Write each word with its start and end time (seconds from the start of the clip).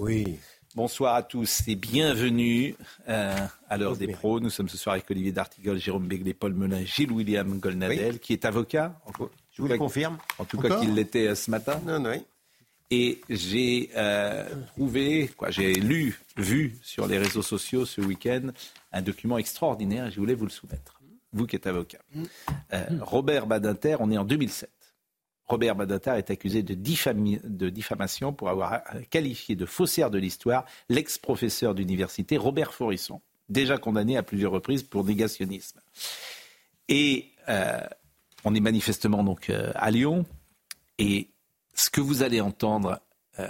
Oui. 0.00 0.38
Bonsoir 0.74 1.14
à 1.14 1.22
tous 1.22 1.68
et 1.68 1.74
bienvenue 1.74 2.74
euh, 3.06 3.36
à 3.68 3.76
l'heure 3.76 3.98
des 3.98 4.08
pros. 4.08 4.40
Nous 4.40 4.48
sommes 4.48 4.70
ce 4.70 4.78
soir 4.78 4.94
avec 4.94 5.10
Olivier 5.10 5.30
D'Artigol, 5.30 5.76
Jérôme 5.76 6.08
Begley, 6.08 6.32
Paul 6.32 6.54
Melun, 6.54 6.86
Gilles 6.86 7.12
William 7.12 7.58
Golnadel, 7.58 8.18
qui 8.18 8.32
est 8.32 8.46
avocat. 8.46 8.98
Je 9.52 9.60
vous 9.60 9.68
le 9.68 9.76
confirme. 9.76 10.16
En 10.38 10.46
tout 10.46 10.56
cas, 10.56 10.80
qu'il 10.80 10.94
l'était 10.94 11.26
euh, 11.26 11.34
ce 11.34 11.50
matin. 11.50 11.82
Non, 11.86 12.00
non. 12.00 12.14
Et 12.90 13.20
j'ai 13.28 13.90
euh, 13.94 14.48
trouvé, 14.68 15.30
quoi, 15.36 15.50
j'ai 15.50 15.74
lu, 15.74 16.18
vu 16.38 16.78
sur 16.82 17.06
les 17.06 17.18
réseaux 17.18 17.42
sociaux 17.42 17.84
ce 17.84 18.00
week-end 18.00 18.52
un 18.92 19.02
document 19.02 19.36
extraordinaire 19.36 20.06
et 20.06 20.10
je 20.10 20.18
voulais 20.18 20.34
vous 20.34 20.46
le 20.46 20.50
soumettre. 20.50 20.98
Vous 21.34 21.46
qui 21.46 21.56
êtes 21.56 21.66
avocat. 21.66 22.00
Euh, 22.72 22.86
Robert 23.02 23.46
Badinter, 23.46 23.96
on 24.00 24.10
est 24.10 24.16
en 24.16 24.24
2007. 24.24 24.70
Robert 25.50 25.76
Badinter 25.76 26.14
est 26.16 26.30
accusé 26.30 26.62
de, 26.62 26.74
diffamation 26.74 28.32
pour 28.32 28.48
avoir 28.48 28.82
qualifié 29.10 29.56
de 29.56 29.66
faussaire 29.66 30.10
de 30.10 30.18
l'histoire 30.18 30.64
l'ex-professeur 30.88 31.74
d'université 31.74 32.36
Robert 32.36 32.72
Forisson, 32.72 33.20
déjà 33.48 33.78
condamné 33.78 34.16
à 34.16 34.22
plusieurs 34.22 34.52
reprises 34.52 34.82
pour 34.82 35.04
négationnisme. 35.04 35.80
Et 36.88 37.30
euh, 37.48 37.80
on 38.44 38.54
est 38.54 38.60
manifestement 38.60 39.22
donc 39.22 39.50
à 39.74 39.90
Lyon. 39.90 40.24
Et 40.98 41.28
ce 41.74 41.90
que 41.90 42.00
vous 42.00 42.22
allez 42.22 42.40
entendre 42.40 43.00
euh, 43.38 43.48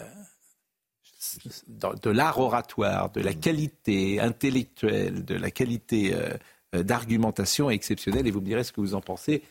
de 1.67 2.11
l'art 2.11 2.39
oratoire, 2.39 3.11
de 3.11 3.21
la 3.21 3.34
qualité 3.34 4.21
intellectuelle, 4.21 5.25
de 5.25 5.34
la 5.34 5.51
qualité 5.51 6.15
euh, 6.15 6.31
euh, 6.75 6.83
d'argumentation 6.83 7.71
est 7.71 7.75
exceptionnelle 7.75 8.27
et 8.27 8.31
vous 8.31 8.41
me 8.41 8.47
direz 8.47 8.65
ce 8.65 8.73
que 8.73 8.81
vous 8.81 8.95
en 8.95 9.01
pensez, 9.01 9.43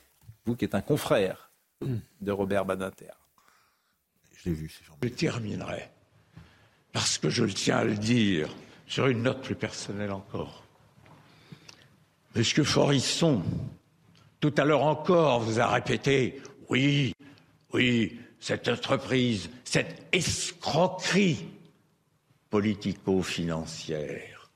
vous 0.45 0.55
qui 0.55 0.65
êtes 0.65 0.75
un 0.75 0.81
confrère 0.81 1.48
de 2.21 2.31
Robert 2.31 2.65
Badinter. 2.65 3.11
Je 4.35 4.49
l'ai 4.49 4.55
vu, 4.55 4.71
Je 5.03 5.09
terminerai, 5.09 5.89
parce 6.93 7.17
que 7.17 7.29
je 7.29 7.43
le 7.43 7.53
tiens 7.53 7.77
à 7.77 7.83
le 7.83 7.95
dire, 7.95 8.49
sur 8.87 9.07
une 9.07 9.23
note 9.23 9.43
plus 9.43 9.55
personnelle 9.55 10.11
encore. 10.11 10.63
Monsieur 12.35 12.63
Forisson, 12.63 13.43
tout 14.39 14.53
à 14.57 14.65
l'heure 14.65 14.83
encore, 14.83 15.41
vous 15.41 15.59
a 15.59 15.67
répété 15.67 16.41
oui, 16.69 17.13
oui, 17.73 18.19
cette 18.39 18.67
entreprise, 18.67 19.49
cette 19.63 20.07
escroquerie 20.11 21.47
politico-financière. 22.49 24.51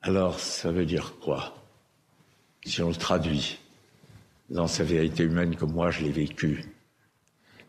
Alors, 0.00 0.38
ça 0.38 0.70
veut 0.70 0.86
dire 0.86 1.18
quoi 1.18 1.56
Si 2.64 2.82
on 2.82 2.88
le 2.88 2.96
traduit? 2.96 3.58
Dans 4.50 4.66
sa 4.66 4.84
vérité 4.84 5.24
humaine 5.24 5.56
comme 5.56 5.72
moi 5.72 5.90
je 5.90 6.02
l'ai 6.02 6.12
vécu, 6.12 6.64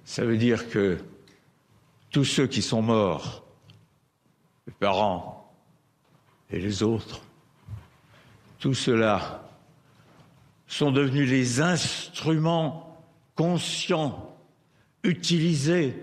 ça 0.04 0.24
veut 0.24 0.38
dire 0.38 0.70
que 0.70 0.98
tous 2.12 2.26
ceux 2.26 2.48
qui 2.48 2.62
sont 2.62 2.82
morts, 2.82 3.46
les 4.68 4.74
parents 4.74 5.54
et 6.50 6.60
les 6.60 6.84
autres, 6.84 7.22
tout 8.60 8.74
cela 8.74 9.44
sont 10.68 10.92
devenus 10.92 11.30
les 11.30 11.62
instruments 11.62 12.98
conscient, 13.36 14.36
utilisé 15.04 15.94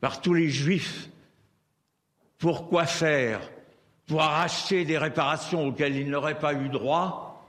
par 0.00 0.20
tous 0.20 0.34
les 0.34 0.48
juifs. 0.48 1.08
Pour 2.38 2.68
quoi 2.68 2.86
faire? 2.86 3.40
Pour 4.06 4.20
arracher 4.20 4.84
des 4.84 4.98
réparations 4.98 5.66
auxquelles 5.66 5.96
ils 5.96 6.08
n'auraient 6.08 6.38
pas 6.38 6.52
eu 6.52 6.68
droit? 6.68 7.48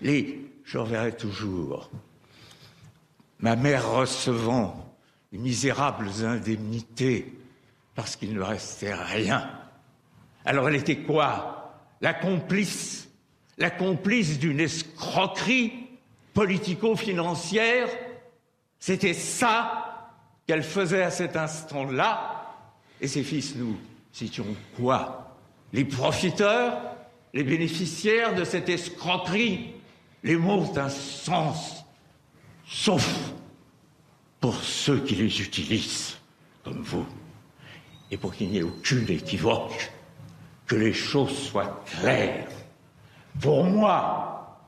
Les, 0.00 0.53
je 0.64 0.78
reverrai 0.78 1.16
toujours, 1.16 1.90
ma 3.40 3.56
mère 3.56 3.90
recevant 3.90 4.96
les 5.32 5.38
misérables 5.38 6.08
indemnités 6.24 7.32
parce 7.94 8.16
qu'il 8.16 8.34
ne 8.34 8.40
restait 8.40 8.94
rien. 8.94 9.50
Alors 10.44 10.68
elle 10.68 10.76
était 10.76 10.98
quoi? 10.98 11.74
La 12.00 12.14
complice 12.14 13.08
La 13.58 13.70
complice 13.70 14.38
d'une 14.38 14.60
escroquerie 14.60 15.72
politico-financière? 16.32 17.88
C'était 18.78 19.14
ça 19.14 20.10
qu'elle 20.46 20.62
faisait 20.62 21.02
à 21.02 21.10
cet 21.10 21.36
instant-là. 21.36 22.54
Et 23.00 23.08
ses 23.08 23.22
fils, 23.22 23.54
nous 23.56 23.76
citons 24.12 24.56
quoi? 24.76 25.36
Les 25.72 25.84
profiteurs 25.84 26.80
Les 27.32 27.44
bénéficiaires 27.44 28.34
de 28.34 28.44
cette 28.44 28.68
escroquerie? 28.68 29.74
Les 30.24 30.36
mots 30.36 30.66
d'un 30.74 30.88
sens, 30.88 31.84
sauf 32.66 33.32
pour 34.40 34.56
ceux 34.56 34.98
qui 35.00 35.14
les 35.14 35.40
utilisent, 35.40 36.16
comme 36.64 36.82
vous. 36.82 37.06
Et 38.10 38.16
pour 38.16 38.34
qu'il 38.34 38.48
n'y 38.48 38.58
ait 38.58 38.62
aucune 38.62 39.08
équivoque, 39.08 39.92
que 40.66 40.74
les 40.74 40.92
choses 40.92 41.36
soient 41.36 41.84
claires. 41.86 42.48
Pour 43.40 43.64
moi, 43.64 44.58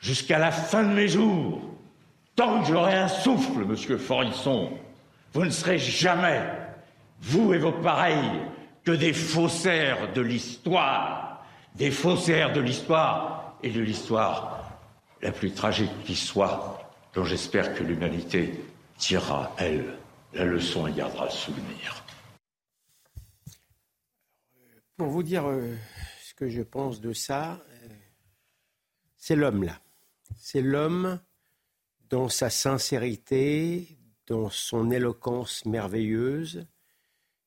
jusqu'à 0.00 0.38
la 0.38 0.50
fin 0.50 0.84
de 0.84 0.94
mes 0.94 1.08
jours, 1.08 1.72
Tant 2.34 2.62
que 2.62 2.68
j'aurai 2.68 2.94
un 2.94 3.08
souffle, 3.08 3.64
monsieur 3.66 3.98
Forisson, 3.98 4.70
vous 5.34 5.44
ne 5.44 5.50
serez 5.50 5.78
jamais, 5.78 6.42
vous 7.20 7.52
et 7.52 7.58
vos 7.58 7.72
pareils, 7.72 8.40
que 8.84 8.92
des 8.92 9.12
faussaires 9.12 10.12
de 10.14 10.22
l'histoire, 10.22 11.44
des 11.74 11.90
faussaires 11.90 12.52
de 12.52 12.60
l'histoire 12.60 13.41
et 13.62 13.70
de 13.70 13.80
l'histoire 13.80 14.78
la 15.20 15.32
plus 15.32 15.52
tragique 15.52 15.92
qui 16.04 16.16
soit, 16.16 16.78
dont 17.14 17.24
j'espère 17.24 17.74
que 17.74 17.84
l'humanité 17.84 18.52
tirera, 18.98 19.54
elle, 19.58 19.98
la 20.32 20.44
leçon 20.44 20.86
et 20.86 20.92
gardera 20.92 21.26
le 21.26 21.30
souvenir. 21.30 22.04
Pour 24.96 25.08
vous 25.08 25.22
dire 25.22 25.46
euh, 25.46 25.76
ce 26.22 26.34
que 26.34 26.48
je 26.48 26.62
pense 26.62 27.00
de 27.00 27.12
ça, 27.12 27.52
euh, 27.52 27.88
c'est 29.16 29.36
l'homme 29.36 29.64
là. 29.64 29.80
C'est 30.36 30.62
l'homme 30.62 31.20
dans 32.08 32.28
sa 32.28 32.50
sincérité, 32.50 33.98
dans 34.26 34.50
son 34.50 34.90
éloquence 34.90 35.64
merveilleuse 35.64 36.66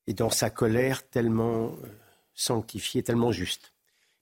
et 0.08 0.14
dans 0.14 0.30
sa 0.30 0.50
colère 0.50 1.08
tellement 1.10 1.74
euh, 1.84 1.88
sanctifiée, 2.34 3.04
tellement 3.04 3.32
juste. 3.32 3.74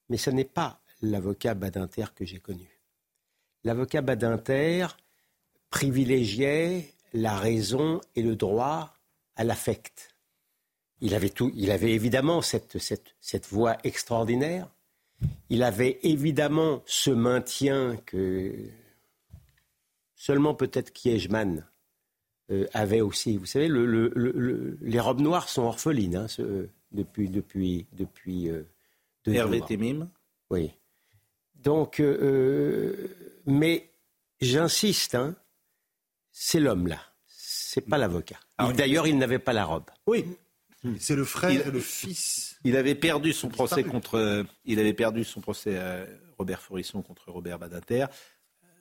Mais 0.09 0.17
ce 0.17 0.29
n'est 0.29 0.43
pas 0.43 0.82
l'avocat 1.03 1.53
Badinter 1.53 2.05
que 2.15 2.25
j'ai 2.25 2.39
connu. 2.39 2.67
L'avocat 3.63 4.01
Badinter 4.01 4.87
privilégiait 5.69 6.89
la 7.13 7.37
raison 7.37 8.01
et 8.15 8.23
le 8.23 8.35
droit 8.35 8.95
à 9.35 9.43
l'affect. 9.43 10.15
Il 11.01 11.13
avait, 11.13 11.29
tout, 11.29 11.51
il 11.55 11.69
avait 11.69 11.91
évidemment 11.91 12.41
cette, 12.41 12.79
cette, 12.79 13.15
cette 13.19 13.47
voix 13.47 13.77
extraordinaire. 13.83 14.67
Il 15.49 15.61
avait 15.61 15.99
évidemment 16.01 16.81
ce 16.85 17.11
maintien 17.11 17.97
que 18.05 18.55
Seulement 20.23 20.53
peut-être 20.53 20.93
Kiechman 20.93 21.65
euh, 22.49 22.65
avait 22.73 23.01
aussi. 23.01 23.35
Vous 23.35 23.45
savez, 23.45 23.67
les 23.67 24.99
robes 25.01 25.19
noires 25.19 25.49
sont 25.49 25.63
orphelines 25.63 26.15
hein, 26.15 26.27
depuis 26.93 27.27
depuis 27.27 27.87
depuis. 27.91 28.49
Euh, 28.49 28.63
Hervé 29.27 29.59
Temim. 29.59 30.07
Oui. 30.49 30.71
Donc, 31.63 31.99
euh, 31.99 33.07
mais 33.45 33.89
j'insiste, 34.41 35.15
hein, 35.15 35.35
c'est 36.31 36.59
l'homme 36.59 36.87
là, 36.87 36.99
c'est 37.27 37.81
pas 37.81 37.97
l'avocat. 37.97 38.39
D'ailleurs, 38.75 39.07
il 39.07 39.17
n'avait 39.17 39.39
pas 39.39 39.53
la 39.53 39.65
robe. 39.65 39.89
Oui. 40.07 40.25
C'est 40.99 41.15
le 41.15 41.23
frère 41.23 41.67
et 41.67 41.71
le 41.71 41.79
fils. 41.79 42.57
Il 42.65 42.75
avait 42.75 42.95
perdu 42.95 43.31
son 43.31 43.47
procès 43.47 43.83
contre. 43.83 44.45
Il 44.65 44.79
avait 44.79 44.93
perdu 44.93 45.23
son 45.23 45.39
procès 45.39 45.77
à 45.77 46.05
Robert 46.37 46.61
Forisson 46.61 47.01
contre 47.01 47.31
Robert 47.31 47.57
Badinter. 47.57 48.07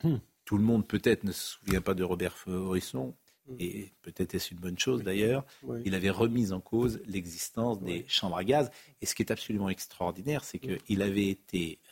Hmm 0.03 0.17
tout 0.45 0.57
le 0.57 0.65
monde 0.65 0.87
peut-être 0.87 1.25
ne 1.25 1.33
se 1.33 1.59
souvient 1.59 1.81
pas 1.81 1.95
de 1.95 2.05
Robert 2.05 2.37
Forisson, 2.37 3.15
mm. 3.49 3.55
et 3.59 3.93
peut-être 4.03 4.35
est-ce 4.35 4.53
une 4.53 4.61
bonne 4.61 4.79
chose 4.79 5.03
d'ailleurs, 5.03 5.45
il 5.85 5.95
avait 5.95 6.11
remis 6.11 6.53
en 6.53 6.61
cause 6.61 7.01
l'existence 7.07 7.81
des 7.81 8.05
chambres 8.09 8.37
à 8.37 8.45
gaz. 8.45 8.71
Et 9.01 9.07
ce 9.07 9.15
qui 9.15 9.23
est 9.23 9.31
absolument 9.31 9.69
extraordinaire, 9.69 10.45
c'est 10.45 10.59
qu'il 10.59 11.03
avait 11.03 11.29
été, 11.29 11.79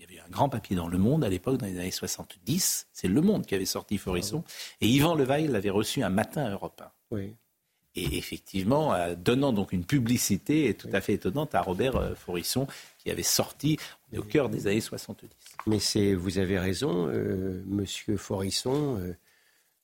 il 0.00 0.14
y 0.14 0.18
avait 0.18 0.26
un 0.26 0.30
grand 0.30 0.48
papier 0.48 0.76
dans 0.76 0.88
Le 0.88 0.96
Monde 0.96 1.24
à 1.24 1.28
l'époque, 1.28 1.58
dans 1.58 1.66
les 1.66 1.78
années 1.78 1.90
70. 1.90 2.88
C'est 2.92 3.08
Le 3.08 3.20
Monde 3.20 3.44
qui 3.44 3.54
avait 3.54 3.66
sorti 3.66 3.98
Forisson. 3.98 4.44
Et 4.80 4.88
Yvan 4.88 5.14
Levaille 5.14 5.46
l'avait 5.46 5.70
reçu 5.70 6.02
un 6.02 6.08
matin 6.08 6.44
à 6.44 6.50
Europe 6.50 6.80
1. 6.80 6.90
Oui. 7.10 7.36
Et 7.96 8.16
effectivement, 8.16 8.94
euh, 8.94 9.14
donnant 9.14 9.52
donc 9.52 9.72
une 9.72 9.84
publicité 9.84 10.72
tout 10.74 10.88
à 10.92 11.00
fait 11.00 11.14
étonnante 11.14 11.54
à 11.54 11.60
Robert 11.60 11.96
euh, 11.96 12.14
Forisson, 12.14 12.66
qui 12.98 13.10
avait 13.10 13.22
sorti, 13.22 13.78
on 14.10 14.16
est 14.16 14.18
au 14.20 14.22
cœur 14.22 14.48
des 14.48 14.68
années 14.68 14.80
70. 14.80 15.28
Mais 15.66 15.80
c'est, 15.80 16.14
vous 16.14 16.38
avez 16.38 16.58
raison, 16.58 17.08
euh, 17.08 17.62
Monsieur 17.66 18.16
Forisson 18.16 18.98
euh, 19.00 19.12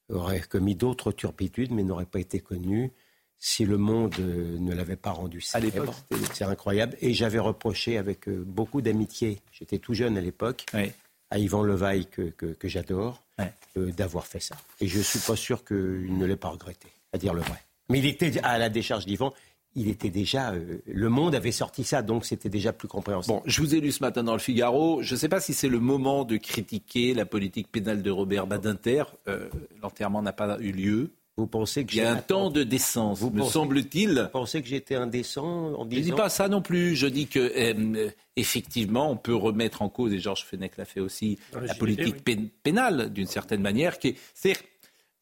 aurait 0.08 0.40
commis 0.40 0.76
d'autres 0.76 1.12
turpitudes, 1.12 1.72
mais 1.72 1.82
n'aurait 1.82 2.06
pas 2.06 2.20
été 2.20 2.40
connu 2.40 2.92
si 3.38 3.64
le 3.64 3.76
monde 3.76 4.14
euh, 4.18 4.56
ne 4.58 4.72
l'avait 4.74 4.96
pas 4.96 5.10
rendu 5.12 5.40
célèbre. 5.40 5.94
c'était- 6.10 6.24
C'est 6.34 6.44
incroyable. 6.44 6.96
Et 7.00 7.12
j'avais 7.12 7.38
reproché 7.38 7.98
avec 7.98 8.28
euh, 8.28 8.42
beaucoup 8.46 8.80
d'amitié, 8.82 9.38
j'étais 9.52 9.78
tout 9.78 9.94
jeune 9.94 10.16
à 10.16 10.20
l'époque, 10.20 10.64
Oui. 10.74 10.90
à 11.30 11.38
Yvan 11.38 11.62
Levaille, 11.62 12.06
que, 12.06 12.22
que, 12.30 12.46
que 12.46 12.68
j'adore, 12.68 13.22
euh, 13.40 13.90
d'avoir 13.92 14.26
fait 14.26 14.40
ça. 14.40 14.56
Et 14.80 14.88
je 14.88 14.98
ne 14.98 15.02
suis 15.02 15.18
pas 15.20 15.36
sûr 15.36 15.64
qu'il 15.64 16.16
ne 16.16 16.24
l'ait 16.24 16.36
pas 16.36 16.48
regretté, 16.48 16.88
à 17.12 17.18
dire 17.18 17.34
le 17.34 17.42
vrai. 17.42 17.62
Mais 17.90 17.98
il 17.98 18.06
était, 18.06 18.40
à 18.42 18.58
la 18.58 18.68
décharge 18.68 19.06
d'Yvan, 19.06 19.32
il 19.78 19.88
était 19.88 20.08
déjà. 20.08 20.52
euh, 20.52 20.78
le 20.86 21.08
monde 21.10 21.34
avait 21.34 21.52
sorti 21.52 21.84
ça, 21.84 22.00
donc 22.00 22.24
c'était 22.24 22.48
déjà 22.48 22.72
plus 22.72 22.88
compréhensible. 22.88 23.34
Bon, 23.36 23.42
je 23.44 23.60
vous 23.60 23.74
ai 23.74 23.80
lu 23.80 23.92
ce 23.92 24.02
matin 24.02 24.24
dans 24.24 24.32
le 24.32 24.38
Figaro. 24.38 25.02
Je 25.02 25.14
ne 25.14 25.18
sais 25.18 25.28
pas 25.28 25.38
si 25.40 25.52
c'est 25.52 25.68
le 25.68 25.78
moment 25.80 26.24
de 26.24 26.38
critiquer 26.38 27.12
la 27.12 27.26
politique 27.26 27.70
pénale 27.70 28.02
de 28.02 28.10
Robert 28.10 28.46
Badinter. 28.46 29.04
Euh, 29.28 29.50
L'enterrement 29.82 30.22
n'a 30.22 30.32
pas 30.32 30.56
eu 30.60 30.72
lieu. 30.72 31.10
Vous 31.38 31.46
pensez 31.46 31.84
que 31.84 31.92
Il 31.92 31.98
y 31.98 32.00
a 32.00 32.12
un 32.12 32.16
j'ai- 32.16 32.22
temps 32.22 32.50
de 32.50 32.62
décence, 32.62 33.18
Vous 33.20 33.30
me 33.30 33.42
semble-t-il. 33.42 34.20
Vous 34.22 34.28
pensez 34.28 34.62
que 34.62 34.68
j'étais 34.68 34.94
indécent 34.94 35.44
en 35.74 35.80
Je 35.80 35.84
ne 35.84 35.90
dis 35.90 36.00
disant 36.02 36.16
pas 36.16 36.28
ça 36.30 36.48
non 36.48 36.62
plus. 36.62 36.96
Je 36.96 37.06
dis 37.06 37.26
que 37.26 37.38
euh, 37.38 38.08
effectivement, 38.36 39.10
on 39.10 39.16
peut 39.16 39.34
remettre 39.34 39.82
en 39.82 39.90
cause, 39.90 40.14
et 40.14 40.18
Georges 40.18 40.44
Fenech 40.44 40.78
l'a 40.78 40.86
fait 40.86 41.00
aussi, 41.00 41.38
Dans 41.52 41.60
la 41.60 41.74
politique 41.74 42.16
oui. 42.26 42.50
pénale 42.62 43.12
d'une 43.12 43.26
certaine 43.26 43.60
manière. 43.60 43.98
Qui 43.98 44.08
est, 44.08 44.16
c'est-à-dire, 44.32 44.62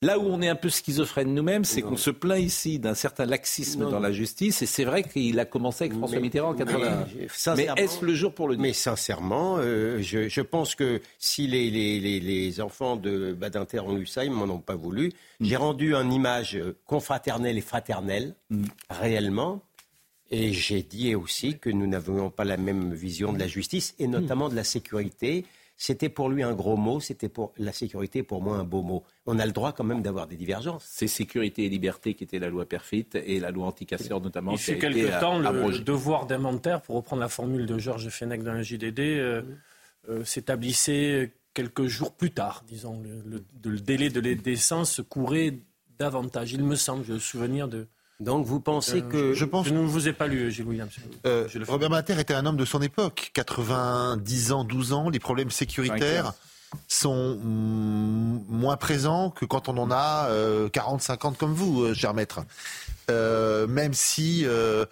là 0.05 0.19
où 0.19 0.23
on 0.27 0.41
est 0.43 0.49
un 0.49 0.55
peu 0.55 0.69
schizophrène 0.69 1.35
nous-mêmes, 1.35 1.65
c'est 1.65 1.83
qu'on 1.83 1.97
se 1.97 2.11
plaint 2.11 2.41
ici 2.43 2.79
d'un 2.79 2.95
certain 2.95 3.27
laxisme 3.27 3.83
Non, 3.85 3.91
dans 3.91 4.01
la 4.01 4.13
justice, 4.13 4.63
et 4.63 4.67
c'est 4.67 4.85
vrai 4.85 5.03
qu'il 5.03 5.39
a 5.41 5.45
commencé 5.45 5.85
avec 5.85 5.97
François 5.97 6.17
Mais- 6.19 6.23
Mitterrand 6.23 6.51
en 6.51 6.55
81. 6.55 7.07
mais, 7.57 7.69
est-ce 7.77 8.05
le 8.05 8.15
jour 8.15 8.33
pour 8.33 8.49
le 8.49 8.57
dire 8.57 8.63
Mais 8.63 8.73
sincèrement, 8.73 9.57
euh, 9.59 9.99
je, 10.03 10.29
je 10.29 10.41
pense 10.41 10.75
que 10.75 11.01
si 11.19 11.47
les, 11.47 11.71
les, 11.71 12.01
les, 12.01 12.21
les 12.21 12.61
enfants 12.61 12.97
de 12.97 13.33
Badinter 13.33 13.81
ont 13.81 13.97
eu 13.97 14.07
ça, 14.07 14.25
ils 14.25 14.31
m'en 14.31 14.45
ont 14.45 14.59
pas 14.61 14.77
voulu. 14.77 15.13
Mm. 15.41 15.45
J'ai 15.47 15.57
rendu 15.57 15.95
une 15.95 16.13
image 16.13 16.59
confraternelle 16.87 17.59
et 17.59 17.63
fraternelle, 17.63 18.35
Mm. 18.51 18.65
réellement. 18.91 19.63
Et 20.31 20.53
j'ai 20.53 20.83
dit 20.83 21.15
aussi 21.15 21.59
que 21.59 21.71
nous 21.71 21.87
n'avions 21.87 22.31
pas 22.31 22.45
la 22.45 22.57
même 22.57 22.93
vision 22.95 23.33
de 23.33 23.39
la 23.39 23.47
justice 23.47 23.95
et 23.99 24.07
notamment 24.07 24.49
de 24.49 24.57
la 24.57 24.65
sécurité. 24.65 25.45
C'était 25.77 26.09
pour 26.09 26.29
lui 26.29 26.43
un 26.45 26.55
gros 26.55 26.77
mot, 26.77 27.01
c'était 27.01 27.29
pour 27.29 27.53
la 27.57 27.73
sécurité 27.73 28.23
pour 28.23 28.41
moi 28.43 28.57
un 28.59 28.65
beau 28.65 28.83
mot. 28.83 29.03
On 29.27 29.39
a 29.41 29.45
le 29.47 29.51
droit 29.53 29.73
quand 29.73 29.83
même 29.85 30.03
d'avoir 30.03 30.27
des 30.29 30.37
divergences. 30.37 30.85
c'est 30.89 31.09
sécurité 31.09 31.65
et 31.65 31.69
liberté 31.69 32.15
qui 32.15 32.23
était 32.25 32.39
la 32.39 32.49
loi 32.49 32.65
perfit 32.65 33.07
et 33.15 33.41
la 33.41 33.51
loi 33.51 33.67
anticasseur 33.67 34.21
notamment 34.21 34.53
Il 34.53 34.59
fut 34.59 34.73
été 34.73 34.81
quelque 34.81 35.21
temps, 35.21 35.39
le, 35.39 35.79
devoir 35.81 36.27
d'inventaire, 36.27 36.81
pour 36.81 36.95
reprendre 36.97 37.21
la 37.21 37.29
formule 37.29 37.67
de 37.67 37.77
Georges 37.79 38.09
Fenech 38.09 38.43
dans 38.45 38.53
le 38.55 38.63
JDD, 38.63 39.01
euh, 39.01 39.43
euh, 40.09 40.25
s'établissait 40.25 41.33
quelques 41.55 41.87
jours 41.87 42.13
plus 42.15 42.31
tard, 42.31 42.63
disons. 42.69 43.03
Le, 43.03 43.23
le- 43.65 43.71
le 43.71 43.81
délai 43.81 44.11
de 44.11 44.21
décence 44.35 45.01
courait 45.09 45.59
davantage. 45.99 46.53
Il 46.53 46.63
me 46.65 46.75
semble, 46.77 47.05
j'ai 47.05 47.13
le 47.15 47.19
souvenir 47.19 47.69
de. 47.69 47.89
Donc 48.21 48.47
vous 48.47 48.61
pensez 48.61 49.03
Euh, 49.03 49.09
que 49.11 49.33
Je 49.35 49.45
pense 49.45 49.67
Je 49.67 49.75
ne 49.75 49.81
vous 49.81 50.09
ai 50.09 50.13
pas 50.13 50.27
lu, 50.27 50.51
Gilles 50.51 50.67
Williams. 50.67 50.91
Euh, 51.27 51.49
Je. 51.49 51.59
Robert 51.65 51.91
Badinter 51.91 52.21
était 52.21 52.35
un 52.35 52.47
homme 52.47 52.57
de 52.57 52.65
son 52.65 52.81
époque, 52.83 53.31
90 53.35 54.53
ans, 54.53 54.65
12 54.65 54.93
ans. 54.93 55.09
Les 55.11 55.19
problèmes 55.19 55.51
sécuritaires 55.51 56.33
sont 56.89 57.37
moins 57.37 58.77
présents 58.77 59.31
que 59.31 59.45
quand 59.45 59.69
on 59.69 59.77
en 59.79 59.91
a 59.91 60.27
euh, 60.29 60.69
40, 60.69 61.01
50 61.03 61.39
comme 61.39 61.53
vous, 61.53 61.83
euh, 61.85 61.95
cher 61.95 62.15
maître. 62.15 62.41
Euh, 63.11 63.67
même 63.67 63.93
si 63.95 64.45
euh, 64.47 64.85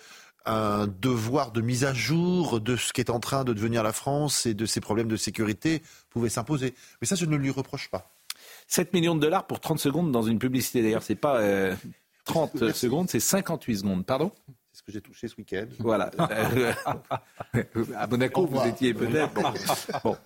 un 0.45 0.87
devoir 0.87 1.51
de 1.53 1.61
mise 1.61 1.85
à 1.85 1.95
jour 1.95 2.61
de 2.61 2.77
ce 2.77 2.93
qui 2.93 3.01
est 3.01 3.11
en 3.11 3.21
train 3.21 3.45
de 3.45 3.53
devenir 3.53 3.83
la 3.83 3.93
France 3.93 4.47
et 4.47 4.55
de 4.55 4.67
ses 4.67 4.81
problèmes 4.81 5.09
de 5.09 5.17
sécurité 5.17 5.83
pouvait 6.11 6.29
s'imposer. 6.29 6.75
Mais 7.01 7.07
ça, 7.07 7.15
je 7.15 7.25
ne 7.27 7.37
lui 7.37 7.51
reproche 7.51 7.89
pas. 7.89 8.11
7 8.69 8.93
millions 8.93 9.15
de 9.15 9.21
dollars 9.21 9.47
pour 9.47 9.61
30 9.61 9.79
secondes 9.79 10.13
dans 10.13 10.23
une 10.23 10.39
publicité. 10.39 10.83
D'ailleurs, 10.83 11.03
c'est 11.03 11.15
pas 11.15 11.37
euh, 11.41 11.75
30 12.25 12.73
secondes, 12.73 13.11
c'est 13.11 13.21
58 13.21 13.77
secondes. 13.79 14.07
Pardon 14.07 14.33
C'est 14.73 14.79
ce 14.79 14.83
que 14.83 14.93
j'ai 14.93 15.01
touché 15.01 15.29
ce 15.29 15.37
week-end. 15.37 15.67
Voilà. 15.79 16.11
À 17.97 18.07
Monaco, 18.07 18.47
vous 18.47 18.67
étiez 18.67 18.95
peut-être. 18.95 19.35
Bon. 19.35 19.53
Bon. 20.05 20.17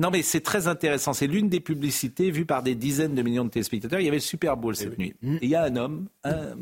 Non, 0.00 0.10
mais 0.10 0.22
c'est 0.22 0.40
très 0.40 0.68
intéressant. 0.68 1.12
C'est 1.12 1.26
l'une 1.26 1.48
des 1.48 1.60
publicités 1.60 2.30
vues 2.30 2.46
par 2.46 2.62
des 2.62 2.74
dizaines 2.74 3.14
de 3.14 3.22
millions 3.22 3.44
de 3.44 3.50
téléspectateurs. 3.50 4.00
Il 4.00 4.04
y 4.04 4.08
avait 4.08 4.18
le 4.18 4.22
Super 4.22 4.56
Bowl 4.56 4.76
cette 4.76 4.98
nuit. 4.98 5.14
Et 5.22 5.38
il 5.42 5.48
y 5.48 5.54
a 5.56 5.64
un 5.64 5.76
homme, 5.76 6.08
un, 6.24 6.56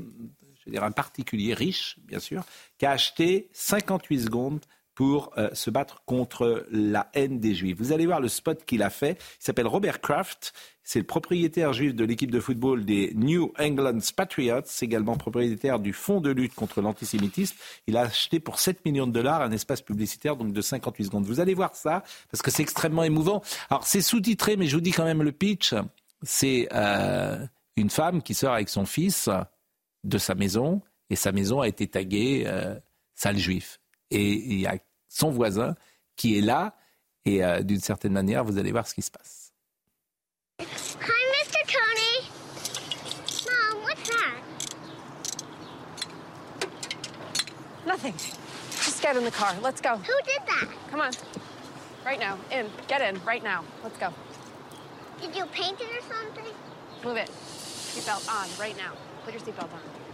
je 0.54 0.64
veux 0.66 0.72
dire 0.72 0.84
un 0.84 0.92
particulier 0.92 1.52
riche, 1.54 1.98
bien 2.04 2.18
sûr, 2.18 2.44
qui 2.78 2.86
a 2.86 2.92
acheté 2.92 3.50
58 3.52 4.20
secondes 4.20 4.60
pour 4.96 5.30
euh, 5.36 5.50
se 5.52 5.68
battre 5.68 6.02
contre 6.06 6.66
la 6.72 7.08
haine 7.12 7.38
des 7.38 7.54
Juifs. 7.54 7.76
Vous 7.76 7.92
allez 7.92 8.06
voir 8.06 8.18
le 8.18 8.28
spot 8.28 8.64
qu'il 8.64 8.82
a 8.82 8.90
fait. 8.90 9.18
Il 9.20 9.44
s'appelle 9.44 9.66
Robert 9.66 10.00
Kraft. 10.00 10.54
C'est 10.82 10.98
le 10.98 11.04
propriétaire 11.04 11.72
juif 11.72 11.94
de 11.94 12.04
l'équipe 12.04 12.30
de 12.30 12.40
football 12.40 12.84
des 12.84 13.12
New 13.14 13.52
England 13.58 13.98
Patriots, 14.16 14.62
également 14.80 15.16
propriétaire 15.16 15.80
du 15.80 15.92
fonds 15.92 16.20
de 16.20 16.30
lutte 16.30 16.54
contre 16.54 16.80
l'antisémitisme. 16.80 17.56
Il 17.86 17.96
a 17.96 18.02
acheté 18.02 18.40
pour 18.40 18.58
7 18.58 18.84
millions 18.86 19.06
de 19.06 19.12
dollars 19.12 19.42
un 19.42 19.50
espace 19.50 19.82
publicitaire 19.82 20.36
donc 20.36 20.52
de 20.52 20.60
58 20.62 21.04
secondes. 21.04 21.26
Vous 21.26 21.40
allez 21.40 21.54
voir 21.54 21.74
ça 21.74 22.02
parce 22.30 22.40
que 22.40 22.50
c'est 22.50 22.62
extrêmement 22.62 23.02
émouvant. 23.02 23.42
Alors 23.68 23.86
c'est 23.86 24.00
sous-titré, 24.00 24.56
mais 24.56 24.66
je 24.66 24.76
vous 24.76 24.80
dis 24.80 24.92
quand 24.92 25.04
même 25.04 25.22
le 25.22 25.32
pitch. 25.32 25.74
C'est 26.22 26.68
euh, 26.72 27.44
une 27.76 27.90
femme 27.90 28.22
qui 28.22 28.32
sort 28.32 28.54
avec 28.54 28.70
son 28.70 28.86
fils 28.86 29.28
de 30.04 30.16
sa 30.16 30.34
maison 30.34 30.80
et 31.10 31.16
sa 31.16 31.32
maison 31.32 31.60
a 31.60 31.68
été 31.68 31.86
taguée 31.86 32.44
euh, 32.46 32.76
sale 33.14 33.36
juif. 33.36 33.78
Et 34.10 34.32
il 34.32 34.60
y 34.60 34.66
a 34.66 34.76
son 35.08 35.30
voisin 35.30 35.74
qui 36.16 36.38
est 36.38 36.42
là 36.42 36.76
et 37.26 37.44
euh, 37.44 37.62
d'une 37.62 37.80
certaine 37.80 38.12
manière, 38.12 38.44
vous 38.44 38.56
allez 38.56 38.70
voir 38.70 38.86
ce 38.86 38.94
qui 38.94 39.02
se 39.02 39.10
passe. 39.10 39.52
Hi, 40.60 40.64
Mr. 40.64 41.60
Tony. 41.66 42.30
Mom, 43.46 43.82
what's 43.82 44.08
that? 44.08 44.36
Nothing. 47.84 48.14
Just 48.14 49.02
get 49.02 49.16
in 49.16 49.24
the 49.24 49.30
car. 49.32 49.54
Let's 49.60 49.80
go. 49.80 49.96
Who 49.96 50.14
did 50.24 50.40
that? 50.46 50.68
Come 50.90 51.00
on. 51.00 51.10
Right 52.04 52.20
now. 52.20 52.38
In. 52.52 52.66
Get 52.86 53.02
in. 53.02 53.20
Right 53.24 53.42
now. 53.42 53.64
Let's 53.82 53.98
go. 53.98 54.14
Did 55.20 55.34
you 55.34 55.46
paint 55.46 55.80
it 55.80 55.88
or 55.90 56.02
something? 56.14 56.54
Move 57.04 57.16
it. 57.16 57.28
Seatbelt 57.28 58.28
on. 58.28 58.48
Right 58.60 58.76
now. 58.76 58.92
Put 59.24 59.34
your 59.34 59.42
seatbelt 59.42 59.72
on. 59.72 60.05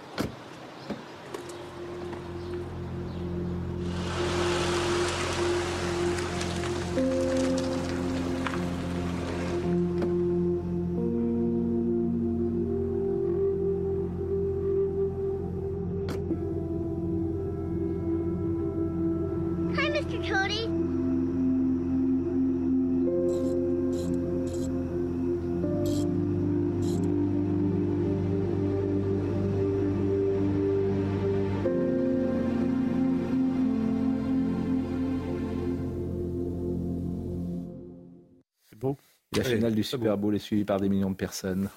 Beau. 38.76 38.96
La 39.36 39.44
finale 39.44 39.74
du 39.74 39.82
Super 39.82 40.18
Bowl 40.18 40.34
est 40.34 40.38
suivie 40.38 40.64
par 40.64 40.80
des 40.80 40.88
millions 40.88 41.10
de 41.10 41.16
personnes. 41.16 41.70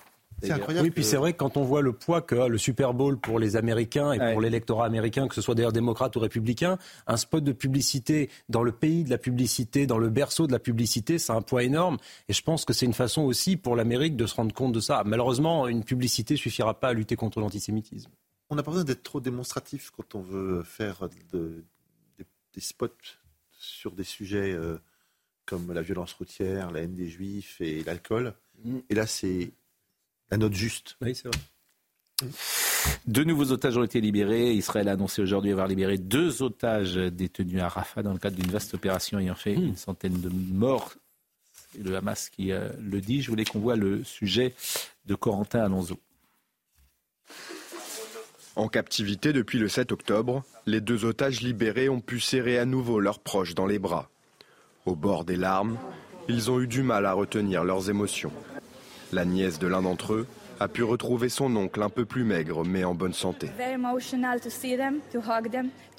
C'est 0.46 0.54
incroyable. 0.54 0.86
Oui, 0.88 0.92
puis 0.92 1.04
que- 1.04 1.08
c'est 1.10 1.18
vrai 1.18 1.34
que 1.34 1.38
quand 1.38 1.58
on 1.58 1.64
voit 1.64 1.82
le 1.82 1.94
poids 1.94 2.22
qu'a 2.22 2.48
le 2.48 2.58
Super 2.58 2.94
Bowl 2.94 3.18
pour 3.20 3.40
les 3.40 3.56
Américains 3.56 4.14
et 4.14 4.20
Ouais. 4.20 4.32
pour 4.34 4.42
l'électorat 4.42 4.86
américain, 4.86 5.28
que 5.28 5.36
ce 5.36 5.42
soit 5.42 5.56
d'ailleurs 5.56 5.72
démocrate 5.72 6.16
ou 6.16 6.20
républicain, 6.20 6.78
un 7.08 7.18
spot 7.18 7.44
de 7.44 7.52
publicité 7.52 8.30
dans 8.50 8.64
le 8.64 8.72
pays 8.72 9.04
de 9.04 9.10
la 9.10 9.18
publicité, 9.18 9.86
dans 9.88 9.98
le 9.98 10.10
berceau 10.10 10.48
de 10.48 10.52
la 10.52 10.60
publicité, 10.60 11.18
c'est 11.20 11.32
un 11.34 11.42
poids 11.42 11.64
énorme. 11.64 11.98
Et 12.30 12.34
je 12.34 12.42
pense 12.42 12.66
que 12.66 12.74
c'est 12.74 12.86
une 12.86 12.94
façon 12.94 13.22
aussi 13.24 13.58
pour 13.58 13.76
l'Amérique 13.76 14.16
de 14.16 14.26
se 14.26 14.36
rendre 14.36 14.54
compte 14.54 14.74
de 14.74 14.80
ça. 14.80 15.04
Malheureusement, 15.06 15.68
une 15.68 15.84
publicité 15.84 16.36
suffira 16.36 16.80
pas 16.80 16.90
à 16.90 16.94
lutter 16.94 17.16
contre 17.16 17.40
l'antisémitisme. 17.40 18.12
On 18.50 18.56
n'a 18.56 18.64
pas 18.64 18.72
besoin 18.72 18.84
d'être 18.86 19.04
trop 19.04 19.20
démonstratif 19.20 19.92
quand 19.96 20.14
on 20.16 20.22
veut 20.22 20.62
faire 20.64 21.10
de- 21.34 21.64
des, 22.20 22.26
des 22.54 22.62
spots 22.62 22.88
sur 23.58 23.92
des 23.92 24.04
sujets 24.04 24.52
euh, 24.54 24.78
comme 25.48 25.74
la 25.74 25.82
violence 25.82 26.14
routière, 26.14 26.72
la 26.72 26.82
haine 26.82 26.96
des 26.96 27.08
juifs 27.08 27.60
et 27.62 27.84
l'alcool. 27.84 28.34
Mm. 28.64 28.78
Et 28.90 28.96
là, 28.96 29.06
c'est 29.08 29.52
la 30.32 30.38
note 30.38 30.54
juste. 30.54 30.98
Oui, 31.02 31.16
c'est 31.16 31.28
vrai. 31.28 31.40
Deux 33.08 33.24
nouveaux 33.24 33.52
otages 33.52 33.78
ont 33.78 33.84
été 33.84 34.00
libérés. 34.00 34.54
Israël 34.54 34.88
a 34.90 34.94
annoncé 34.94 35.22
aujourd'hui 35.22 35.52
avoir 35.52 35.68
libéré 35.68 35.98
deux 35.98 36.42
otages 36.44 36.96
détenus 36.96 37.62
à 37.62 37.68
Rafah 37.68 38.04
dans 38.04 38.14
le 38.14 38.20
cadre 38.20 38.38
d'une 38.38 38.52
vaste 38.52 38.74
opération 38.74 39.20
ayant 39.20 39.36
fait 39.36 39.54
une 39.54 39.76
centaine 39.76 40.20
de 40.22 40.30
morts. 40.30 40.94
C'est 41.72 41.84
le 41.84 41.96
Hamas 41.96 42.30
qui 42.30 42.52
euh, 42.52 42.70
le 42.80 43.02
dit. 43.02 43.22
Je 43.22 43.30
voulais 43.30 43.46
qu'on 43.46 43.60
voit 43.60 43.76
le 43.76 44.04
sujet 44.04 44.54
de 45.06 45.16
Corentin 45.16 45.60
Alonso. 45.60 46.00
En 48.56 48.70
captivité 48.70 49.34
depuis 49.34 49.60
le 49.60 49.68
7 49.68 49.92
octobre, 49.92 50.44
les 50.66 50.80
deux 50.80 51.04
otages 51.04 51.42
libérés 51.42 51.90
ont 51.90 52.00
pu 52.00 52.22
serrer 52.22 52.58
à 52.58 52.66
nouveau 52.66 53.02
leurs 53.02 53.20
proches 53.20 53.54
dans 53.54 53.66
les 53.66 53.80
bras. 53.80 54.10
Au 54.86 54.96
bord 54.96 55.26
des 55.26 55.36
larmes, 55.36 55.78
ils 56.30 56.50
ont 56.50 56.62
eu 56.62 56.68
du 56.68 56.82
mal 56.82 57.06
à 57.06 57.14
retenir 57.14 57.66
leurs 57.66 57.90
émotions. 57.90 58.32
La 59.14 59.26
nièce 59.26 59.60
de 59.60 59.68
l'un 59.68 59.82
d'entre 59.82 60.14
eux 60.14 60.28
a 60.60 60.68
pu 60.68 60.84
retrouver 60.84 61.30
son 61.30 61.56
oncle 61.56 61.82
un 61.82 61.90
peu 61.90 62.06
plus 62.06 62.24
maigre 62.24 62.64
mais 62.66 62.84
en 62.84 62.96
bonne 62.96 63.14
santé. 63.14 63.50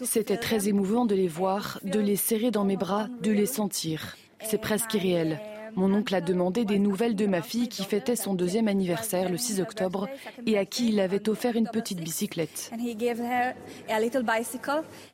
C'était 0.02 0.36
très 0.36 0.68
émouvant 0.68 1.04
de 1.04 1.14
les 1.14 1.28
voir, 1.28 1.78
de 1.84 2.00
les 2.00 2.16
serrer 2.16 2.50
dans 2.50 2.64
mes 2.64 2.76
bras, 2.76 3.08
de 3.22 3.32
les 3.32 3.46
sentir. 3.46 4.16
C'est 4.42 4.60
presque 4.60 4.94
irréel. 4.94 5.40
Mon 5.74 5.92
oncle 5.92 6.14
a 6.14 6.22
demandé 6.22 6.64
des 6.64 6.78
nouvelles 6.78 7.16
de 7.16 7.26
ma 7.26 7.42
fille 7.42 7.68
qui 7.68 7.84
fêtait 7.84 8.16
son 8.16 8.32
deuxième 8.32 8.66
anniversaire 8.66 9.28
le 9.28 9.36
6 9.36 9.60
octobre 9.60 10.08
et 10.46 10.56
à 10.56 10.64
qui 10.64 10.88
il 10.88 11.00
avait 11.00 11.28
offert 11.28 11.54
une 11.54 11.68
petite 11.68 12.00
bicyclette. 12.00 12.70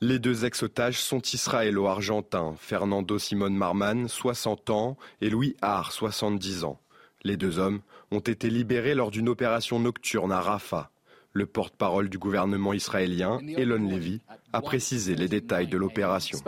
Les 0.00 0.18
deux 0.20 0.44
ex-otages 0.44 1.00
sont 1.00 1.20
israélo-argentins, 1.20 2.54
Fernando 2.58 3.18
Simon 3.18 3.50
Marman, 3.50 4.06
60 4.06 4.70
ans, 4.70 4.96
et 5.20 5.30
Louis 5.30 5.56
Har, 5.62 5.90
70 5.90 6.62
ans. 6.62 6.78
Les 7.24 7.36
deux 7.36 7.58
hommes 7.58 7.80
ont 8.10 8.20
été 8.20 8.50
libérés 8.50 8.94
lors 8.94 9.10
d'une 9.10 9.28
opération 9.28 9.78
nocturne 9.78 10.32
à 10.32 10.40
Rafah. 10.40 10.90
Le 11.34 11.46
porte-parole 11.46 12.10
du 12.10 12.18
gouvernement 12.18 12.74
israélien, 12.74 13.38
Elon 13.56 13.88
Levy, 13.88 14.20
a 14.52 14.60
précisé 14.60 15.14
les 15.14 15.28
détails 15.28 15.66
de 15.66 15.78
l'opération. 15.78 16.38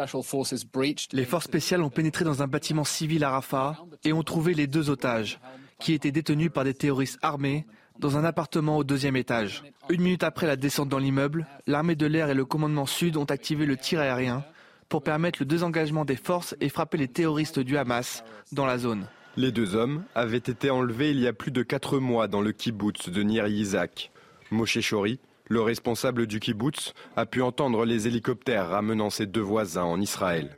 Les 1.12 1.24
forces 1.24 1.44
spéciales 1.44 1.82
ont 1.82 1.90
pénétré 1.90 2.24
dans 2.24 2.42
un 2.42 2.46
bâtiment 2.46 2.84
civil 2.84 3.24
à 3.24 3.30
Rafah 3.30 3.78
et 4.04 4.12
ont 4.12 4.22
trouvé 4.22 4.52
les 4.52 4.66
deux 4.66 4.90
otages, 4.90 5.40
qui 5.80 5.94
étaient 5.94 6.12
détenus 6.12 6.50
par 6.52 6.64
des 6.64 6.74
terroristes 6.74 7.18
armés 7.22 7.66
dans 7.98 8.18
un 8.18 8.24
appartement 8.24 8.76
au 8.76 8.84
deuxième 8.84 9.16
étage. 9.16 9.62
Une 9.88 10.02
minute 10.02 10.22
après 10.22 10.46
la 10.46 10.56
descente 10.56 10.88
dans 10.88 10.98
l'immeuble, 10.98 11.46
l'armée 11.66 11.94
de 11.94 12.06
l'air 12.06 12.28
et 12.28 12.34
le 12.34 12.44
commandement 12.44 12.86
sud 12.86 13.16
ont 13.16 13.24
activé 13.24 13.64
le 13.64 13.76
tir 13.76 14.00
aérien 14.00 14.44
pour 14.88 15.02
permettre 15.02 15.38
le 15.40 15.46
désengagement 15.46 16.04
des 16.04 16.16
forces 16.16 16.54
et 16.60 16.68
frapper 16.68 16.98
les 16.98 17.08
terroristes 17.08 17.58
du 17.58 17.78
Hamas 17.78 18.22
dans 18.52 18.66
la 18.66 18.76
zone. 18.76 19.06
Les 19.36 19.50
deux 19.50 19.74
hommes 19.74 20.04
avaient 20.14 20.36
été 20.36 20.70
enlevés 20.70 21.10
il 21.10 21.18
y 21.18 21.26
a 21.26 21.32
plus 21.32 21.50
de 21.50 21.62
quatre 21.62 21.98
mois 21.98 22.28
dans 22.28 22.40
le 22.40 22.52
kibbutz 22.52 23.08
de 23.08 23.22
Nir 23.22 23.48
Yitzhak. 23.48 24.12
Moshe 24.52 24.78
Shori, 24.80 25.18
le 25.48 25.60
responsable 25.60 26.26
du 26.26 26.38
kibbutz, 26.38 26.94
a 27.16 27.26
pu 27.26 27.42
entendre 27.42 27.84
les 27.84 28.06
hélicoptères 28.06 28.68
ramenant 28.68 29.10
ses 29.10 29.26
deux 29.26 29.40
voisins 29.40 29.82
en 29.82 30.00
Israël. 30.00 30.56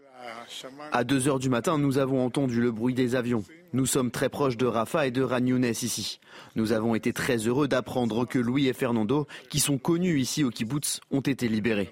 À 0.93 1.05
2 1.05 1.29
heures 1.29 1.39
du 1.39 1.49
matin, 1.49 1.79
nous 1.79 1.97
avons 1.97 2.25
entendu 2.25 2.61
le 2.61 2.71
bruit 2.71 2.95
des 2.95 3.15
avions. 3.15 3.45
Nous 3.73 3.87
sommes 3.87 4.11
très 4.11 4.29
proches 4.29 4.57
de 4.57 4.67
Rafah 4.67 5.07
et 5.07 5.11
de 5.11 5.23
Ragnounès 5.23 5.83
ici. 5.83 6.21
Nous 6.55 6.73
avons 6.73 6.95
été 6.95 7.13
très 7.13 7.39
heureux 7.39 7.69
d'apprendre 7.69 8.27
que 8.27 8.39
Louis 8.39 8.69
et 8.69 8.73
Fernando, 8.73 9.27
qui 9.49 9.59
sont 9.59 9.79
connus 9.79 10.21
ici 10.21 10.45
au 10.45 10.51
kibbutz, 10.51 11.01
ont 11.11 11.21
été 11.21 11.49
libérés. 11.49 11.91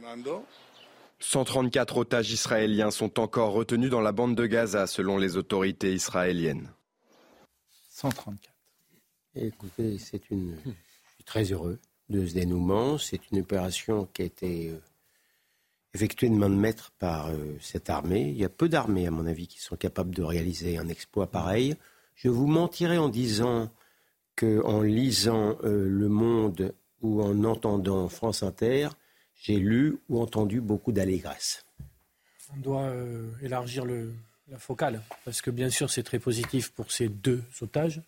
134 1.25 1.97
otages 1.97 2.31
israéliens 2.31 2.91
sont 2.91 3.19
encore 3.19 3.53
retenus 3.53 3.91
dans 3.91 4.03
la 4.03 4.13
bande 4.13 4.37
de 4.37 4.47
Gaza 4.47 4.87
selon 4.87 5.17
les 5.17 5.37
autorités 5.37 5.93
israéliennes. 5.95 6.71
134. 7.89 8.55
Écoutez, 9.35 9.99
c'est 9.99 10.31
une... 10.31 10.57
je 10.65 10.71
suis 11.15 11.25
très 11.25 11.45
heureux 11.45 11.81
de 12.11 12.27
ce 12.27 12.35
dénouement. 12.35 12.99
C'est 12.99 13.31
une 13.33 13.41
opération 13.41 14.07
qui 14.13 14.23
a 14.23 14.25
été 14.27 14.69
euh, 14.69 14.79
effectuée 15.95 16.29
de 16.29 16.35
main 16.35 16.51
de 16.51 16.55
maître 16.55 16.93
par 16.99 17.29
euh, 17.29 17.57
cette 17.59 17.89
armée. 17.89 18.29
Il 18.29 18.37
y 18.37 18.45
a 18.45 18.51
peu 18.51 18.69
d'armées, 18.69 19.07
à 19.07 19.11
mon 19.11 19.27
avis, 19.27 19.49
qui 19.49 19.61
sont 19.61 19.77
capables 19.77 20.15
de 20.15 20.23
réaliser 20.23 20.77
un 20.77 20.89
exploit 20.89 21.31
pareil. 21.31 21.75
Je 22.15 22.29
vous 22.29 22.47
mentirais 22.47 22.99
en 22.99 23.09
disant 23.09 23.71
qu'en 24.37 24.83
lisant 24.83 25.57
euh, 25.65 25.89
Le 25.89 26.09
Monde 26.09 26.75
ou 27.01 27.23
en 27.23 27.45
entendant 27.45 28.09
France 28.09 28.43
Inter, 28.43 28.91
j'ai 29.41 29.57
lu 29.57 29.99
ou 30.09 30.21
entendu 30.21 30.61
beaucoup 30.61 30.93
d'allégresse. 30.93 31.65
On 32.55 32.61
doit 32.61 32.83
euh, 32.83 33.31
élargir 33.43 33.85
le, 33.85 34.13
la 34.49 34.59
focale, 34.59 35.03
parce 35.25 35.43
que 35.43 35.51
bien 35.51 35.71
sûr 35.71 35.91
c'est 35.91 36.03
très 36.03 36.19
positif 36.19 36.71
pour 36.71 36.93
ces 36.93 37.09
deux 37.09 37.43
otages. 37.61 38.01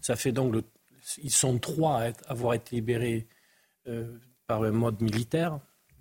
Ça 0.00 0.16
fait 0.16 0.32
donc, 0.32 0.54
ils 1.22 1.30
sont 1.30 1.58
trois 1.58 2.02
à 2.02 2.12
avoir 2.28 2.54
été 2.54 2.76
libérés 2.76 3.26
euh, 3.88 4.10
par 4.46 4.62
un 4.62 4.70
mode 4.70 5.00
militaire, 5.00 5.58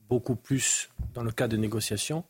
beaucoup 0.08 0.36
plus 0.36 0.90
dans 1.14 1.24
le 1.24 1.32
cas 1.32 1.48
de 1.48 1.58
négociations. 1.58 2.24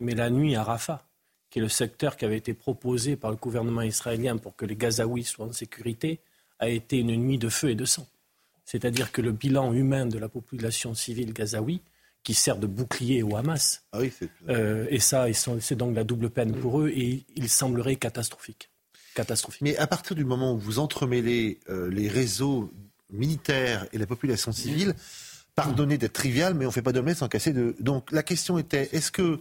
Mais 0.00 0.14
la 0.14 0.30
nuit 0.30 0.54
à 0.56 0.62
Rafah, 0.62 1.06
qui 1.48 1.58
est 1.58 1.62
le 1.62 1.68
secteur 1.68 2.16
qui 2.16 2.24
avait 2.24 2.36
été 2.36 2.54
proposé 2.54 3.16
par 3.16 3.30
le 3.30 3.36
gouvernement 3.36 3.82
israélien 3.82 4.36
pour 4.36 4.56
que 4.56 4.66
les 4.66 4.76
Gazaouis 4.76 5.24
soient 5.24 5.46
en 5.46 5.52
sécurité, 5.52 6.20
a 6.58 6.68
été 6.68 6.98
une 6.98 7.14
nuit 7.16 7.38
de 7.38 7.48
feu 7.48 7.70
et 7.70 7.74
de 7.74 7.84
sang. 7.84 8.06
C'est-à-dire 8.64 9.12
que 9.12 9.22
le 9.22 9.32
bilan 9.32 9.72
humain 9.72 10.06
de 10.06 10.18
la 10.18 10.28
population 10.28 10.94
civile 10.94 11.32
gazaoui, 11.32 11.80
qui 12.26 12.34
sert 12.34 12.56
de 12.56 12.66
bouclier 12.66 13.22
au 13.22 13.36
Hamas, 13.36 13.84
euh, 14.48 14.86
et 14.90 14.98
ça, 14.98 15.26
c'est 15.60 15.76
donc 15.76 15.94
la 15.94 16.02
double 16.02 16.28
peine 16.28 16.52
pour 16.52 16.80
eux, 16.80 16.88
et 16.88 17.24
il 17.36 17.48
semblerait 17.48 17.94
catastrophique. 17.94 18.68
catastrophique. 19.14 19.62
Mais 19.62 19.76
à 19.76 19.86
partir 19.86 20.16
du 20.16 20.24
moment 20.24 20.52
où 20.52 20.58
vous 20.58 20.80
entremêlez 20.80 21.60
euh, 21.70 21.88
les 21.88 22.08
réseaux 22.08 22.70
militaires 23.12 23.86
et 23.92 23.98
la 23.98 24.06
population 24.06 24.50
civile, 24.50 24.94
pardonnez 25.54 25.98
d'être 25.98 26.14
trivial, 26.14 26.54
mais 26.54 26.64
on 26.66 26.68
ne 26.70 26.72
fait 26.74 26.82
pas 26.82 26.90
d'omelette 26.92 27.18
sans 27.18 27.28
casser 27.28 27.52
de. 27.52 27.76
Donc 27.78 28.10
la 28.10 28.24
question 28.24 28.58
était 28.58 28.88
est-ce 28.92 29.12
que 29.12 29.38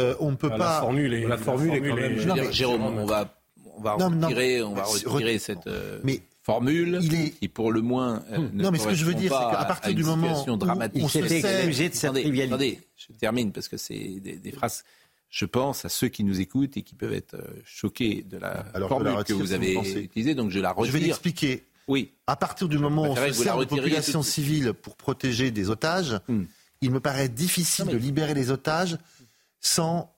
euh, 0.00 0.14
on 0.18 0.30
ne 0.30 0.36
peut 0.36 0.48
Ah, 0.50 0.56
la 0.56 0.64
pas. 0.64 0.80
formule 0.80 1.12
est- 1.12 1.28
La 1.28 1.36
formule 1.36 1.74
est 1.74 1.86
quand 1.86 1.94
même- 1.96 2.50
Jérôme, 2.50 2.80
on 2.82 3.04
va, 3.04 3.42
on 3.76 3.82
va 3.82 3.96
Non, 3.98 4.08
non, 4.08 4.28
retirer, 4.28 4.62
on 4.62 4.72
va 4.74 4.84
re- 4.84 5.06
retirer 5.06 5.38
cette 5.38 5.66
euh, 5.66 6.00
Mais 6.02 6.22
formule 6.42 6.98
il 7.02 7.14
est- 7.14 7.30
qui, 7.30 7.48
pour 7.48 7.70
le 7.72 7.80
moins, 7.82 8.24
euh, 8.32 8.38
ne 8.52 8.62
Non, 8.62 8.70
mais 8.70 8.78
ce 8.78 8.88
que 8.88 8.94
je 8.94 9.04
veux 9.04 9.14
dire, 9.14 9.30
c'est 9.32 9.38
pas 9.44 9.50
qu'à 9.52 9.60
à- 9.60 9.64
partir 9.64 9.94
du 9.94 10.02
moment 10.04 10.44
où 10.46 10.56
dramatique. 10.56 11.02
on 11.04 11.08
se 11.08 11.26
sait- 11.26 11.38
excusé 11.38 11.88
de 11.88 11.94
cette 11.94 12.04
Attendez, 12.04 12.22
trivialité. 12.22 12.54
attendez, 12.54 12.80
je 12.96 13.12
termine 13.18 13.52
parce 13.52 13.68
que 13.68 13.76
c'est 13.76 14.20
des, 14.20 14.36
des 14.36 14.52
phrases. 14.52 14.84
Je 15.30 15.44
pense 15.46 15.84
à 15.84 15.88
ceux 15.88 16.08
qui 16.08 16.24
nous 16.24 16.40
écoutent 16.40 16.76
et 16.76 16.82
qui 16.82 16.94
peuvent 16.94 17.14
être 17.14 17.34
euh, 17.34 17.62
choqués 17.64 18.22
de 18.28 18.36
la 18.36 18.66
Alors, 18.74 18.88
formule 18.90 19.06
la 19.08 19.12
que 19.14 19.18
retire, 19.18 19.36
vous 19.38 19.42
si 19.46 19.48
vous 19.48 19.54
avez 19.54 20.00
utilisée, 20.04 20.34
donc 20.34 20.50
je 20.50 20.58
la 20.60 20.74
Je 20.76 20.82
vais 20.82 20.88
retire. 20.90 21.00
l'expliquer. 21.06 21.64
Oui. 21.88 22.12
À 22.26 22.36
partir 22.36 22.68
du 22.68 22.78
moment 22.78 23.02
où 23.02 23.06
on 23.12 23.16
se 23.16 23.32
sert 23.32 23.56
de 23.56 23.64
population 23.64 24.22
civile 24.22 24.72
pour 24.74 24.94
protéger 24.96 25.50
des 25.50 25.70
otages, 25.70 26.20
Hmm. 26.28 26.44
il 26.82 26.90
me 26.90 27.00
paraît 27.00 27.28
difficile 27.28 27.86
de 27.86 27.96
libérer 27.96 28.34
les 28.34 28.50
otages 28.50 28.98
sans 29.60 30.12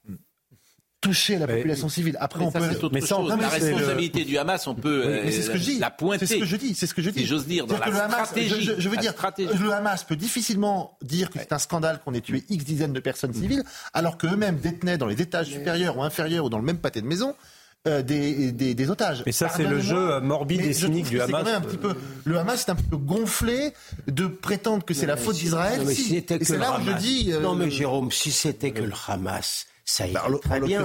toucher 1.04 1.38
la 1.38 1.46
Mais- 1.46 1.56
population 1.56 1.88
civile. 1.88 2.16
Après, 2.20 2.40
Mais 2.40 2.46
on 2.46 2.50
ça, 2.50 2.58
peut. 2.60 2.66
c'est 2.70 2.82
autre 2.84 2.94
mais 2.94 3.00
ça, 3.00 3.06
chose. 3.16 3.28
non, 3.30 3.36
mais 3.36 3.42
la 3.42 3.50
c'est 3.50 3.60
le- 3.60 3.66
responsabilité 3.76 4.24
du 4.24 4.38
Hamas, 4.38 4.66
on 4.66 4.74
peut 4.74 5.02
Oui, 5.04 5.12
euh, 5.12 5.22
mais 5.24 5.30
c'est 5.32 5.42
ce 5.42 5.50
que 5.50 5.58
je 5.58 5.64
dis. 5.64 5.78
la 5.78 5.90
pointer. 5.90 6.26
C'est 6.26 6.34
ce 6.34 6.40
que 6.40 6.46
je 6.46 6.56
dis. 6.56 6.74
C'est 6.74 6.86
ce 6.86 6.94
que 6.94 7.02
je 7.02 7.10
dis. 7.10 7.20
Si 7.20 7.26
j'ose 7.26 7.46
dire, 7.46 7.66
dans 7.66 7.78
la 7.78 7.86
que 7.86 7.90
le 7.90 7.96
Hamas- 7.98 8.10
stratégie. 8.26 8.60
je, 8.64 8.72
je 8.78 8.88
veux 8.88 8.96
la 8.96 9.02
dire, 9.02 9.12
stratégie. 9.12 9.58
le 9.60 9.72
Hamas 9.72 10.02
peut 10.04 10.16
difficilement 10.16 10.96
dire 11.02 11.30
que 11.30 11.38
c'est 11.38 11.52
un 11.52 11.58
scandale 11.58 12.00
qu'on 12.04 12.14
ait 12.14 12.20
tué 12.20 12.44
X 12.48 12.64
dizaines 12.64 12.92
de 12.92 13.00
personnes 13.00 13.32
civiles, 13.34 13.64
alors 13.92 14.16
qu'eux-mêmes 14.18 14.56
détenaient 14.56 14.98
dans 14.98 15.06
les 15.06 15.20
étages 15.22 15.48
supérieurs 15.48 15.96
ou 15.98 16.02
inférieurs 16.02 16.46
ou 16.46 16.48
dans 16.50 16.58
le 16.58 16.64
même 16.64 16.78
pâté 16.78 17.00
de 17.00 17.06
maison 17.06 17.34
euh, 17.86 18.00
des, 18.00 18.50
des, 18.50 18.74
des 18.74 18.88
otages. 18.90 19.22
Mais 19.26 19.32
ça, 19.32 19.50
c'est 19.54 19.64
le 19.66 19.78
jeu 19.78 20.12
euh, 20.14 20.20
morbide 20.22 20.62
mais 20.62 20.68
et 20.68 20.72
cynique 20.72 21.06
du 21.10 21.18
quand 21.18 21.24
Hamas. 21.24 21.44
même 21.44 21.54
un 21.56 21.60
petit 21.60 21.76
peu, 21.76 21.92
le 22.24 22.38
Hamas 22.38 22.64
est 22.66 22.70
un 22.70 22.74
peu 22.76 22.96
gonflé 22.96 23.74
de 24.06 24.26
prétendre 24.26 24.82
que 24.86 24.94
c'est 24.94 25.04
la 25.04 25.18
faute 25.18 25.36
d'Israël. 25.36 25.80
Non, 25.80 25.84
mais 25.86 25.94
Si. 25.94 26.02
si 26.04 26.08
c'était 26.14 26.36
Et 26.36 26.38
que 26.38 26.44
c'est 26.46 26.54
le 26.54 26.60
là 26.60 26.78
où 26.80 26.82
je 26.86 26.92
dis. 26.92 27.30
euh, 27.34 27.40
Non, 27.40 27.54
mais 27.54 27.70
Jérôme, 27.70 28.10
si 28.10 28.30
c'était 28.30 28.70
que 28.70 28.80
le 28.82 28.92
Hamas, 29.06 29.66
ça 29.84 30.06
Bah, 30.08 30.24
très 30.42 30.60
en 30.60 30.66
bien. 30.66 30.82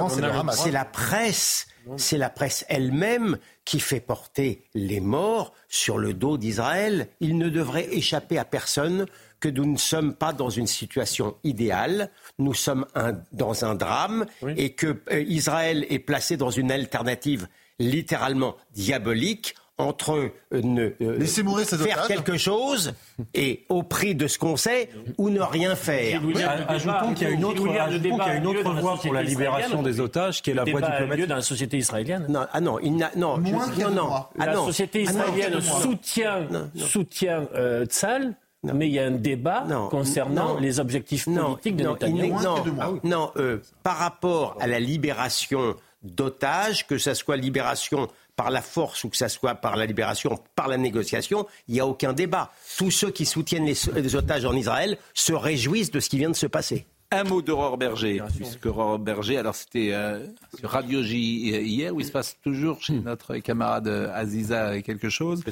c'est 0.54 0.72
la 0.72 0.86
presse, 0.86 1.68
c'est 1.98 2.18
la 2.18 2.30
presse 2.30 2.66
elle-même 2.70 3.38
qui 3.66 3.80
fait 3.80 4.00
porter 4.00 4.64
les 4.74 5.00
morts 5.00 5.54
sur 5.70 5.98
le 5.98 6.14
dos 6.14 6.38
d'Israël. 6.38 7.08
Il 7.20 7.38
ne 7.38 7.50
devrait 7.50 7.88
échapper 7.94 8.38
à 8.38 8.46
personne 8.46 9.06
que 9.40 9.48
nous 9.48 9.66
ne 9.66 9.78
sommes 9.78 10.14
pas 10.16 10.34
dans 10.34 10.50
une 10.50 10.68
situation 10.68 11.38
idéale, 11.46 12.12
nous 12.40 12.54
sommes 12.54 12.86
un- 12.96 13.14
dans 13.32 13.64
un 13.64 13.74
drame 13.76 14.26
et 14.58 14.74
que 14.74 15.02
euh, 15.12 15.22
Israël 15.22 15.86
est 15.90 16.00
placé 16.00 16.36
dans 16.36 16.50
une 16.52 16.72
alternative 16.72 17.48
littéralement 17.80 18.58
diabolique 18.74 19.56
entre 19.80 20.12
euh, 20.12 20.62
ne, 20.62 20.92
euh, 21.02 21.18
Laissez 21.18 21.42
mourir 21.42 21.66
ces 21.66 21.78
faire 21.78 21.98
otages. 22.04 22.08
quelque 22.08 22.38
chose 22.38 22.94
et 23.34 23.66
au 23.70 23.82
prix 23.82 24.14
de 24.14 24.28
ce 24.28 24.38
qu'on 24.38 24.58
sait 24.58 24.90
ou 25.18 25.30
ne 25.30 25.40
rien 25.42 25.76
faire. 25.76 26.22
Débat- 26.22 26.66
Ajoutons 26.68 27.14
qu'il 27.16 27.28
y 27.28 27.32
a 27.32 27.34
une 27.34 27.46
autre, 27.46 27.68
a 27.70 28.36
une 28.36 28.80
voie 28.80 28.98
pour 28.98 29.14
la 29.14 29.24
libération 29.24 29.82
des 29.82 30.00
otages, 30.00 30.42
qui 30.42 30.52
est 30.52 30.54
la 30.54 30.66
voie 30.66 30.82
diplomatique. 30.82 31.28
dans 31.28 31.36
la 31.36 31.42
société 31.42 31.78
israélienne. 31.78 32.26
Non, 32.30 32.46
ah 32.52 32.62
non, 32.62 32.78
il 32.80 32.96
n'a, 32.96 33.10
non, 33.16 33.38
Moins 33.38 33.66
je- 33.76 33.82
non, 33.82 33.90
non, 33.92 34.10
ah 34.14 34.46
la 34.46 34.56
société 34.56 35.02
israélienne 35.04 35.54
non. 35.54 35.62
soutient, 35.62 36.42
Non, 36.52 36.70
non. 36.76 36.86
soutient 36.86 37.48
euh, 37.56 37.86
Tzal, 37.86 38.36
Non. 38.64 38.74
mais 38.76 38.88
il 38.88 38.94
y 38.94 39.00
a 39.00 39.06
un 39.06 39.12
débat 39.12 39.64
Non, 39.68 39.88
concernant 39.88 40.56
non. 40.56 40.60
les 40.60 40.80
objectifs 40.82 41.26
politiques 41.26 41.78
de 41.78 41.86
Moins 41.86 42.44
non, 42.44 42.56
ah 42.82 42.92
oui. 42.92 43.00
non, 43.04 43.32
euh, 43.38 43.60
par 43.84 43.98
rapport 43.98 44.58
à 44.60 44.68
la 44.68 44.80
libération 44.80 45.76
d'otages, 46.04 46.88
que 46.88 46.98
ce 46.98 47.14
soit 47.14 47.38
libération 47.38 48.08
par 48.40 48.52
la 48.52 48.62
force 48.62 49.04
ou 49.04 49.10
que 49.10 49.18
ça 49.18 49.28
soit 49.28 49.56
par 49.56 49.76
la 49.76 49.86
libération, 49.86 50.40
par 50.56 50.70
la 50.70 50.78
négociation, 50.78 51.46
il 51.68 51.74
n'y 51.74 51.82
a 51.82 51.86
aucun 51.86 52.14
débat. 52.14 52.54
Tous 52.78 52.90
ceux 52.90 53.12
qui 53.12 53.26
soutiennent 53.26 53.66
les, 53.66 53.76
les 53.94 54.16
otages 54.16 54.46
en 54.46 54.54
Israël 54.54 54.98
se 55.14 55.34
réjouissent 55.34 55.92
de 55.92 56.00
ce 56.00 56.08
qui 56.08 56.20
vient 56.20 56.30
de 56.30 56.36
se 56.38 56.48
passer. 56.48 56.86
Un 57.12 57.24
mot 57.24 57.42
d'Aurore 57.42 57.78
Berger, 57.78 58.22
puisque 58.36 58.68
Aurore 58.68 59.00
Berger, 59.00 59.38
alors 59.38 59.56
c'était 59.56 59.90
euh, 59.94 60.28
sur 60.58 60.70
Radio 60.70 61.02
J 61.02 61.52
euh, 61.56 61.62
hier, 61.62 61.96
où 61.96 62.00
il 62.00 62.06
se 62.06 62.12
passe 62.12 62.38
toujours 62.44 62.84
chez 62.84 62.94
notre 62.94 63.36
camarade 63.38 63.88
euh, 63.88 64.14
Aziza 64.14 64.80
quelque 64.84 65.10
chose, 65.10 65.44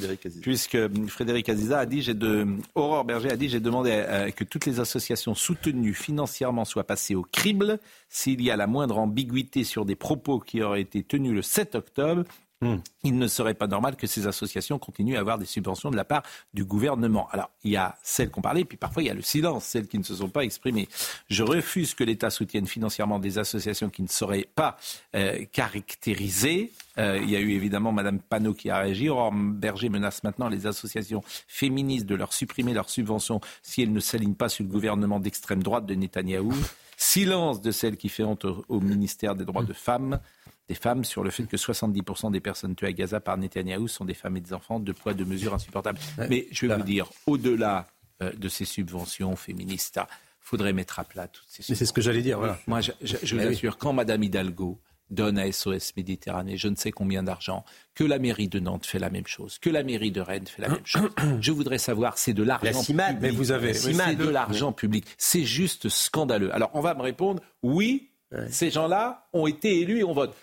puisque 0.44 0.76
euh, 0.76 0.88
Frédéric 1.08 1.50
Aziza 1.50 1.80
a 1.80 1.86
dit, 1.88 2.04
j'ai 2.04 2.14
de, 2.14 2.46
Aurore 2.76 3.06
Berger 3.06 3.32
a 3.32 3.36
dit, 3.36 3.50
j'ai 3.50 3.60
demandé 3.60 3.90
euh, 3.92 4.30
que 4.30 4.44
toutes 4.44 4.68
les 4.68 4.80
associations 4.80 5.34
soutenues 5.34 5.96
financièrement 5.96 6.64
soient 6.64 6.84
passées 6.84 7.16
au 7.16 7.24
crible 7.24 7.80
s'il 8.08 8.42
y 8.44 8.52
a 8.52 8.56
la 8.56 8.68
moindre 8.68 9.00
ambiguïté 9.00 9.64
sur 9.64 9.84
des 9.84 9.96
propos 9.96 10.40
qui 10.40 10.62
auraient 10.62 10.82
été 10.82 11.02
tenus 11.02 11.34
le 11.34 11.42
7 11.42 11.74
octobre. 11.74 12.24
Il 13.04 13.20
ne 13.20 13.28
serait 13.28 13.54
pas 13.54 13.68
normal 13.68 13.96
que 13.96 14.08
ces 14.08 14.26
associations 14.26 14.80
continuent 14.80 15.18
à 15.18 15.20
avoir 15.20 15.38
des 15.38 15.46
subventions 15.46 15.92
de 15.92 15.96
la 15.96 16.06
part 16.06 16.24
du 16.56 16.66
gouvernement. 16.66 17.28
Alors, 17.32 17.52
il 17.64 17.72
y 17.72 17.78
a 17.78 17.96
celles 18.02 18.32
qui 18.32 18.40
ont 18.40 18.42
parlé, 18.42 18.66
puis 18.66 18.78
parfois 18.78 19.04
il 19.04 19.06
y 19.06 19.12
a 19.12 19.14
le 19.14 19.22
silence, 19.22 19.64
celles 19.64 19.88
qui 19.88 20.00
ne 20.00 20.04
se 20.04 20.16
sont 20.16 20.30
pas 20.30 20.44
exprimées. 20.44 20.90
Je 21.30 21.44
refuse 21.44 21.94
que 21.94 22.04
l'État 22.04 22.32
soutienne 22.32 22.66
financièrement 22.66 23.20
des 23.20 23.38
associations 23.38 23.90
qui 23.90 24.02
ne 24.02 24.08
seraient 24.08 24.48
pas 24.56 24.78
euh, 25.16 25.46
caractérisées. 25.52 26.72
Euh, 26.98 27.20
il 27.22 27.30
y 27.30 27.36
a 27.36 27.40
eu 27.40 27.52
évidemment 27.52 27.92
Madame 27.92 28.20
Panot 28.20 28.56
qui 28.56 28.72
a 28.72 28.80
réagi. 28.80 29.08
Aurore 29.08 29.34
Berger 29.34 29.90
menace 29.90 30.24
maintenant 30.24 30.50
les 30.50 30.66
associations 30.66 31.24
féministes 31.48 32.08
de 32.08 32.16
leur 32.16 32.34
supprimer 32.34 32.74
leurs 32.74 32.90
subventions 32.90 33.40
si 33.62 33.84
elles 33.84 33.94
ne 33.94 34.00
s'alignent 34.00 34.34
pas 34.34 34.50
sur 34.50 34.64
le 34.64 34.72
gouvernement 34.72 35.20
d'extrême 35.20 35.62
droite 35.62 35.86
de 35.86 35.94
Netanyahou. 35.94 36.56
Silence 37.00 37.62
de 37.62 37.70
celle 37.70 37.98
qui 37.98 38.10
fait 38.10 38.24
honte 38.24 38.46
au, 38.46 38.66
au 38.68 38.80
ministère 38.80 39.36
des 39.36 39.46
droits 39.46 39.64
de 39.64 39.74
femmes 39.74 40.20
des 40.70 40.76
femmes 40.76 41.04
sur 41.06 41.24
le 41.24 41.30
fait 41.30 41.44
que 41.46 41.58
70% 41.58 42.32
des 42.32 42.40
personnes 42.42 42.76
tuées 42.76 42.88
à 42.88 42.92
Gaza 42.94 43.20
par 43.20 43.38
Netanyahou 43.38 43.88
sont 43.88 44.06
des 44.06 44.14
femmes 44.14 44.38
et 44.38 44.42
des 44.42 44.54
enfants, 44.54 44.80
de 44.80 44.92
poids, 44.92 45.14
de 45.14 45.24
mesures 45.24 45.54
insupportables. 45.54 46.00
Mais 46.30 46.48
je 46.52 46.66
vais 46.66 46.76
vous 46.76 46.84
dire, 46.84 47.10
au-delà 47.26 47.88
euh, 48.22 48.32
de 48.34 48.50
ces 48.50 48.66
subventions 48.66 49.36
féministes, 49.36 50.00
il 50.04 50.06
faudrait 50.42 50.74
mettre 50.74 51.00
à 51.00 51.04
plat 51.04 51.28
toutes 51.28 51.46
ces 51.48 51.64
Mais 51.70 51.76
c'est 51.76 51.86
ce 51.86 51.94
que 51.94 52.02
j'allais 52.02 52.22
dire, 52.22 52.38
voilà. 52.40 52.58
Moi, 52.68 52.82
je, 52.82 52.92
je- 53.02 53.18
je 53.24 53.36
vous 53.36 53.42
oui. 53.44 53.48
assure, 53.54 53.78
quand 53.78 53.94
Madame 53.94 54.24
Hidalgo 54.24 54.80
donne 55.10 55.38
à 55.40 55.50
SOS 55.50 55.94
Méditerranée 55.96 56.58
je 56.58 56.68
ne 56.68 56.76
sais 56.76 56.92
combien 56.92 57.24
d'argent, 57.24 57.64
que 57.96 58.04
la 58.04 58.20
mairie 58.20 58.50
de 58.50 58.60
Nantes 58.60 58.86
fait 58.86 59.00
la 59.00 59.10
même 59.10 59.26
chose, 59.26 59.58
que 59.60 59.70
la 59.70 59.82
mairie 59.84 60.12
de 60.12 60.20
Rennes 60.20 60.48
fait 60.48 60.62
la 60.62 60.68
même 60.68 60.86
chose. 60.86 61.10
Je 61.40 61.52
voudrais 61.54 61.78
savoir, 61.78 62.18
c'est 62.18 62.34
de 62.34 62.44
l'argent 62.44 62.82
CIMAD, 62.84 63.16
public. 63.16 63.22
mais 63.22 63.38
vous 63.38 63.52
avez- 63.54 63.74
c'est 63.74 64.16
de 64.16 64.28
l'argent 64.28 64.74
public. 64.74 65.06
C'est 65.18 65.46
juste 65.46 65.88
scandaleux. 65.88 66.54
Alors, 66.54 66.72
on 66.74 66.82
va 66.82 66.94
me 66.94 67.02
répondre, 67.02 67.42
oui, 67.64 68.10
ces 68.50 68.70
gens-là 68.70 69.30
ont 69.32 69.48
été 69.48 69.80
élus 69.80 70.00
et 70.00 70.04
on 70.04 70.12
vote. 70.12 70.36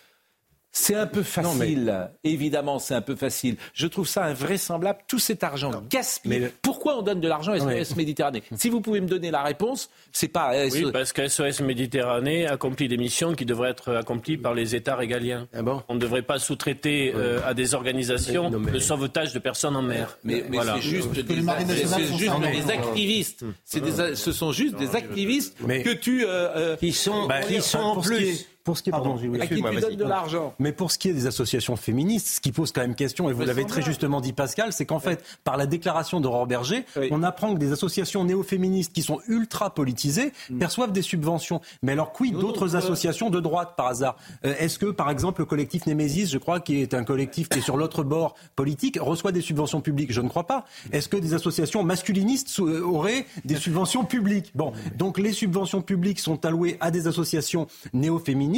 C'est 0.77 0.97
un 0.97 1.07
peu 1.07 1.23
facile, 1.23 2.09
évidemment, 2.25 2.81
c'est 2.81 2.95
un 2.95 3.01
peu 3.01 3.15
facile. 3.15 3.57
Je 3.75 3.87
trouve 3.87 4.09
ça 4.09 4.25
invraisemblable, 4.25 4.99
tout 5.07 5.21
cet 5.21 5.45
argent 5.45 5.71
gaspillé. 5.89 6.49
Pourquoi 6.63 6.99
on 6.99 7.03
donne 7.03 7.21
de 7.21 7.29
l'argent 7.29 7.53
à 7.53 7.61
SOS 7.85 7.95
Méditerranée 7.95 8.43
Si 8.57 8.71
vous 8.71 8.81
pouvez 8.81 9.01
me 9.01 9.07
donner 9.07 9.31
la 9.31 9.45
réponse, 9.45 9.89
c'est 10.11 10.27
pas. 10.27 10.53
euh, 10.55 10.69
Oui, 10.73 10.87
parce 10.93 11.13
que 11.13 11.29
SOS 11.29 11.61
Méditerranée 11.61 12.49
accomplit 12.49 12.89
des 12.89 12.97
missions 12.97 13.35
qui 13.37 13.45
devraient 13.47 13.71
être 13.71 13.95
accomplies 13.95 14.37
par 14.37 14.53
les 14.53 14.75
États 14.75 14.97
régaliens. 14.97 15.47
On 15.89 15.95
ne 15.95 16.01
devrait 16.01 16.23
pas 16.23 16.41
sous-traiter 16.41 17.13
euh, 17.15 17.39
à 17.47 17.55
des 17.55 17.75
organisations 17.75 18.51
le 18.51 18.81
sauvetage 18.81 19.33
de 19.33 19.39
personnes 19.39 19.77
en 19.77 19.83
mer. 19.83 20.19
Mais, 20.25 20.45
mais 20.51 20.57
Voilà. 20.57 20.75
c'est 20.75 20.83
juste 20.83 21.13
des, 21.13 21.35
juste 21.37 22.19
fermées. 22.19 22.51
des 22.51 22.71
activistes. 22.73 23.45
C'est 23.65 23.81
des- 23.81 24.17
ce 24.17 24.33
sont 24.33 24.51
juste 24.51 24.75
des 24.75 24.97
activistes 24.97 25.57
que 25.59 25.93
tu. 25.95 26.25
euh, 26.27 26.77
qui 26.77 26.93
sont, 26.93 27.29
Bah, 27.29 27.43
qui 27.43 27.63
sont 27.63 27.79
en 27.79 28.01
plus. 28.01 28.47
Pour 28.65 28.77
ce 28.79 28.83
qui 28.83 28.91
est, 28.91 28.93
pardon, 28.93 29.15
oublié. 29.17 29.41
à 29.43 29.47
qui 29.47 29.55
tu 29.57 29.63
donnes 29.63 29.97
de 29.97 30.05
l'argent. 30.05 30.55
Mais 30.59 30.73
pour 30.73 30.91
ce 30.91 30.99
qui 30.99 31.11
est 31.11 31.13
des 31.13 31.27
associations 31.27 31.77
féministes, 31.77 32.27
ce 32.27 32.41
qui 32.41 32.51
pose 32.51 32.73
quand 32.73 32.81
même 32.81 32.95
question, 32.95 33.29
et 33.29 33.33
vous 33.33 33.43
l'avez 33.43 33.65
très 33.67 33.83
justement 33.83 34.21
dit 34.21 34.33
Pascal, 34.33 34.73
c'est 34.73 34.87
qu'en 34.87 35.01
fait, 35.01 35.23
par 35.45 35.57
la 35.57 35.67
déclaration 35.67 36.21
d'Aurore 36.21 36.47
Berger, 36.47 36.85
on 37.11 37.23
apprend 37.23 37.55
que 37.55 37.59
des 37.59 37.73
associations 37.73 38.25
néo-féministes 38.25 38.93
qui 38.93 39.03
sont 39.03 39.21
ultra 39.29 39.75
politisées 39.75 40.33
Mm. 40.51 40.59
perçoivent 40.59 40.93
des 40.93 41.03
subventions. 41.03 41.61
Mais 41.83 41.93
alors, 41.93 42.13
quid 42.13 42.35
d'autres 42.35 42.77
associations 42.77 43.31
de 43.31 43.41
droite 43.41 43.75
par 43.77 43.87
hasard 43.87 44.17
Euh, 44.45 44.55
Est-ce 44.59 44.79
que, 44.79 44.87
par 44.87 45.11
exemple, 45.11 45.41
le 45.43 45.45
collectif 45.47 45.87
Némésis, 45.87 46.31
je 46.31 46.39
crois, 46.39 46.61
qui 46.61 46.81
est 46.81 46.95
un 46.95 47.05
collectif 47.05 47.49
qui 47.49 47.59
est 47.59 47.63
sur 47.63 47.77
l'autre 47.77 48.03
bord 48.03 48.35
politique, 48.57 48.99
reçoit 49.01 49.33
des 49.33 49.41
subventions 49.41 49.81
publiques? 49.81 50.13
Je 50.13 50.21
ne 50.21 50.29
crois 50.29 50.47
pas. 50.47 50.65
Est-ce 50.93 51.09
que 51.09 51.17
des 51.17 51.35
associations 51.35 51.83
masculinistes 51.83 52.59
euh, 52.61 52.81
auraient 52.83 53.27
des 53.45 53.57
subventions 53.57 54.05
publiques? 54.05 54.53
Bon, 54.55 54.73
donc 54.97 55.19
les 55.19 55.33
subventions 55.33 55.83
publiques 55.83 56.21
sont 56.21 56.45
allouées 56.45 56.77
à 56.81 56.91
des 56.91 57.07
associations 57.07 57.67
néo-féministes, 57.93 58.54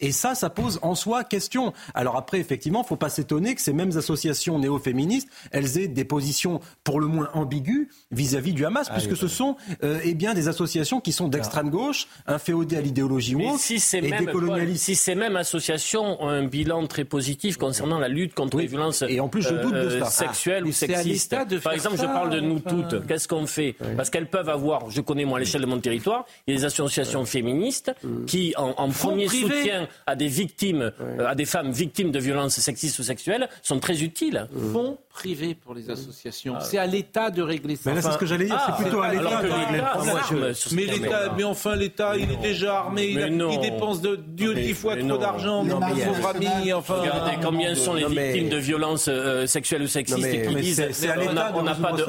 et 0.00 0.12
ça, 0.12 0.34
ça 0.34 0.50
pose 0.50 0.78
en 0.82 0.94
soi 0.94 1.24
question. 1.24 1.72
Alors 1.94 2.16
après, 2.16 2.38
effectivement, 2.38 2.84
faut 2.84 2.96
pas 2.96 3.08
s'étonner 3.08 3.54
que 3.54 3.60
ces 3.60 3.72
mêmes 3.72 3.96
associations 3.96 4.58
néo-féministes, 4.58 5.28
elles 5.50 5.78
aient 5.78 5.88
des 5.88 6.04
positions 6.04 6.60
pour 6.84 7.00
le 7.00 7.06
moins 7.06 7.30
ambiguës 7.34 7.88
vis-à-vis 8.10 8.52
du 8.52 8.64
Hamas, 8.64 8.86
Ah, 8.90 8.94
puisque 8.94 9.12
oui, 9.12 9.18
ce 9.18 9.28
sont 9.28 9.56
euh, 9.82 10.00
eh 10.04 10.14
bien 10.14 10.34
des 10.34 10.48
associations 10.48 11.00
qui 11.00 11.12
sont 11.12 11.28
d'extrême 11.28 11.70
gauche, 11.70 12.06
inféodées 12.26 12.76
à 12.76 12.80
l'idéologie 12.80 13.34
woke 13.34 13.58
si 13.58 13.82
et 13.96 14.00
décolonialistes. 14.00 14.84
si 14.84 14.94
ces 14.94 15.14
mêmes 15.14 15.36
associations 15.36 16.22
ont 16.22 16.28
un 16.28 16.44
bilan 16.44 16.86
très 16.86 17.04
positif 17.04 17.56
concernant 17.56 17.98
la 17.98 18.08
lutte 18.08 18.34
contre 18.34 18.58
les 18.58 18.66
violences 18.66 19.02
Et 19.08 19.20
en 19.20 19.28
plus, 19.28 19.42
je 19.42 19.54
doute 19.54 19.74
de 19.74 19.78
euh, 19.78 20.04
ça. 20.04 20.26
sexuelles 20.26 20.62
Ah, 20.64 20.68
ou 20.68 20.72
sexistes, 20.72 21.36
par 21.62 21.72
exemple, 21.72 21.96
je 21.96 22.04
parle 22.04 22.30
de 22.30 22.40
nous 22.40 22.60
enfin. 22.64 22.88
toutes, 22.88 23.06
qu'est-ce 23.06 23.28
qu'on 23.28 23.46
fait 23.46 23.76
Parce 23.96 24.10
qu'elles 24.10 24.28
peuvent 24.28 24.48
avoir, 24.48 24.90
je 24.90 25.00
connais 25.00 25.24
moi 25.24 25.38
à 25.38 25.40
l'échelle 25.40 25.62
de 25.62 25.66
mon 25.66 25.80
territoire, 25.80 26.24
il 26.46 26.54
y 26.54 26.56
a 26.56 26.60
des 26.60 26.64
associations 26.66 27.24
féministes 27.24 27.92
qui, 28.26 28.54
en, 28.56 28.74
en 28.76 28.88
premier 28.88 29.28
soutien 29.40 29.88
à 30.06 30.16
des 30.16 30.28
victimes, 30.28 30.92
euh, 31.00 31.26
à 31.26 31.34
des 31.34 31.44
femmes 31.44 31.70
victimes 31.72 32.10
de 32.10 32.18
violences 32.18 32.58
sexistes 32.58 32.98
ou 32.98 33.02
sexuelles, 33.02 33.48
sont 33.62 33.78
très 33.78 34.02
utiles. 34.02 34.48
Fonds 34.72 34.98
privés 35.10 35.54
pour 35.54 35.74
les 35.74 35.90
associations. 35.90 36.54
C'est 36.60 36.78
à 36.78 36.86
l'État 36.86 37.30
de 37.30 37.42
régler 37.42 37.76
ça. 37.76 37.90
Mais 37.90 37.96
là, 37.96 38.02
c'est 38.02 38.12
ce 38.12 38.18
que 38.18 38.26
j'allais 38.26 38.46
dire, 38.46 38.56
Ah, 38.58 38.74
c'est 38.76 38.82
plutôt 38.84 39.02
à 39.02 39.08
l'État 39.12 39.42
de 39.42 39.48
régler 39.50 40.54
ce 40.54 40.74
Mais 40.74 40.84
l'État, 40.86 41.32
mais 41.36 41.44
enfin 41.44 41.76
l'État, 41.76 42.16
il 42.16 42.30
est 42.30 42.36
déjà 42.42 42.78
armé, 42.78 43.08
il, 43.08 43.22
a- 43.22 43.56
dépense 43.60 44.00
de 44.00 44.16
Dieu 44.16 44.54
dix 44.54 44.72
fois 44.74 44.96
trop 44.96 45.18
d'argent 45.18 45.64
nos 45.64 45.78
pauvres 45.80 46.28
amis. 46.34 46.72
Enfin, 46.72 46.94
Regardez 47.00 47.36
combien 47.42 47.74
sont 47.74 47.94
les 47.94 48.06
victimes 48.06 48.48
de 48.48 48.56
violences 48.56 49.06
euh, 49.08 49.46
sexuelles 49.46 49.82
ou 49.82 49.86
sexistes 49.88 50.18
qui 50.48 50.54
disent 50.56 50.76
c'est- 50.76 50.92
c'est 50.92 51.10
à 51.10 51.16
on 51.16 51.20
l'État 51.20 51.32
n'a- 51.34 51.52
de 51.52 51.56
on 51.58 51.62
n'a 51.62 51.74
pas 51.74 51.92
de 51.92 52.02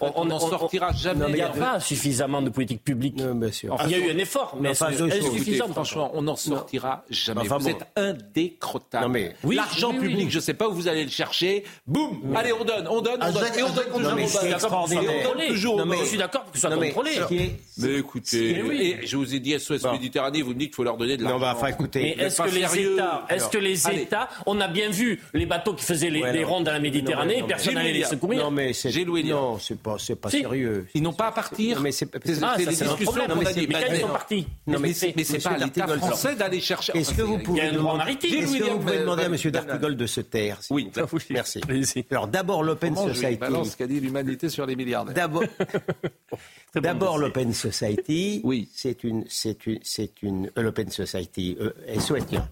on 0.00 0.22
ça. 0.22 0.28
n'en 0.28 0.38
sortira 0.40 0.92
jamais. 0.92 1.26
Il 1.28 1.34
n'y 1.34 1.42
a 1.42 1.48
pas 1.48 1.80
suffisamment 1.80 2.40
de 2.42 2.50
politique 2.50 2.82
publique. 2.82 3.16
Il 3.18 3.90
y 3.90 3.94
a 3.94 3.98
eu 3.98 4.10
un 4.10 4.18
effort, 4.18 4.56
mais 4.60 4.70
enfin, 4.70 4.88
c'est 4.96 5.02
insuffisant. 5.02 5.68
franchement, 5.68 6.10
on 6.14 6.22
n'en 6.22 6.36
sortira 6.36 6.73
jamais. 7.10 7.40
Enfin, 7.42 7.58
vous 7.58 7.64
bon. 7.64 7.70
êtes 7.70 7.86
indécrottable. 7.96 9.04
Non, 9.04 9.10
mais- 9.10 9.34
Oui, 9.44 9.56
L'argent 9.56 9.90
oui, 9.90 9.98
oui. 10.00 10.08
public, 10.08 10.30
je 10.30 10.36
ne 10.36 10.42
sais 10.42 10.54
pas 10.54 10.68
où 10.68 10.72
vous 10.74 10.88
allez 10.88 11.04
le 11.04 11.10
chercher. 11.10 11.64
Boum 11.86 12.34
Allez, 12.36 12.52
on 12.52 12.64
donne, 12.64 12.86
on 12.88 13.00
donne, 13.00 13.18
on 13.20 13.24
Un 13.24 13.32
donne. 13.32 13.44
Et 13.56 13.62
on 13.62 13.70
donne 13.70 13.84
Non, 14.02 14.14
mais 14.14 14.26
on 14.26 15.34
donne 15.38 15.48
toujours 15.48 15.76
Non, 15.78 15.86
mais-. 15.86 15.98
Je 15.98 16.04
suis 16.04 16.18
d'accord 16.18 16.44
que 16.44 16.54
ce 16.54 16.60
soit 16.60 16.70
Non, 16.70 16.76
mais 16.80 16.88
contrôlé. 16.90 17.12
ce 17.16 17.24
qui 17.28 17.36
est- 17.38 17.56
Mais 17.78 17.94
écoutez, 17.98 18.52
Mais 18.54 18.62
oui. 18.62 18.96
et 19.02 19.06
je 19.06 19.16
vous 19.16 19.34
ai 19.34 19.40
dit 19.40 19.52
SOS 19.58 19.82
Bon. 19.82 19.92
Méditerranée, 19.92 20.42
vous 20.42 20.50
me 20.50 20.54
dites 20.58 20.68
qu'il 20.68 20.76
faut 20.76 20.84
leur 20.84 20.96
donner 20.96 21.16
de 21.16 21.22
Non, 21.24 21.30
l'argent. 21.30 21.44
bah, 21.46 21.54
enfin, 21.56 21.66
écoutez. 21.68 22.14
Mais 22.18 22.24
est-ce 22.24 22.42
que 22.42 22.50
les. 22.50 22.92
États, 22.92 23.26
est-ce 23.28 23.48
que 23.48 23.58
les. 23.58 23.88
États, 23.90 24.28
on 24.46 24.60
a 24.60 24.68
bien 24.68 24.90
vu 24.90 25.20
les 25.32 25.46
bateaux 25.46 25.74
qui 25.74 25.84
faisaient 25.84 26.10
les, 26.10 26.20
non. 26.42 26.48
rondes 26.48 26.64
dans 26.64 26.72
la 26.72 26.80
Méditerranée, 26.80 27.36
Non, 27.36 27.42
mais- 27.42 27.48
personne 27.48 27.74
n'allait 27.74 27.92
les 27.92 28.04
secourir. 28.04 28.44
Non, 28.44 28.50
mais 28.50 28.72
c'est. 28.72 28.90
J'ai 28.90 29.04
loué 29.04 29.22
dire. 29.22 29.36
Non, 29.36 29.58
c'est 29.58 29.78
pas, 29.78 29.96
c'est 29.98 30.16
pas 30.16 30.30
Si. 30.30 30.40
sérieux. 30.40 30.86
Ils 30.94 31.02
n'ont 31.02 31.12
pas 31.12 31.28
à 31.28 31.32
partir. 31.32 31.76
Non, 31.76 31.82
mais 31.82 31.92
c'est- 31.92 32.08
C'est- 32.24 32.42
Ah, 32.42 32.54
un 32.54 32.56
discussions 32.58 32.86
qu'on 32.96 33.12
a 33.20 33.34
Mais 33.34 33.52
dit. 33.54 33.66
quand 33.68 33.78
ils 33.90 34.00
sont 34.00 34.08
partis. 34.08 34.46
Non, 34.66 34.78
mais 34.78 34.88
Mais 34.88 34.94
c'est 34.94 35.14
mais 35.16 35.24
pas 35.40 35.50
à 35.50 35.58
l'État 35.58 35.86
français 35.98 36.34
d'aller 36.36 36.60
Est-ce 36.94 37.14
que 37.14 37.22
vous 37.22 37.38
pouvez 37.38 37.70
demander- 37.70 37.98
maritime. 37.98 38.34
Est-ce 38.34 38.46
que 38.46 38.50
William, 38.52 38.76
vous 38.76 38.80
pouvez 38.82 38.96
euh, 38.96 39.00
demander 39.00 39.22
à 39.22 39.26
M. 39.26 39.36
Dartigol 39.50 39.96
de 39.96 40.06
se 40.06 40.20
taire 40.20 40.62
s'il 40.62 40.74
Oui, 40.74 40.90
Merci. 41.30 41.60
Alors 42.10 42.26
d'abord 42.28 42.62
l'Open 42.62 42.96
Society. 42.96 43.36
balance 43.36 43.70
ce 43.72 43.76
qu'a 43.76 43.86
dit 43.86 44.00
l'humanité 44.00 44.48
sur 44.48 44.66
les 44.66 44.76
milliardaires 44.76 45.14
D'abord, 45.14 45.44
d'abord 46.74 47.18
l'Open 47.18 47.52
Society. 47.52 48.40
Oui. 48.44 48.68
C'est 48.74 49.04
une, 49.04 49.24
c'est 49.28 49.66
une, 49.66 49.78
c'est 49.82 50.22
une 50.22 50.50
euh, 50.58 50.62
l'Open 50.62 50.90
Society. 50.90 51.56
Euh, 51.60 51.72
SOS, 51.98 52.26
tiens, 52.28 52.48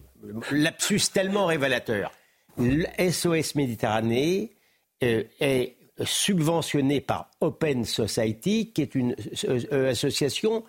lapsus 0.50 1.00
tellement 1.12 1.46
révélateur. 1.46 2.12
SOS 3.10 3.54
Méditerranée 3.54 4.52
euh, 5.02 5.22
est 5.40 5.74
subventionné 6.04 7.00
par 7.00 7.30
Open 7.40 7.84
Society, 7.84 8.72
qui 8.72 8.82
est 8.82 8.94
une 8.94 9.14
euh, 9.48 9.60
euh, 9.72 9.90
association 9.90 10.64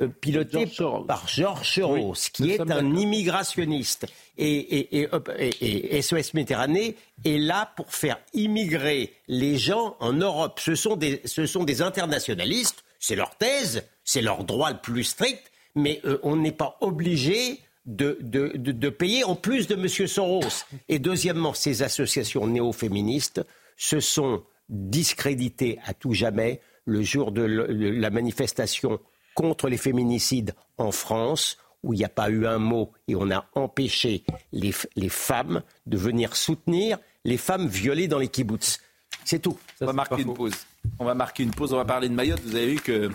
euh, 0.00 0.08
George 0.22 0.72
Soros. 0.72 1.04
par 1.04 1.26
Georges 1.28 1.74
Soros, 1.74 2.10
Oui, 2.12 2.28
qui 2.32 2.50
est 2.52 2.60
un 2.60 2.94
immigrationniste. 2.94 4.06
Et, 4.38 4.46
et, 4.52 5.00
et, 5.00 5.08
hop, 5.12 5.30
et- 5.38 5.96
et 5.96 6.02
SOS 6.02 6.34
Méditerranée 6.34 6.96
est 7.24 7.38
là 7.38 7.72
pour 7.76 7.92
faire 7.94 8.18
immigrer 8.34 9.12
les 9.28 9.56
gens 9.56 9.96
en 10.00 10.12
Europe. 10.12 10.60
Ce 10.60 10.74
sont 10.74 10.96
des, 10.96 11.22
ce 11.24 11.46
sont 11.46 11.64
des 11.64 11.80
internationalistes, 11.82 12.84
c'est 12.98 13.16
leur 13.16 13.36
thèse, 13.36 13.84
c'est 14.04 14.22
leur 14.22 14.44
droit 14.44 14.70
le 14.70 14.78
plus 14.78 15.04
strict, 15.04 15.50
mais 15.74 16.00
euh, 16.04 16.18
on 16.22 16.36
n'est 16.36 16.52
pas 16.52 16.76
obligé 16.80 17.60
de, 17.86 18.18
de, 18.20 18.52
de, 18.56 18.72
de 18.72 18.88
payer 18.90 19.24
en 19.24 19.36
plus 19.36 19.66
de 19.68 19.74
M. 19.76 19.88
Soros. 20.08 20.64
Et 20.88 20.98
deuxièmement, 20.98 21.54
ces 21.54 21.82
associations 21.82 22.46
néo-féministes 22.46 23.40
se 23.76 24.00
sont 24.00 24.42
discréditées 24.68 25.78
à 25.84 25.94
tout 25.94 26.12
jamais 26.12 26.60
le 26.84 27.02
jour 27.02 27.30
de 27.32 27.42
le- 27.42 27.66
le- 27.66 27.90
la 27.90 28.10
manifestation 28.10 28.98
contre 29.36 29.68
les 29.68 29.76
féminicides 29.76 30.54
en 30.78 30.90
France, 30.90 31.58
où 31.84 31.92
il 31.92 31.98
n'y 31.98 32.04
a 32.04 32.08
pas 32.08 32.30
eu 32.30 32.46
un 32.46 32.58
mot 32.58 32.90
et 33.06 33.14
on 33.14 33.30
a 33.30 33.46
empêché 33.54 34.24
les, 34.50 34.74
les 34.96 35.08
femmes 35.08 35.62
de 35.86 35.96
venir 35.96 36.34
soutenir 36.34 36.98
les 37.24 37.36
femmes 37.36 37.68
violées 37.68 38.08
dans 38.08 38.18
les 38.18 38.28
kibbutz. 38.28 38.80
C'est 39.24 39.38
tout. 39.38 39.56
on 39.80 39.86
va 39.86 39.92
marquer 39.92 40.22
une 40.22 40.34
pause. 40.34 40.54
On 40.98 41.04
va 41.04 41.14
marquer 41.14 41.42
une 41.42 41.50
pause. 41.50 41.72
On 41.72 41.76
va 41.76 41.84
parler 41.84 42.08
de 42.08 42.14
Mayotte. 42.14 42.40
Vous 42.40 42.56
avez 42.56 42.66
vu 42.66 42.80
que 42.80 43.10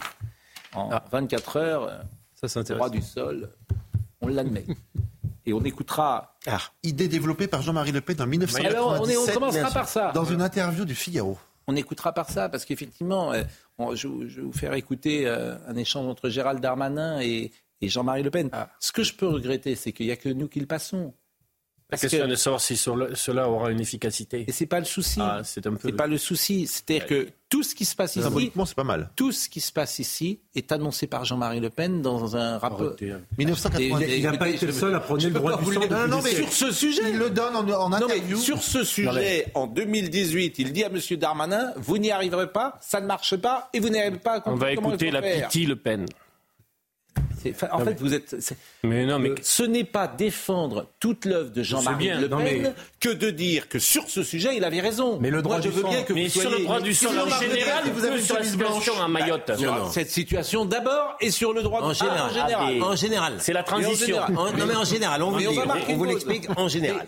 en 0.74 0.90
24 1.12 1.58
heures, 1.58 2.04
ça 2.36 2.60
le 2.60 2.76
droit 2.76 2.90
du 2.90 3.02
sol, 3.02 3.50
on 4.22 4.28
l'admet. 4.28 4.66
Et 5.46 5.54
on 5.54 5.64
écoutera. 5.64 6.38
Ah. 6.46 6.60
Idée 6.84 7.08
développée 7.08 7.48
par 7.48 7.62
Jean-Marie 7.62 7.92
Le 7.92 8.02
Pen 8.02 8.22
en 8.22 8.28
1997. 8.28 8.76
Alors, 8.76 9.02
on, 9.02 9.30
on 9.30 9.34
commencera 9.34 9.72
par 9.72 9.90
ça. 9.90 10.12
Dans 10.12 10.26
une 10.26 10.42
interview 10.42 10.86
du 10.86 10.94
Figaro. 10.94 11.38
On 11.68 11.76
écoutera 11.76 12.14
par 12.14 12.30
ça, 12.30 12.50
parce 12.50 12.66
qu'effectivement, 12.66 13.32
euh, 13.32 13.44
je, 13.96 14.08
vais 14.08 14.42
vous 14.42 14.52
faire 14.52 14.74
écouter 14.74 15.28
euh, 15.28 15.56
un 15.68 15.76
échange 15.76 16.08
entre 16.08 16.30
Gérald 16.30 16.60
Darmanin 16.60 17.20
et, 17.22 17.52
Jean-Marie 17.82 18.22
Le 18.22 18.30
Pen. 18.30 18.50
Ah. 18.52 18.70
Ce 18.80 18.92
que 18.92 19.02
je 19.02 19.14
peux 19.14 19.28
regretter, 19.28 19.74
c'est 19.76 19.92
qu'il 19.92 20.06
n'y 20.06 20.12
a 20.12 20.16
que 20.16 20.30
nous 20.30 20.48
qui 20.48 20.60
le 20.60 20.68
passons. 20.68 21.16
La 21.92 21.98
question 21.98 22.28
de 22.28 22.36
savoir 22.36 22.62
si 22.62 22.78
cela 22.78 23.50
aura 23.50 23.72
une 23.72 23.82
efficacité. 23.82 24.46
Et 24.48 24.52
c'est 24.52 24.66
pas 24.66 24.80
le 24.80 24.86
souci. 24.86 25.20
Ah, 25.22 25.42
c'est 25.44 25.68
un 25.68 25.74
peu. 25.74 25.94
pas 25.94 26.08
le 26.08 26.18
souci. 26.18 26.66
C'est-à-dire 26.68 27.06
que 27.06 27.28
tout 27.50 27.64
ce 27.64 27.76
qui 27.76 27.84
se 27.84 27.96
passe 27.98 28.16
ici, 28.16 28.52
c'est 28.66 28.76
pas 28.76 28.84
mal. 28.86 29.10
Tout 29.18 29.34
ce 29.34 29.50
qui 29.50 29.60
se 29.60 29.74
passe 29.74 30.00
ici 30.00 30.40
est 30.56 30.72
annoncé 30.72 31.06
par 31.08 31.26
Jean-Marie 31.26 31.60
Le 31.60 31.70
Pen 31.70 32.02
dans 32.02 32.38
un 32.38 32.58
rapport. 32.58 32.96
1990. 33.38 34.06
Il 34.18 34.24
n'a 34.24 34.38
pas 34.38 34.48
été 34.48 34.66
le 34.66 34.72
seul 34.72 34.96
à 34.96 35.02
prendre 35.02 35.22
le 35.22 35.32
droit 35.32 35.58
du 35.58 35.66
sol. 35.66 35.84
Non, 35.90 36.08
non, 36.08 36.22
mais 36.24 36.34
sur 36.34 36.52
ce 36.54 36.72
sujet, 36.72 37.10
il 37.10 37.18
le 37.18 37.30
donne 37.30 37.56
en, 37.58 37.68
en 37.70 37.92
interview. 37.92 38.38
sur 38.38 38.64
ce 38.64 38.86
sujet, 38.86 39.48
en 39.54 39.68
2018, 39.68 40.60
il 40.60 40.72
dit 40.72 40.86
à 40.86 40.88
M. 40.88 40.98
Darmanin 41.18 41.74
"Vous 41.76 41.98
n'y 41.98 42.12
arriverez 42.12 42.52
pas, 42.52 42.78
ça 42.80 43.02
ne 43.02 43.06
marche 43.06 43.36
pas, 43.36 43.70
et 43.74 43.82
vous 43.82 43.90
n'arrivez 43.90 44.18
pas 44.20 44.38
à 44.38 44.44
On 44.46 44.56
va 44.56 44.72
écouter 44.72 45.12
la 45.12 45.22
petite 45.22 45.68
Le 45.68 45.76
Pen 45.76 46.06
en 47.72 47.80
fait, 47.80 48.00
vous 48.00 48.14
êtes. 48.14 48.36
Mais 48.84 49.06
non, 49.06 49.20
mais 49.20 49.30
euh, 49.30 49.36
ce 49.42 49.64
n'est 49.64 49.84
pas 49.84 50.08
défendre 50.08 50.88
toute 51.00 51.26
l'œuvre 51.26 51.52
de 51.52 51.64
Jean-Marie 51.64 52.10
Le 52.10 52.30
Pen 52.30 52.74
que 53.00 53.10
de 53.10 53.30
dire 53.30 53.68
que 53.68 53.80
sur 53.80 54.10
ce 54.10 54.24
sujet, 54.24 54.56
il 54.56 54.64
avait 54.64 54.82
raison. 54.82 55.18
Mais 55.20 55.30
le 55.30 55.42
droit 55.42 55.58
Moi, 55.58 55.66
je 55.66 55.70
veux 55.70 55.84
bien 55.84 56.04
que 56.04 56.14
mais 56.14 56.26
vous 56.26 56.42
sur 56.42 56.50
le 56.50 56.60
droit 56.60 56.80
du 56.82 56.94
sol 56.94 57.18
en 57.20 57.40
général, 57.40 57.90
vous 57.94 58.06
avez 58.06 58.22
sur 58.22 58.36
la 58.36 58.44
situation 58.44 59.02
à 59.02 59.08
Mayotte. 59.08 59.52
cette 59.92 60.10
situation 60.10 60.66
d'abord 60.66 61.16
et 61.20 61.32
sur 61.32 61.54
le 61.54 61.64
droit 61.64 61.82
en 61.82 61.94
général. 61.94 62.22
en 62.22 62.30
général. 62.30 62.84
En 62.84 62.96
général. 62.96 63.34
C'est 63.40 63.54
la 63.54 63.64
transition. 63.64 64.18
non, 64.30 64.66
mais 64.68 64.76
en 64.76 64.86
général, 64.86 65.24
on, 65.24 65.34
on 65.34 65.98
vous 65.98 66.06
l'explique 66.06 66.48
en 66.58 66.68
général. 66.68 67.06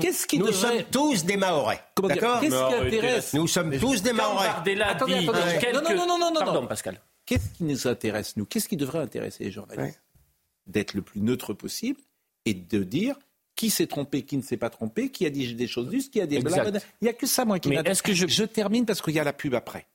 Qu'est-ce 0.00 0.26
qui 0.26 0.38
Nous 0.38 0.52
sommes 0.52 0.82
tous 0.90 1.24
des 1.24 1.36
Mahorais. 1.36 1.80
D'accord 2.02 2.40
Qu'est-ce 2.40 2.68
qui 2.68 2.74
intéresse 2.74 3.34
Nous 3.34 3.46
sommes 3.46 3.78
tous 3.78 4.02
des 4.02 4.12
Mahorais. 4.12 4.48
Attendez, 4.48 4.80
attendez. 4.80 5.26
Non, 5.72 6.06
non, 6.06 6.18
non, 6.18 6.30
non, 6.32 6.40
Pardon, 6.40 6.66
Pascal. 6.66 7.00
Qu'est-ce 7.26 7.50
qui 7.50 7.64
nous 7.64 7.86
intéresse, 7.86 8.36
nous? 8.36 8.44
Qu'est-ce 8.44 8.68
qui 8.68 8.76
devrait 8.76 9.00
intéresser 9.00 9.44
les 9.44 9.50
journalistes? 9.50 10.00
D'être 10.66 10.94
le 10.94 11.02
plus 11.02 11.20
neutre 11.20 11.52
possible 11.52 12.00
et 12.44 12.54
de 12.54 12.82
dire 12.82 13.16
qui 13.56 13.70
s'est 13.70 13.86
trompé, 13.86 14.22
qui 14.22 14.36
ne 14.36 14.42
s'est 14.42 14.56
pas 14.56 14.70
trompé, 14.70 15.10
qui 15.10 15.26
a 15.26 15.30
dit 15.30 15.54
des 15.54 15.66
choses 15.66 15.90
justes, 15.90 16.12
qui 16.12 16.20
a 16.20 16.26
des 16.26 16.40
blagues. 16.40 16.80
Il 17.00 17.04
n'y 17.04 17.08
a 17.08 17.14
que 17.14 17.26
ça, 17.26 17.44
moi, 17.44 17.58
qui 17.58 17.68
m'intéresse. 17.68 17.98
est-ce 17.98 18.02
que 18.02 18.12
je... 18.12 18.26
je 18.26 18.44
termine 18.44 18.84
parce 18.84 19.00
qu'il 19.00 19.14
y 19.14 19.18
a 19.18 19.24
la 19.24 19.32
pub 19.32 19.54
après. 19.54 19.86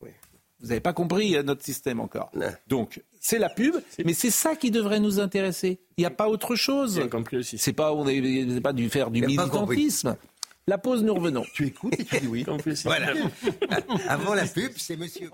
Vous 0.60 0.68
n'avez 0.68 0.80
pas 0.80 0.94
compris 0.94 1.36
euh, 1.36 1.44
notre 1.44 1.64
système 1.64 2.00
encore. 2.00 2.32
Donc, 2.68 3.02
c'est 3.20 3.40
la 3.40 3.50
pub, 3.50 3.76
mais 4.04 4.14
c'est 4.14 4.30
ça 4.30 4.56
qui 4.56 4.72
devrait 4.72 5.00
nous 5.00 5.20
intéresser. 5.20 5.80
Il 5.98 6.02
n'y 6.02 6.06
a 6.06 6.12
pas 6.12 6.28
autre 6.28 6.56
chose. 6.56 7.02
C'est 7.44 7.74
pas, 7.74 7.94
on 7.94 8.06
n'est 8.06 8.62
pas 8.62 8.74
du 8.74 8.90
faire 8.90 9.10
du 9.10 9.22
militantisme. 9.22 10.18
La 10.68 10.78
pause, 10.78 11.04
nous 11.04 11.16
revenons. 11.16 11.44
Tu 11.54 11.66
écoutes 11.66 12.00
et 12.00 12.06
tu 12.06 12.20
dis 12.20 12.28
oui. 12.28 12.46
voilà. 12.86 13.14
Avant 14.08 14.36
la 14.36 14.46
pub, 14.46 14.72
c'est 14.78 14.96
Monsieur 14.96 15.30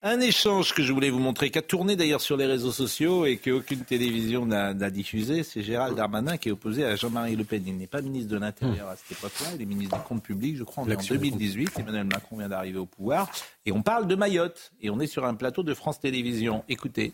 Un 0.00 0.20
échange 0.20 0.72
que 0.72 0.82
je 0.82 0.90
voulais 0.92 1.10
vous 1.10 1.18
montrer, 1.18 1.50
qui 1.50 1.58
a 1.58 1.62
tourné 1.62 1.96
d'ailleurs 1.96 2.22
sur 2.22 2.38
les 2.38 2.46
réseaux 2.46 2.72
sociaux 2.72 3.26
et 3.26 3.36
qu'aucune 3.36 3.80
télévision 3.80 4.46
n'a 4.46 4.90
diffusé, 4.90 5.42
c'est 5.42 5.62
Gérald 5.62 5.96
Darmanin 5.96 6.38
qui 6.38 6.48
est 6.48 6.52
opposé 6.52 6.84
à 6.84 6.96
Jean-Marie 6.96 7.36
Le 7.36 7.44
Pen. 7.44 7.62
Il 7.66 7.76
n'est 7.76 7.86
pas 7.86 8.00
ministre 8.00 8.30
de 8.30 8.38
l'Intérieur 8.38 8.88
à 8.88 8.96
cette 8.96 9.18
époque-là, 9.18 9.48
il 9.54 9.62
est 9.62 9.66
ministre 9.66 9.98
des 9.98 10.04
Comptes 10.04 10.22
Publics, 10.22 10.56
je 10.56 10.64
crois, 10.64 10.84
en 10.84 10.86
2018. 10.86 11.78
Emmanuel 11.78 12.04
Macron 12.04 12.38
vient 12.38 12.48
d'arriver 12.48 12.78
au 12.78 12.86
pouvoir. 12.86 13.30
Et 13.66 13.72
on 13.72 13.82
parle 13.82 14.06
de 14.06 14.14
Mayotte. 14.14 14.72
Et 14.80 14.88
on 14.88 14.98
est 14.98 15.06
sur 15.06 15.26
un 15.26 15.34
plateau 15.34 15.62
de 15.62 15.74
France 15.74 16.00
Télévisions. 16.00 16.64
Écoutez. 16.68 17.12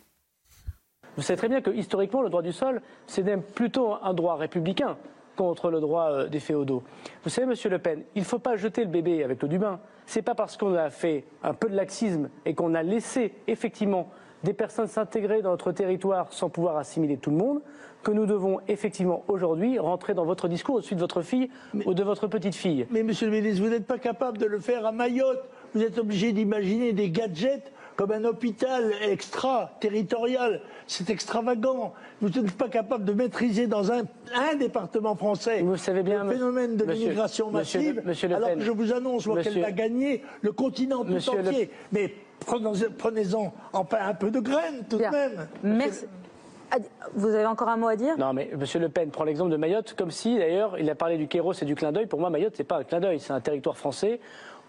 Vous 1.16 1.22
savez 1.22 1.37
très 1.37 1.48
bien 1.48 1.61
que 1.61 1.70
historiquement, 1.70 2.22
le 2.22 2.31
droit 2.31 2.42
du 2.42 2.52
sol, 2.52 2.81
c'est 3.09 3.24
même 3.24 3.42
plutôt 3.42 3.94
un 4.02 4.14
droit 4.14 4.37
républicain 4.37 4.96
contre 5.38 5.70
le 5.70 5.81
droit 5.81 6.11
euh, 6.11 6.29
des 6.29 6.40
féodaux. 6.40 6.83
Vous 7.22 7.31
savez, 7.31 7.46
Monsieur 7.46 7.70
Le 7.70 7.79
Pen, 7.79 8.03
il 8.16 8.22
ne 8.22 8.27
faut 8.27 8.40
pas 8.40 8.57
jeter 8.57 8.83
le 8.83 8.90
bébé 8.90 9.22
avec 9.22 9.40
l'eau 9.40 9.48
du 9.48 9.59
bain. 9.59 9.79
C'est 10.05 10.22
pas 10.22 10.35
parce 10.35 10.57
qu'on 10.57 10.74
a 10.74 10.90
fait 10.90 11.24
un 11.44 11.55
peu 11.55 11.68
de 11.68 11.77
laxisme 11.77 12.29
et 12.44 12.55
qu'on 12.55 12.74
a 12.74 12.83
laissé 12.83 13.33
effectivement 13.46 14.11
des 14.42 14.53
personnes 14.53 14.88
s'intégrer 14.88 15.40
dans 15.40 15.51
notre 15.51 15.72
territoire 15.72 16.33
sans 16.33 16.48
pouvoir 16.48 16.77
assimiler 16.77 17.16
tout 17.16 17.31
le 17.31 17.37
monde 17.37 17.61
que 18.03 18.11
nous 18.12 18.27
devons 18.27 18.61
effectivement 18.68 19.24
aujourd'hui 19.29 19.79
rentrer 19.79 20.14
dans 20.14 20.24
votre 20.24 20.48
discours 20.48 20.77
au-dessus 20.77 20.94
de 20.94 21.01
votre 21.01 21.22
fille 21.22 21.51
ou 21.85 21.94
de 21.94 22.03
votre 22.03 22.27
petite 22.27 22.55
fille. 22.55 22.87
Mais 22.90 23.03
monsieur 23.03 23.27
le 23.27 23.33
ministre, 23.33 23.62
vous 23.62 23.70
n'êtes 23.70 23.87
pas 23.87 23.98
capable 23.98 24.38
de 24.38 24.46
le 24.46 24.61
faire 24.61 24.87
à 24.87 24.92
Mayotte. 24.92 25.48
Vous 25.74 25.83
êtes 25.83 25.98
obligé 25.98 26.33
d'imaginer 26.33 26.92
des 26.92 27.11
gadgets 27.11 27.72
comme 27.99 28.13
un 28.13 28.25
hôpital 28.25 28.93
extra-territorial. 29.03 30.61
C'est 30.87 31.11
extravagant. 31.11 31.95
Vous 32.21 32.29
n'êtes 32.29 32.53
pas 32.53 32.69
capable 32.69 33.05
de 33.05 33.13
maîtriser 33.13 33.67
dans 33.67 33.91
un, 33.91 34.03
département 34.57 35.17
français 35.17 35.63
vous 35.63 35.77
savez 35.77 36.05
bien, 36.05 36.23
le 36.23 36.31
phénomène 36.31 36.77
de 36.77 36.85
l'immigration 36.85 37.51
massive, 37.51 38.01
alors 38.33 38.55
que 38.55 38.61
je 38.61 38.71
vous 38.71 38.93
annonce 38.93 39.29
qu'elle 39.43 39.61
va 39.61 39.73
gagner 39.73 40.23
le 40.43 40.53
continent 40.53 41.05
tout 41.05 41.29
entier. 41.29 41.71
Mais 41.91 42.15
prenez-en 42.47 43.53
un 43.73 44.15
peu 44.15 44.31
de 44.31 44.39
graines 44.39 44.85
tout 44.89 44.99
de 44.99 45.03
même. 45.03 45.49
Merci. 45.65 46.05
Vous 47.15 47.35
avez 47.35 47.47
encore 47.47 47.69
un 47.69 47.79
mot 47.79 47.89
à 47.89 47.97
dire? 47.97 48.17
Non, 48.19 48.33
mais 48.33 48.51
M. 48.53 48.61
Le 48.81 48.89
Pen 48.91 49.11
prend 49.11 49.25
l'exemple 49.25 49.51
de 49.51 49.57
Mayotte, 49.57 49.95
comme 49.97 50.11
si, 50.11 50.37
d'ailleurs, 50.37 50.79
il 50.79 50.89
a 50.91 50.95
parlé 50.95 51.17
du 51.17 51.27
Kéros 51.27 51.55
et 51.55 51.65
du 51.65 51.75
clin 51.75 51.93
d'œil. 51.93 52.07
Pour 52.07 52.21
moi, 52.21 52.29
Mayotte, 52.29 52.55
c'est 52.57 52.65
pas 52.65 52.77
un 52.77 52.85
clin 52.85 53.01
d'œil, 53.01 53.19
c'est 53.21 53.33
un 53.33 53.41
territoire 53.41 53.77
français 53.77 54.21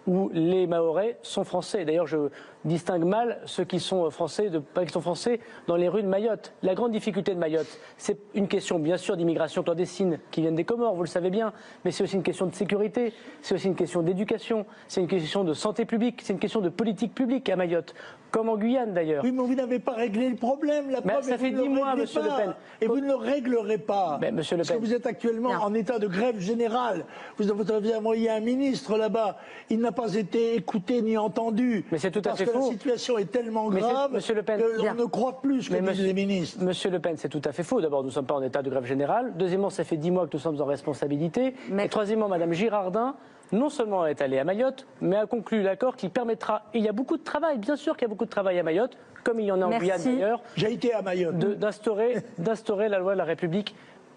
où 0.06 0.30
les 0.32 0.66
Mahorais 0.66 1.18
sont 1.22 1.44
français. 1.44 1.84
D'ailleurs, 1.84 2.06
je 2.06 2.30
distingue 2.64 3.04
mal 3.04 3.40
ceux 3.46 3.64
qui 3.64 3.80
sont 3.80 4.10
français 4.10 4.50
de 4.50 4.58
pas 4.58 4.84
qui 4.84 4.92
sont 4.92 5.00
français 5.00 5.40
dans 5.66 5.76
les 5.76 5.88
rues 5.88 6.02
de 6.02 6.08
Mayotte. 6.08 6.52
La 6.62 6.74
grande 6.74 6.92
difficulté 6.92 7.34
de 7.34 7.38
Mayotte, 7.38 7.78
c'est 7.96 8.18
une 8.34 8.48
question 8.48 8.78
bien 8.78 8.96
sûr 8.96 9.16
d'immigration 9.16 9.62
clandestine 9.62 10.18
qui 10.30 10.42
viennent 10.42 10.56
des 10.56 10.64
Comores, 10.64 10.94
vous 10.94 11.02
le 11.02 11.08
savez 11.08 11.30
bien, 11.30 11.52
mais 11.84 11.90
c'est 11.90 12.04
aussi 12.04 12.16
une 12.16 12.22
question 12.22 12.46
de 12.46 12.54
sécurité, 12.54 13.12
c'est 13.40 13.54
aussi 13.54 13.68
une 13.68 13.76
question 13.76 14.02
d'éducation, 14.02 14.66
c'est 14.88 15.00
une 15.00 15.08
question 15.08 15.44
de 15.44 15.54
santé 15.54 15.84
publique, 15.84 16.20
c'est 16.22 16.32
une 16.32 16.38
question 16.38 16.60
de 16.60 16.68
politique 16.68 17.14
publique 17.14 17.48
à 17.48 17.56
Mayotte, 17.56 17.94
comme 18.30 18.48
en 18.48 18.56
Guyane 18.56 18.92
d'ailleurs. 18.92 19.24
Oui, 19.24 19.32
mais 19.32 19.42
vous 19.42 19.54
n'avez 19.54 19.78
pas 19.78 19.92
réglé 19.92 20.28
le 20.28 20.36
problème. 20.36 20.90
La 20.90 21.00
preuve, 21.00 21.22
ça 21.22 21.38
fait 21.38 21.50
dix 21.50 21.68
mois, 21.68 21.96
Monsieur 21.96 22.22
Le 22.22 22.28
Pen. 22.28 22.54
Et 22.80 22.86
vous 22.86 23.00
ne 23.00 23.06
le 23.06 23.14
réglerez 23.14 23.78
pas. 23.78 24.18
Mais, 24.20 24.32
monsieur 24.32 24.56
le 24.56 24.62
Pen. 24.62 24.68
Parce 24.68 24.80
que 24.80 24.86
vous 24.86 24.94
êtes 24.94 25.06
actuellement 25.06 25.50
en 25.50 25.72
état 25.74 25.98
de 25.98 26.06
grève 26.06 26.38
générale. 26.38 27.04
Vous 27.38 27.50
avez 27.50 27.94
envoyé 27.94 28.30
un 28.30 28.40
ministre 28.40 28.98
là-bas. 28.98 29.38
Il 29.70 29.80
n'a 29.80 29.89
pas 29.92 30.14
été 30.14 30.54
écouté 30.56 31.02
ni 31.02 31.16
entendu. 31.16 31.84
Mais 31.92 31.98
c'est 31.98 32.10
tout 32.10 32.22
à 32.24 32.34
fait 32.34 32.46
faux. 32.46 32.66
La 32.66 32.72
situation 32.72 33.18
est 33.18 33.30
tellement 33.30 33.68
grave 33.70 34.12
Monsieur 34.12 34.34
le 34.34 34.42
Pen, 34.42 34.60
qu'on 34.78 34.94
ne 34.94 35.04
croit 35.04 35.40
plus 35.40 35.62
ce 35.62 35.70
que 35.70 35.90
disent 35.90 36.02
les 36.02 36.14
ministres. 36.14 36.62
Monsieur 36.62 36.90
Le 36.90 36.98
Pen, 36.98 37.16
c'est 37.16 37.28
tout 37.28 37.42
à 37.44 37.52
fait 37.52 37.62
faux. 37.62 37.80
D'abord, 37.80 38.02
nous 38.02 38.08
ne 38.08 38.12
sommes 38.12 38.26
pas 38.26 38.34
en 38.34 38.42
état 38.42 38.62
de 38.62 38.70
grève 38.70 38.84
générale. 38.84 39.32
Deuxièmement, 39.36 39.70
ça 39.70 39.84
fait 39.84 39.96
dix 39.96 40.10
mois 40.10 40.26
que 40.26 40.30
nous 40.34 40.40
sommes 40.40 40.60
en 40.60 40.64
responsabilité. 40.64 41.54
Et 41.78 41.88
troisièmement, 41.88 42.28
Madame 42.28 42.52
Girardin 42.52 43.14
non 43.52 43.68
seulement 43.68 44.06
est 44.06 44.20
allée 44.20 44.38
à 44.38 44.44
Mayotte, 44.44 44.86
mais 45.00 45.16
a 45.16 45.26
conclu 45.26 45.62
l'accord 45.62 45.96
qui 45.96 46.08
permettra, 46.08 46.62
et 46.72 46.78
il 46.78 46.84
y 46.84 46.88
a 46.88 46.92
beaucoup 46.92 47.16
de 47.16 47.24
travail, 47.24 47.58
bien 47.58 47.76
sûr 47.76 47.96
qu'il 47.96 48.02
y 48.02 48.06
a 48.06 48.08
beaucoup 48.08 48.24
de 48.24 48.30
travail 48.30 48.58
à 48.58 48.62
Mayotte, 48.62 48.96
comme 49.24 49.40
il 49.40 49.46
y 49.46 49.52
en 49.52 49.60
a 49.60 49.66
en 49.66 49.78
Guyane 49.78 50.02
d'ailleurs, 50.02 50.42
j'ai 50.56 50.72
été 50.72 50.92
à 50.92 51.02
Mayotte, 51.02 51.36
d'instaurer 52.38 52.88
la 52.88 52.98
loi 52.98 53.14
de 53.14 53.18
la 53.18 53.24
République, 53.24 53.74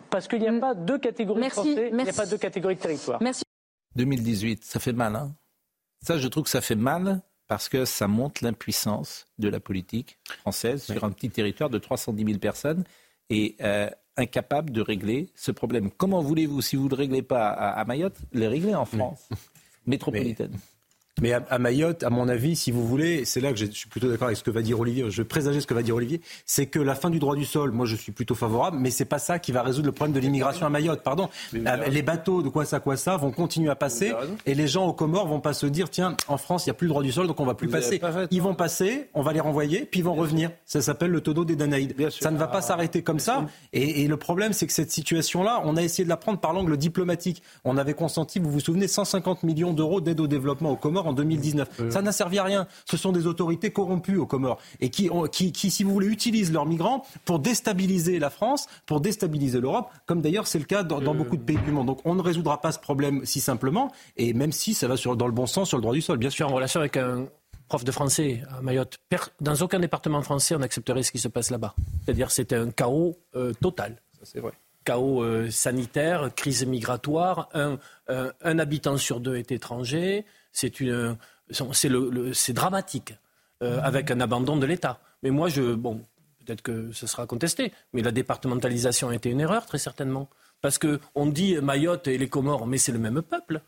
parce 0.09 0.27
qu'il 0.27 0.39
n'y 0.39 0.47
a 0.47 0.59
pas 0.59 0.75
deux 0.75 0.99
catégories 0.99 1.43
de 1.43 1.49
Français, 1.49 1.89
il 1.91 1.97
n'y 1.97 2.09
a 2.09 2.13
pas 2.13 2.25
deux 2.25 2.38
catégories 2.38 2.75
de 2.75 2.81
territoire. 2.81 3.21
Merci. 3.21 3.43
2018, 3.95 4.63
ça 4.63 4.79
fait 4.79 4.93
mal, 4.93 5.15
hein? 5.15 5.31
Ça, 6.03 6.17
je 6.17 6.27
trouve 6.27 6.43
que 6.43 6.49
ça 6.49 6.59
fait 6.59 6.75
mal 6.75 7.21
parce 7.47 7.69
que 7.69 7.85
ça 7.85 8.09
montre 8.09 8.43
l'impuissance 8.43 9.25
de 9.39 9.47
la 9.47 9.61
politique 9.61 10.19
française 10.41 10.83
sur 10.83 11.03
un 11.05 11.11
petit 11.11 11.29
territoire 11.29 11.69
de 11.69 11.77
310 11.77 12.25
000 12.25 12.39
personnes 12.39 12.83
et 13.29 13.55
euh, 13.61 13.89
incapable 14.17 14.71
de 14.71 14.81
régler 14.81 15.29
ce 15.33 15.51
problème. 15.51 15.91
Comment 15.91 16.21
voulez-vous, 16.21 16.61
si 16.61 16.75
vous 16.75 16.85
ne 16.85 16.89
le 16.89 16.95
réglez 16.95 17.21
pas 17.21 17.47
à, 17.49 17.85
Mayotte, 17.85 18.17
le 18.33 18.47
régler 18.47 18.75
en 18.75 18.83
France 18.83 19.29
métropolitaine? 19.85 20.51
mais 20.51 20.72
à, 21.49 21.60
Mayotte, 21.60 22.04
à 22.04 22.10
mon 22.10 22.28
avis, 22.28 22.56
si 22.56 22.71
vous 22.71 22.86
voulez, 22.86 23.23
c'est 23.26 23.39
là 23.39 23.52
que 23.52 23.58
je 23.58 23.65
suis 23.65 23.88
plutôt 23.88 24.10
d'accord 24.10 24.28
avec 24.28 24.38
ce 24.38 24.43
que 24.43 24.52
va 24.52 24.62
dire 24.62 24.80
Olivier, 24.80 25.06
je 25.10 25.23
présager 25.23 25.62
ce 25.62 25.67
que 25.67 25.73
va 25.73 25.84
dire 25.84 25.95
Olivier, 25.95 26.21
c'est 26.45 26.65
que 26.65 26.80
la 26.80 26.95
fin 26.95 27.10
du 27.10 27.19
droit 27.19 27.36
du 27.36 27.45
sol, 27.45 27.71
moi 27.71 27.86
je 27.86 27.95
suis 27.95 28.12
plutôt 28.12 28.36
favorable, 28.36 28.78
mais 28.80 28.89
c'est 28.89 29.06
pas 29.06 29.19
ça 29.19 29.39
qui 29.39 29.52
va 29.52 29.62
résoudre 29.62 29.86
le 29.86 29.91
problème 29.91 30.13
de 30.13 30.19
l'immigration 30.19 30.65
à 30.65 30.69
Mayotte, 30.69 31.04
pardon. 31.04 31.30
Euh, 31.54 31.88
les 31.88 32.02
bateaux 32.02 32.41
de 32.41 32.49
quoi 32.49 32.65
ça, 32.65 32.80
quoi 32.80 32.97
ça 32.97 33.15
vont 33.17 33.32
continuer 33.32 33.69
à 33.69 33.76
passer 33.76 34.13
et 34.45 34.54
les 34.54 34.67
gens 34.67 34.86
aux 34.86 34.93
Comores 34.93 35.28
vont 35.28 35.39
pas 35.39 35.54
se 35.54 35.65
dire, 35.65 35.89
tiens, 35.89 36.17
en 36.28 36.38
France, 36.38 36.65
il 36.65 36.69
n'y 36.69 36.71
a 36.71 36.73
plus 36.76 36.88
le 36.88 36.89
droit 36.89 37.04
du 37.04 37.12
sol, 37.12 37.28
donc 37.28 37.39
on 37.39 37.45
va 37.45 37.54
plus 37.54 37.69
passer. 37.69 38.02
Ils 38.32 38.41
vont 38.41 38.56
passer, 38.56 39.10
on 39.13 39.21
va 39.21 39.34
les 39.34 39.39
renvoyer, 39.39 39.86
puis 39.86 40.02
ils 40.02 40.04
vont 40.04 40.15
revenir. 40.15 40.52
Ça 40.65 40.82
s'appelle 40.82 41.12
le 41.12 41.21
todo 41.21 41.45
des 41.45 41.56
Danaïdes. 41.56 41.95
Ça 42.10 42.32
ne 42.32 42.38
va 42.38 42.47
pas 42.47 42.62
s'arrêter 42.62 43.02
comme 43.04 43.19
ça. 43.19 43.45
Et, 43.71 44.02
et 44.02 44.08
le 44.08 44.17
problème, 44.17 44.54
c'est 44.54 44.67
que 44.67 44.73
cette 44.73 44.91
situation-là, 44.91 45.62
on 45.63 45.78
a 45.78 45.82
essayé 45.82 46.04
de 46.04 46.10
la 46.10 46.17
prendre 46.17 46.39
par 46.39 46.54
l'angle 46.54 46.76
diplomatique. 46.78 47.43
On 47.63 47.78
avait 47.78 47.93
consenti, 47.93 48.39
vous 48.39 48.52
vous 48.52 48.60
souvenez, 48.60 48.88
150 48.88 49.43
millions 49.43 49.73
d'euros 49.73 50.02
d'aide 50.02 50.19
au 50.19 50.28
développement 50.28 50.71
aux 50.71 50.76
Comores 50.76 51.02
Comores 51.03 51.07
en 51.07 51.13
2019. 51.13 51.89
Ça 51.91 52.01
n'a 52.01 52.11
servi 52.11 52.39
à 52.39 52.43
rien. 52.43 52.67
Ce 52.85 52.97
sont 52.97 53.11
des 53.11 53.27
autorités 53.27 53.71
corrompues 53.71 54.17
aux 54.17 54.25
Comores 54.25 54.59
et 54.79 54.89
qui, 54.89 55.09
ont- 55.11 55.27
qui, 55.27 55.51
qui, 55.51 55.69
si 55.71 55.83
vous 55.83 55.91
voulez, 55.91 56.07
utilisent 56.07 56.51
leurs 56.51 56.65
migrants 56.65 57.05
pour 57.25 57.39
déstabiliser 57.39 58.19
la 58.19 58.29
France, 58.29 58.67
pour 58.85 59.01
déstabiliser 59.01 59.59
l'Europe, 59.59 59.89
comme 60.05 60.21
d'ailleurs 60.21 60.47
c'est 60.47 60.59
le 60.59 60.65
cas 60.65 60.83
dans, 60.83 60.99
dans 61.01 61.13
beaucoup 61.15 61.37
de 61.37 61.43
pays 61.43 61.57
du 61.57 61.71
monde. 61.71 61.87
Donc 61.87 61.99
on 62.05 62.15
ne 62.15 62.21
résoudra 62.21 62.61
pas 62.61 62.71
ce 62.71 62.79
problème 62.79 63.25
si 63.25 63.39
simplement, 63.41 63.91
et 64.17 64.33
même 64.33 64.51
si 64.51 64.73
ça 64.73 64.87
va 64.87 64.97
sur, 64.97 65.15
dans 65.15 65.27
le 65.27 65.31
bon 65.33 65.45
sens 65.45 65.69
sur 65.69 65.77
le 65.77 65.81
droit 65.81 65.93
du 65.93 66.01
sol, 66.01 66.17
bien 66.17 66.29
suis 66.29 66.43
en 66.43 66.49
relation 66.53 66.79
avec 66.79 66.97
un 66.97 67.25
prof 67.69 67.83
de 67.83 67.91
français 67.91 68.43
à 68.49 68.61
Mayotte. 68.61 68.97
Dans 69.41 69.55
aucun 69.61 69.79
département 69.79 70.21
français, 70.21 70.55
on 70.55 70.61
accepterait 70.61 71.03
ce 71.03 71.11
qui 71.11 71.19
se 71.19 71.27
passe 71.27 71.49
là-bas. 71.51 71.73
C'est-à-dire 72.05 72.29
c'est 72.31 72.53
un 72.53 72.69
chaos 72.71 73.17
euh, 73.35 73.53
total. 73.61 74.01
c'est 74.23 74.39
vrai. 74.39 74.51
Chaos 74.85 75.23
euh, 75.23 75.49
sanitaire, 75.49 76.29
crise 76.35 76.65
migratoire, 76.65 77.47
un 77.55 78.59
habitant 78.59 78.97
sur 78.97 79.19
deux 79.21 79.37
est 79.37 79.51
étranger. 79.51 80.25
C'est 80.53 80.79
une, 80.79 81.17
c'est 81.73 81.89
le- 81.89 82.09
le- 82.09 82.33
c'est 82.33 82.53
dramatique, 82.53 83.13
euh, 83.61 83.81
avec 83.83 84.09
un 84.11 84.21
abandon 84.21 84.55
de 84.55 84.65
l'État. 84.65 84.99
Mais 85.23 85.29
moi, 85.31 85.49
je, 85.49 85.73
bon, 85.73 86.05
peut-être 86.45 86.61
que 86.61 86.91
ce 86.93 87.07
sera 87.07 87.25
contesté, 87.27 87.73
mais 87.91 88.01
la 88.01 88.11
départementalisation 88.11 89.09
a 89.09 89.15
été 89.15 89.29
une 89.29 89.41
erreur, 89.41 89.65
très 89.65 89.77
certainement. 89.79 90.29
Parce 90.61 90.77
qu'on 90.77 91.25
dit 91.25 91.57
Mayotte 91.61 92.07
et 92.07 92.17
les 92.17 92.29
Comores, 92.29 92.67
mais 92.67 92.77
c'est 92.77 92.91
le 92.93 92.99
même 92.99 93.21
peuple. 93.21 93.61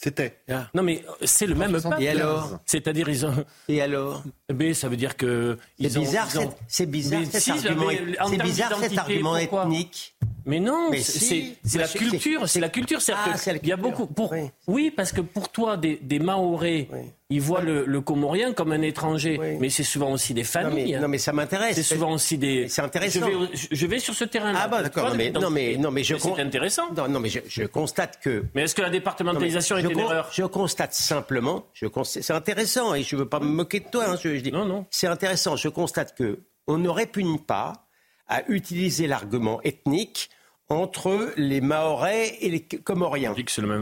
C'était. 0.00 0.38
Non, 0.74 0.82
mais 0.84 1.04
euh, 1.08 1.12
c'est 1.26 1.46
le 1.46 1.56
même 1.56 1.72
peuple. 1.72 1.96
Et 2.00 2.08
alors 2.08 2.60
C'est-à-dire, 2.64 3.08
ils 3.08 3.26
ont. 3.26 3.44
Et 3.68 3.82
alors 3.82 4.22
Mais 4.54 4.72
ça 4.72 4.88
veut 4.88 4.96
dire 4.96 5.16
que. 5.16 5.58
C'est 5.76 5.84
ils 5.86 5.98
ont- 5.98 6.02
bizarre, 6.02 6.28
ont- 6.38 6.54
c'est 6.68 6.86
bizarre 6.86 7.20
Mais 7.20 7.26
cet 7.26 7.42
si, 7.42 7.50
argument, 7.50 7.86
mais 7.88 8.20
en 8.20 8.28
c'est 8.28 8.38
bizarre 8.38 8.78
cet 8.78 8.96
argument 8.96 9.36
pourquoi 9.40 9.62
ethnique. 9.64 10.14
Mais 10.48 10.60
non, 10.60 10.88
c'est 10.94 11.02
si. 11.02 11.56
la 11.76 11.86
culture, 11.86 12.48
c'est 12.48 12.58
la 12.58 12.70
culture. 12.70 13.00
c'est-à-dire 13.02 13.32
Ah, 13.34 13.36
c'est 13.36 13.52
la 13.52 13.58
Il 13.62 13.68
y 13.68 13.72
a 13.72 13.76
culture. 13.76 13.90
beaucoup. 14.06 14.06
Pour, 14.12 14.34
oui. 14.66 14.90
parce 14.90 15.12
que 15.12 15.20
pour 15.20 15.50
toi, 15.50 15.76
des, 15.76 15.96
des 16.02 16.18
Mahorais, 16.18 16.88
ils 17.30 17.40
voient 17.40 17.60
le, 17.60 17.84
le 17.84 18.00
Comorien 18.00 18.54
comme 18.54 18.72
un 18.72 18.80
étranger. 18.80 19.38
Mais 19.60 19.68
c'est 19.68 19.82
souvent 19.84 20.10
aussi 20.10 20.32
des 20.32 20.44
familles. 20.44 20.94
mais- 20.94 21.00
non, 21.00 21.08
mais 21.08 21.18
ça 21.18 21.32
m'intéresse. 21.34 21.74
C'est 21.76 21.82
souvent 21.82 22.12
aussi 22.12 22.38
des. 22.38 22.66
C'est 22.68 22.80
intéressant. 22.80 23.20
Je 23.20 23.26
vais, 23.26 23.68
je 23.70 23.86
vais 23.86 23.98
sur 23.98 24.14
ce 24.14 24.24
terrain-là. 24.24 24.58
Ah 24.62 24.68
bah 24.68 24.82
d'accord, 24.82 25.10
non 25.10 25.14
mais, 25.16 25.30
non 25.30 25.50
mais, 25.50 25.76
non 25.76 25.90
mais 25.90 26.02
je 26.02 26.16
c'est 26.16 26.20
con- 26.30 26.36
intéressant. 26.38 26.90
Non, 26.96 27.08
non, 27.08 27.20
mais 27.20 27.28
je, 27.28 27.40
je 27.46 27.64
constate 27.64 28.18
que. 28.22 28.44
Mais 28.54 28.62
est-ce 28.62 28.74
que 28.74 28.80
la 28.82 28.90
départementalisation 28.90 29.76
Non, 29.76 29.88
est 29.90 29.92
une 29.92 29.98
erreur 30.00 30.30
Je 30.32 30.44
constate 30.44 30.94
simplement, 30.94 31.66
je 31.74 31.86
constate- 31.86 32.22
c'est 32.22 32.32
intéressant 32.32 32.94
et 32.94 33.02
je 33.02 33.14
ne 33.16 33.20
veux 33.20 33.28
pas 33.28 33.38
me 33.40 33.44
moquer 33.48 33.80
de 33.80 33.90
toi. 33.90 34.04
hein, 34.08 34.16
je, 34.22 34.34
je 34.36 34.40
dis, 34.40 34.52
C'est 34.90 35.08
intéressant. 35.08 35.56
Je 35.56 35.68
constate 35.68 36.14
que 36.16 36.38
on 36.66 36.78
ne 36.78 36.88
répugne 36.88 37.38
pas 37.38 37.84
à 38.28 38.42
utiliser 38.48 39.06
l'argument 39.06 39.60
ethnique 39.62 40.30
entre 40.70 41.32
les 41.36 41.60
Mahorais 41.60 42.36
et 42.40 42.50
les 42.50 42.60
Comoriens. 42.60 43.34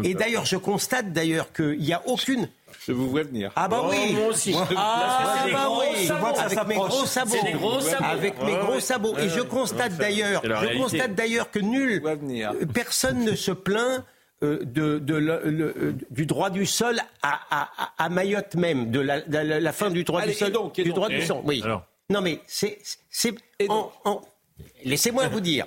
et 0.04 0.14
d'ailleurs, 0.14 0.44
je 0.44 0.56
constate 0.56 1.12
d'ailleurs 1.12 1.52
qu'il 1.52 1.78
n'y 1.80 1.92
a 1.92 2.02
aucune. 2.06 2.48
Je 2.86 2.92
vous 2.92 3.08
vois 3.10 3.22
venir. 3.24 3.50
Ah 3.56 3.66
bah 3.66 3.80
Oh, 3.84 3.88
oui. 3.90 4.12
moi 4.14 4.26
aussi. 4.28 4.54
Ah 4.76 5.42
des 5.44 5.52
bah 5.52 5.68
oui. 5.80 6.06
sabots. 6.06 6.34
Ça 6.36 6.42
Avec 6.44 6.66
mes 6.68 6.74
gros 6.76 7.04
sabots. 7.06 7.30
C'est 7.32 7.44
des 7.46 7.52
gros 7.58 7.80
sabots. 7.80 8.04
Avec 8.04 8.42
mes 8.42 8.52
gros 8.54 8.72
ouais. 8.74 8.80
sabots. 8.80 9.16
Et 9.18 9.28
je 9.28 9.40
constate 9.40 9.96
d'ailleurs, 9.96 10.40
je 10.44 10.52
réalité. 10.52 10.78
constate 10.80 11.14
d'ailleurs 11.16 11.50
que 11.50 11.58
nul, 11.58 12.02
euh, 12.04 12.66
personne 12.72 13.24
ne 13.24 13.34
se 13.34 13.50
plaint. 13.52 14.04
euh, 14.42 14.58
de, 14.66 14.98
de 14.98 15.14
le- 15.14 15.40
le- 15.46 15.74
euh, 15.78 15.94
du 16.10 16.26
droit 16.26 16.50
du 16.50 16.66
sol 16.66 17.00
à, 17.22 17.40
à- 17.50 17.70
à- 17.78 18.04
à 18.04 18.08
Mayotte 18.10 18.54
même, 18.54 18.90
de 18.90 19.00
la, 19.00 19.22
de 19.22 19.38
la- 19.38 19.60
la 19.60 19.72
fin 19.72 19.88
du 19.88 20.04
droit 20.04 20.20
Allez, 20.20 20.32
du 20.32 20.38
sol, 20.38 20.48
et 20.48 20.50
donc, 20.50 20.78
et 20.78 20.82
du 20.82 20.90
donc 20.90 20.96
droit 20.96 21.08
Et 21.10 21.20
du 21.20 21.22
sol. 21.24 21.38
Oui. 21.44 21.62
Alors 21.64 21.84
Non 22.10 22.20
mais 22.20 22.40
c'est, 22.46 22.76
c'est, 23.08 23.34
en- 23.70 23.90
en- 24.04 24.20
laissez-moi 24.84 25.28
vous 25.28 25.40
dire, 25.40 25.66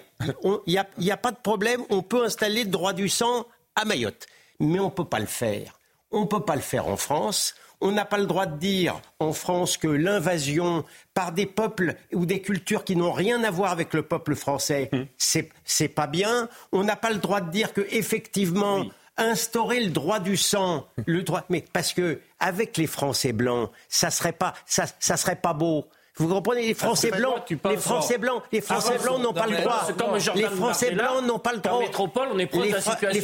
il 0.66 0.84
n'y 0.98 1.12
a, 1.12 1.18
pas 1.18 1.32
de 1.32 1.38
problème, 1.38 1.82
on 1.90 2.02
peut 2.02 2.24
installer 2.24 2.64
le 2.64 2.70
droit 2.70 2.94
du 2.94 3.10
sang 3.10 3.46
à 3.76 3.86
Mayotte, 3.86 4.28
mais 4.60 4.80
on 4.80 4.86
ne 4.86 4.92
peut 4.92 5.06
pas 5.06 5.20
le 5.20 5.26
faire. 5.26 5.80
On 6.12 6.22
ne 6.22 6.26
peut 6.26 6.44
pas 6.44 6.56
le 6.56 6.62
faire 6.62 6.88
en 6.88 6.98
France. 6.98 7.54
On 7.82 7.92
n'a 7.92 8.04
pas 8.04 8.18
le 8.18 8.26
droit 8.26 8.46
de 8.46 8.58
dire 8.58 9.00
en 9.20 9.32
France 9.32 9.78
que 9.78 9.88
l'invasion 9.88 10.84
par 11.14 11.32
des 11.32 11.46
peuples 11.46 11.96
ou 12.12 12.26
des 12.26 12.42
cultures 12.42 12.84
qui 12.84 12.96
n'ont 12.96 13.14
rien 13.14 13.44
à 13.44 13.52
voir 13.52 13.72
avec 13.72 13.94
le 13.94 14.02
peuple 14.02 14.36
français, 14.36 14.90
c'est 15.18 15.50
c'est 15.64 15.88
pas 15.88 16.08
bien. 16.08 16.50
On 16.74 16.84
n'a 16.84 16.98
pas 16.98 17.12
le 17.12 17.20
droit 17.20 17.40
de 17.40 17.52
dire 17.52 17.72
que 17.72 17.86
effectivement 17.92 18.86
instaurer 19.16 19.82
le 19.82 19.92
droit 19.92 20.20
du 20.20 20.36
sang, 20.36 20.88
le 21.06 21.24
droit, 21.24 21.46
mais 21.50 21.64
parce 21.74 21.94
que 21.94 22.20
avec 22.40 22.76
les 22.76 22.88
Français 22.88 23.34
blancs, 23.34 23.70
ça 23.88 24.12
serait 24.12 24.34
pas 24.34 24.54
ça, 24.66 24.86
ça 25.00 25.16
serait 25.16 25.38
pas 25.38 25.54
beau. 25.54 25.88
Vous 26.20 26.28
comprenez 26.28 26.68
les 26.68 26.74
Français 26.74 27.12
blancs, 27.12 27.36
les 27.66 27.78
Français 27.78 28.18
blancs, 28.18 28.44
les 28.52 28.60
Français 28.62 28.94
Ah 29.00 29.02
blancs 29.04 29.18
n'ont 29.20 29.24
non, 29.24 29.34
pas 29.34 29.48
le 29.48 29.58
droit. 29.62 29.88
Les 30.36 30.44
Français 30.44 30.92
blancs 30.92 31.24
n'ont 31.26 31.40
pas 31.40 31.54
le 31.54 31.60
droit. 31.60 31.80
métropole, 31.80 32.28
on 32.34 32.40
est 32.40 32.46
proche 32.46 32.64
les 32.64 32.70
de 32.70 32.76
la 32.76 32.82
Fra- 32.82 32.92
situation 32.92 33.10
les 33.14 33.20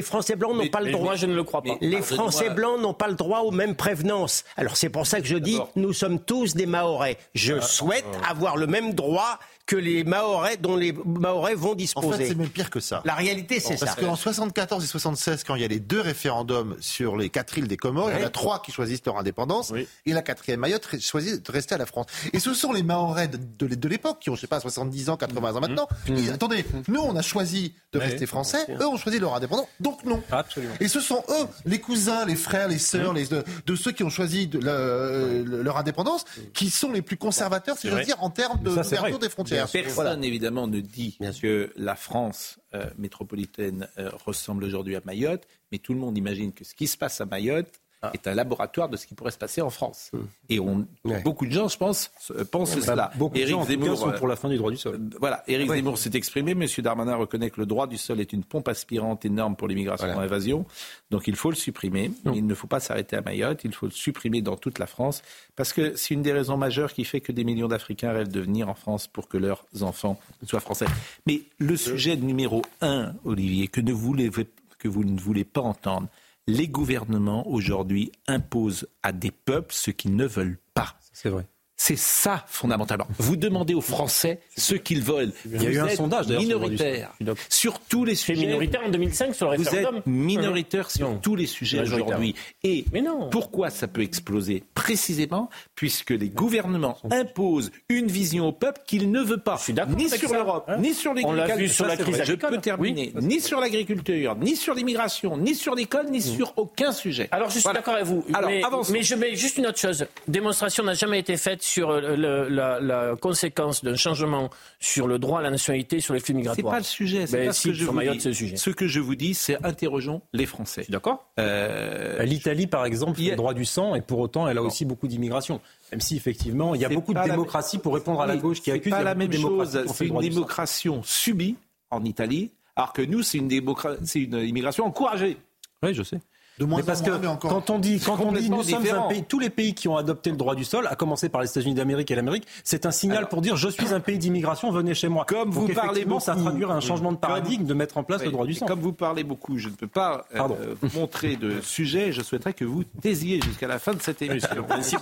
à 0.00 0.02
Français, 0.02 0.36
blancs 0.36 0.54
n'ont 0.56 0.68
pas 0.68 0.80
le 0.80 0.90
droit. 0.90 1.04
moi, 1.04 1.14
je 1.14 1.26
ne 1.26 1.34
le 1.34 1.44
crois 1.44 1.62
pas. 1.62 1.76
Les. 1.80 2.02
Français 2.02 2.50
blancs 2.50 2.80
n'ont 2.80 2.94
pas 2.94 3.06
le 3.08 3.14
droit 3.14 3.40
aux 3.40 3.50
mêmes 3.52 3.76
prévenances. 3.76 4.44
Alors 4.56 4.76
c'est 4.76 4.88
pour 4.88 5.06
ça 5.06 5.20
que 5.20 5.26
je 5.26 5.36
dis, 5.36 5.60
nous 5.76 5.92
sommes 5.92 6.18
tous 6.20 6.54
des 6.54 6.66
Mahorais. 6.66 7.16
Je 7.34 7.60
souhaite 7.60 8.04
avoir 8.28 8.56
le 8.56 8.66
même 8.66 8.94
droit 8.94 9.38
que 9.66 9.76
les 9.76 10.04
Mahorais 10.04 10.56
dont 10.56 10.76
les 10.76 10.92
Mahorais 10.92 11.54
vont 11.56 11.72
En 11.72 11.74
disposer. 11.74 12.18
fait, 12.18 12.28
c'est 12.28 12.34
même 12.36 12.48
pire 12.48 12.70
que 12.70 12.78
ça. 12.80 13.02
La 13.04 13.14
réalité, 13.14 13.58
c'est 13.58 13.76
ça. 13.76 13.86
Parce 13.86 14.00
qu'en 14.00 14.14
74 14.14 14.84
et 14.84 14.86
76, 14.86 15.42
quand 15.44 15.56
il 15.56 15.62
y 15.62 15.64
a 15.64 15.68
les 15.68 15.80
deux 15.80 16.00
référendums 16.00 16.76
sur 16.80 17.16
les 17.16 17.30
quatre 17.30 17.58
îles 17.58 17.66
des 17.66 17.76
Comores, 17.76 18.10
il 18.12 18.20
y 18.20 18.22
en 18.22 18.26
a 18.26 18.30
trois 18.30 18.62
qui 18.62 18.70
choisissent 18.70 19.04
leur 19.04 19.18
indépendance, 19.18 19.72
et 20.06 20.12
la 20.12 20.22
quatrième 20.22 20.60
Mayotte 20.60 21.00
choisit 21.00 21.44
de 21.44 21.52
rester 21.52 21.74
à 21.74 21.78
la 21.78 21.86
France. 21.86 22.06
Et 22.32 22.38
ce 22.38 22.54
sont 22.54 22.72
les 22.72 22.84
Mahorais 22.84 23.26
de, 23.28 23.38
de, 23.66 23.74
de 23.74 23.88
l'époque, 23.88 24.18
qui 24.20 24.30
ont, 24.30 24.36
je 24.36 24.40
sais 24.42 24.46
pas, 24.46 24.60
70 24.60 25.10
ans, 25.10 25.16
80 25.16 25.56
ans 25.56 25.60
maintenant. 25.60 25.88
Et 26.08 26.30
attendez, 26.30 26.64
nous, 26.88 27.00
on 27.00 27.16
a 27.16 27.22
choisi 27.22 27.74
de 27.92 27.98
rester 27.98 28.26
français, 28.26 28.58
eux 28.68 28.86
ont 28.86 28.96
choisi 28.96 29.18
leur 29.18 29.34
indépendance, 29.34 29.66
donc 29.80 30.04
non. 30.04 30.22
Absolument. 30.30 30.74
Et 30.80 30.86
ce 30.88 31.00
sont 31.00 31.24
eux, 31.28 31.46
les 31.64 31.80
cousins, 31.80 32.24
les 32.24 32.36
frères, 32.36 32.68
les 32.68 32.78
sœurs, 32.78 33.12
les, 33.12 33.26
de, 33.26 33.42
de 33.66 33.74
ceux 33.76 33.90
qui 33.90 34.04
ont 34.04 34.10
choisi 34.10 34.46
de, 34.46 34.58
le- 34.58 35.42
le- 35.44 35.62
leur 35.62 35.76
indépendance, 35.76 36.24
qui 36.54 36.70
sont 36.70 36.92
les 36.92 37.02
plus 37.02 37.16
conservateurs, 37.16 37.76
si 37.78 37.88
j'ose 37.90 38.04
dire, 38.04 38.22
en 38.22 38.30
termes 38.30 38.62
de 38.62 38.70
Ça, 38.70 38.82
des 39.18 39.28
frontières. 39.28 39.55
Personne 39.56 39.82
Voilà. 39.94 40.26
évidemment 40.26 40.66
ne 40.66 40.80
dit 40.80 41.18
que 41.40 41.72
la 41.76 41.96
France 41.96 42.58
euh, 42.74 42.88
métropolitaine 42.98 43.88
euh, 43.98 44.10
ressemble 44.24 44.64
aujourd'hui 44.64 44.96
à 44.96 45.00
Mayotte, 45.04 45.46
mais 45.72 45.78
tout 45.78 45.94
le 45.94 46.00
monde 46.00 46.16
imagine 46.16 46.52
que 46.52 46.64
ce 46.64 46.74
qui 46.74 46.86
se 46.86 46.96
passe 46.96 47.20
à 47.20 47.26
Mayotte. 47.26 47.80
Est 48.14 48.26
un 48.28 48.34
laboratoire 48.34 48.88
de 48.88 48.96
ce 48.96 49.06
qui 49.06 49.14
pourrait 49.14 49.30
se 49.30 49.38
passer 49.38 49.60
en 49.62 49.70
France. 49.70 50.10
Hum. 50.12 50.26
Et 50.48 50.60
on, 50.60 50.86
beaucoup 51.24 51.46
de 51.46 51.52
gens, 51.52 51.68
je 51.68 51.76
pense, 51.76 52.10
euh, 52.30 52.44
pensent 52.44 52.74
Bah, 52.76 52.82
cela. 52.82 53.10
beaucoup 53.16 53.34
de 53.34 53.40
Éric 53.40 53.50
gens, 53.52 53.60
tout 53.60 53.66
cas, 53.66 53.72
Zemmour, 53.72 53.98
sont 53.98 54.08
euh, 54.10 54.18
pour 54.18 54.28
la 54.28 54.36
fin 54.36 54.48
du 54.48 54.56
droit 54.56 54.70
du 54.70 54.76
sol. 54.76 55.00
Voilà, 55.20 55.42
Éric 55.48 55.70
Oui. 55.70 55.76
Zemmour 55.78 55.98
s'est 55.98 56.10
exprimé. 56.14 56.54
Monsieur 56.54 56.82
Darmanin 56.82 57.16
reconnaît 57.16 57.50
que 57.50 57.60
le 57.60 57.66
droit 57.66 57.86
du 57.86 57.96
sol 57.98 58.20
est 58.20 58.32
une 58.32 58.44
pompe 58.44 58.68
aspirante 58.68 59.24
énorme 59.24 59.56
pour 59.56 59.68
l'immigration 59.68 60.06
Voilà. 60.06 60.20
en 60.20 60.24
évasion. 60.24 60.64
Donc 61.10 61.26
il 61.28 61.36
faut 61.36 61.50
le 61.50 61.56
supprimer. 61.56 62.10
Il 62.34 62.46
ne 62.46 62.54
faut 62.54 62.66
pas 62.66 62.80
s'arrêter 62.80 63.16
à 63.16 63.20
Mayotte. 63.20 63.60
Il 63.64 63.74
faut 63.74 63.86
le 63.86 63.92
supprimer 63.92 64.42
dans 64.42 64.56
toute 64.56 64.78
la 64.78 64.86
France. 64.86 65.22
Parce 65.56 65.72
que 65.72 65.96
c'est 65.96 66.14
une 66.14 66.22
des 66.22 66.32
raisons 66.32 66.56
majeures 66.56 66.92
qui 66.92 67.04
fait 67.04 67.20
que 67.20 67.32
des 67.32 67.44
millions 67.44 67.68
d'Africains 67.68 68.12
rêvent 68.12 68.28
de 68.28 68.40
venir 68.40 68.68
en 68.68 68.74
France 68.74 69.06
pour 69.06 69.28
que 69.28 69.36
leurs 69.38 69.64
enfants 69.82 70.18
soient 70.46 70.60
français. 70.60 70.86
Mais 71.26 71.42
le 71.58 71.76
sujet 71.76 72.16
numéro 72.16 72.62
un, 72.80 73.14
Olivier, 73.24 73.68
que, 73.68 73.80
ne 73.80 73.92
voulez, 73.92 74.30
que 74.78 74.88
vous 74.88 75.04
ne 75.04 75.18
voulez 75.18 75.44
pas 75.44 75.60
entendre, 75.62 76.08
les 76.46 76.68
gouvernements 76.68 77.48
aujourd'hui 77.48 78.12
imposent 78.26 78.88
à 79.02 79.12
des 79.12 79.30
peuples 79.30 79.74
ce 79.74 79.90
qu'ils 79.90 80.14
ne 80.16 80.26
veulent 80.26 80.58
pas. 80.74 80.96
C'est 81.12 81.28
vrai. 81.28 81.46
C'est 81.78 81.96
ça, 81.98 82.44
fondamentalement. 82.48 83.06
Vous 83.18 83.36
demandez 83.36 83.74
aux 83.74 83.82
Français 83.82 84.40
ce 84.56 84.74
qu'ils 84.74 85.02
veulent. 85.02 85.32
Il 85.44 85.62
y 85.62 85.66
a 85.66 85.70
eu 85.70 85.78
un 85.78 85.88
sondage, 85.90 86.26
sur 86.26 86.38
minoritaire 86.40 87.12
sur 87.50 87.80
tous 87.80 88.04
les 88.06 88.14
sujets. 88.14 88.46
minoritaire 88.46 88.80
en 88.86 88.88
2005 88.88 89.34
sur 89.34 89.50
le 89.50 89.58
Vous 89.58 89.68
êtes 89.74 89.86
minoritaire 90.06 90.90
sur 90.90 91.10
Non. 91.10 91.18
tous 91.18 91.36
les 91.36 91.46
sujets 91.46 91.80
aujourd'hui. 91.80 92.34
Et 92.64 92.86
Mais 92.92 93.02
non. 93.02 93.28
pourquoi 93.30 93.68
ça 93.70 93.88
peut 93.88 94.00
exploser 94.02 94.64
Précisément? 94.74 95.50
Puisque 95.74 96.10
les 96.10 96.30
gouvernements 96.30 96.96
imposent 97.10 97.70
une 97.90 98.06
vision 98.06 98.48
au 98.48 98.52
peuple 98.52 98.80
qu'il 98.86 99.10
ne 99.10 99.20
veut 99.20 99.36
pas. 99.38 99.58
Ni 99.96 100.08
sur 100.08 100.28
ça. 100.30 100.34
l'Europe, 100.36 100.64
Hein 100.68 100.78
ni 100.78 100.94
sur 100.94 101.12
les 101.12 101.24
On 101.26 101.32
l'a 101.32 101.54
vu 101.56 101.68
sur 101.68 101.86
la 101.86 101.96
crise. 101.98 102.22
Je 102.24 102.34
peux 102.34 102.56
terminer. 102.58 103.12
Ni 103.20 103.40
sur 103.40 103.60
l'agriculture, 103.60 104.34
ni 104.36 104.56
sur 104.56 104.74
l'immigration, 104.74 105.36
ni 105.36 105.54
sur 105.54 105.74
l'école, 105.74 106.08
ni 106.10 106.22
sur 106.22 106.54
aucun 106.56 106.92
sujet. 106.92 107.28
Alors, 107.32 107.48
je 107.48 107.54
suis 107.54 107.62
Voilà. 107.62 107.80
d'accord 107.80 107.94
avec 107.94 108.06
vous. 108.06 108.24
Alors, 108.32 108.48
mais, 108.48 108.62
mais 108.92 109.02
je 109.02 109.14
mets 109.14 109.36
juste 109.36 109.58
une 109.58 109.66
autre 109.66 109.78
chose. 109.78 110.06
Démonstration 110.26 110.82
n'a 110.82 110.94
jamais 110.94 111.18
été 111.18 111.36
faite 111.36 111.65
sur 111.66 111.90
euh, 111.90 112.16
le- 112.16 112.48
la, 112.48 112.80
la 112.80 113.16
conséquence 113.16 113.82
d'un 113.84 113.96
changement 113.96 114.50
sur 114.80 115.06
le 115.06 115.18
droit 115.18 115.40
à 115.40 115.42
la 115.42 115.50
nationalité 115.50 116.00
sur 116.00 116.14
les 116.14 116.20
flux 116.20 116.28
C'est 116.32 116.38
migratoires. 116.38 116.72
pas 116.74 116.78
le 116.78 116.84
sujet. 116.84 117.26
C'est 117.26 117.36
Ben 117.38 117.46
pas 117.48 117.52
si, 117.52 117.62
ce 117.62 117.68
que 117.68 117.74
je 117.74 117.82
sur 117.84 117.92
vous 117.92 117.98
Mayotte, 117.98 118.14
dis. 118.16 118.20
c'est 118.22 118.28
le 118.28 118.34
sujet. 118.34 118.56
Ce 118.56 118.70
que 118.70 118.86
je 118.86 119.00
vous 119.00 119.14
dis, 119.14 119.34
c'est 119.34 119.62
interrogeons 119.64 120.22
les 120.32 120.46
Français. 120.46 120.86
D'accord 120.88 121.30
Euh, 121.38 122.22
L'Italie, 122.22 122.66
par 122.66 122.84
exemple, 122.86 123.18
fait 123.18 123.30
le 123.30 123.36
droit 123.36 123.54
du 123.54 123.64
sang 123.64 123.94
et 123.94 124.00
pour 124.00 124.18
autant, 124.20 124.48
elle 124.48 124.58
a 124.58 124.62
aussi 124.62 124.84
beaucoup 124.84 125.08
d'immigration. 125.08 125.60
Même 125.92 126.00
si, 126.00 126.16
effectivement, 126.16 126.74
il 126.74 126.80
y 126.80 126.84
a 126.84 126.88
C'est 126.88 126.94
beaucoup 126.94 127.12
de 127.14 127.18
la- 127.18 127.28
démocratie 127.28 127.78
pour 127.78 127.94
répondre 127.94 128.20
à 128.20 128.26
la 128.26 128.36
gauche 128.36 128.58
qui 128.58 128.70
c'est 128.70 128.72
accuse. 128.72 128.90
pas 128.90 128.98
a 128.98 129.02
la 129.02 129.14
même 129.14 129.28
démocratie 129.28 129.72
chose. 129.72 129.94
C'est 129.94 130.06
une 130.06 130.18
démocration 130.20 131.02
subie 131.02 131.56
en 131.90 132.04
Italie, 132.04 132.50
alors 132.74 132.92
que 132.92 133.02
nous, 133.02 133.22
c'est 133.22 133.38
une, 133.38 133.48
démocra- 133.48 133.96
c'est 134.04 134.20
une 134.20 134.34
immigration 134.38 134.84
encouragée. 134.84 135.36
Oui, 135.82 135.94
je 135.94 136.02
sais. 136.02 136.18
De 136.58 136.64
moins 136.64 136.78
mais 136.78 136.84
parce 136.84 137.02
en 137.02 137.04
que 137.04 137.10
moins, 137.10 137.18
mais 137.18 137.26
encore. 137.26 137.50
quand 137.50 137.70
on 137.70 137.78
dit, 137.78 138.00
quand 138.00 138.18
on 138.20 138.32
dit, 138.32 138.48
nous 138.48 138.62
sommes 138.62 138.86
un 138.86 139.08
pays, 139.08 139.24
tous 139.28 139.38
les 139.38 139.50
pays 139.50 139.74
qui 139.74 139.88
ont 139.88 139.96
adopté 139.96 140.30
le 140.30 140.36
droit 140.36 140.54
du 140.54 140.64
sol, 140.64 140.86
à 140.86 140.94
commencer 140.96 141.28
par 141.28 141.42
les 141.42 141.48
États-Unis 141.48 141.74
d'Amérique 141.74 142.10
et 142.10 142.14
l'Amérique, 142.14 142.46
c'est 142.64 142.86
un 142.86 142.90
signal 142.90 143.18
Alors- 143.18 143.28
pour 143.28 143.42
dire 143.42 143.56
je 143.56 143.68
suis 143.68 143.92
un 143.92 144.00
pays 144.00 144.16
d'immigration, 144.18 144.70
venez 144.70 144.94
chez 144.94 145.08
moi. 145.08 145.26
Comme 145.28 145.50
Donc, 145.50 145.52
vous 145.52 145.74
parlez 145.74 145.90
effectivement, 145.90 146.18
ça 146.20 146.32
beaucoup- 146.32 146.46
traduira 146.46 146.74
un 146.74 146.80
changement 146.80 147.12
de 147.12 147.18
paradigme 147.18 147.64
de 147.66 147.74
mettre 147.74 147.98
en 147.98 148.04
place 148.04 148.20
Oui, 148.20 148.26
le 148.26 148.32
droit 148.32 148.46
du 148.46 148.54
sol. 148.54 148.66
Comme 148.68 148.80
vous 148.80 148.92
parlez 148.94 149.22
beaucoup, 149.22 149.58
je 149.58 149.68
ne 149.68 149.74
peux 149.74 149.86
pas 149.86 150.24
euh, 150.34 150.74
montrer 150.94 151.36
de 151.36 151.60
sujet. 151.60 152.12
Je 152.12 152.22
souhaiterais 152.22 152.54
que 152.54 152.64
vous 152.64 152.84
taisiez 153.02 153.40
jusqu'à 153.42 153.66
la 153.68 153.78
fin 153.78 153.92
de 153.92 154.00
cette 154.00 154.22
émission. 154.22 154.48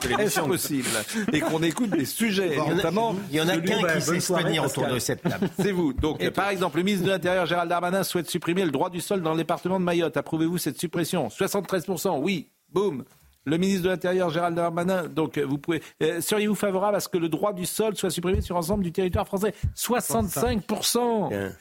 l'émission. 0.09 0.47
possible 0.49 0.89
Et 1.33 1.41
qu'on 1.41 1.63
écoute 1.63 1.91
des 1.91 2.05
sujets, 2.05 2.49
Il 2.53 2.57
y 2.57 2.61
en 2.61 2.71
a- 2.71 2.75
notamment. 2.75 3.15
il 3.31 3.37
y 3.37 3.41
en 3.41 3.49
a 3.49 3.59
qu'un 3.59 3.81
bah, 3.81 3.95
qui 3.95 4.03
sait 4.03 4.19
se 4.21 4.33
tenir 4.33 4.65
autour 4.65 4.87
de 4.89 4.99
cette 4.99 5.23
table. 5.23 5.49
C'est 5.61 5.71
vous. 5.73 5.93
Donc, 5.93 6.29
par 6.31 6.49
exemple, 6.49 6.79
le 6.79 6.83
ministre 6.83 7.07
de 7.07 7.11
l'Intérieur, 7.13 7.47
Gérald 7.47 7.69
Darmanin, 7.71 8.03
souhaite 8.03 8.29
supprimer 8.29 8.65
le 8.65 8.71
droit 8.73 8.91
du 8.91 9.01
sol 9.01 9.23
dans 9.23 9.31
le 9.33 9.39
département 9.39 9.79
de 9.79 9.85
Mayotte. 9.85 10.17
Approuvez-vous 10.17 10.59
cette 10.59 10.81
suppression? 10.81 11.31
73%, 11.47 12.19
oui. 12.21 12.49
Boum. 12.71 13.05
Le 13.47 13.59
ministre 13.59 13.83
de 13.85 13.89
l'Intérieur, 13.91 14.31
Gérald 14.31 14.57
Darmanin, 14.57 15.07
donc 15.07 15.37
euh, 15.37 15.45
vous 15.45 15.59
pouvez. 15.59 15.83
euh, 16.03 16.21
Seriez-vous 16.23 16.55
favorable 16.55 16.97
à 16.97 17.01
ce 17.01 17.09
que 17.09 17.19
le 17.19 17.29
droit 17.29 17.53
du 17.53 17.67
sol 17.67 17.95
soit 17.95 18.09
supprimé 18.11 18.41
sur 18.41 18.55
l'ensemble 18.55 18.83
du 18.83 18.91
territoire 18.91 19.27
français? 19.27 19.53
65%. 19.77 21.29
Bien. 21.29 21.53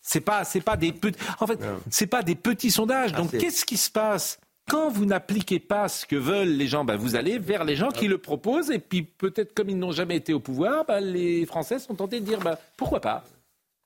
C'est 0.00 0.20
pas, 0.22 0.44
c'est 0.44 0.62
pas 0.62 0.76
des 0.76 0.92
petits. 0.92 1.18
En 1.40 1.46
fait, 1.46 1.58
c'est 1.90 2.06
pas 2.06 2.22
des 2.22 2.34
petits 2.34 2.70
sondages. 2.70 3.12
Donc, 3.12 3.30
Ah, 3.34 3.38
qu'est-ce 3.38 3.64
qui 3.66 3.76
se 3.76 3.90
passe? 3.90 4.40
Quand 4.66 4.90
vous 4.90 5.04
n'appliquez 5.06 5.58
pas 5.60 5.88
ce 5.88 6.06
que 6.06 6.16
veulent 6.16 6.48
les 6.48 6.66
gens 6.66 6.84
ben, 6.84 6.96
Vous 6.96 7.14
allez 7.16 7.38
vers 7.38 7.64
les 7.64 7.76
gens 7.76 7.88
qui 7.88 8.06
le 8.08 8.18
proposent, 8.18 8.70
et 8.70 8.78
puis 8.78 9.02
peut-être 9.02 9.54
comme 9.54 9.68
ils 9.70 9.78
n'ont 9.78 9.92
jamais 9.92 10.16
été 10.16 10.32
au 10.34 10.40
pouvoir, 10.40 10.84
ben, 10.86 11.00
les 11.00 11.44
Français 11.46 11.78
sont 11.78 11.94
tentés 11.94 12.20
de 12.20 12.24
dire 12.24 12.38
ben, 12.40 12.56
pourquoi 12.76 13.00
pas? 13.00 13.24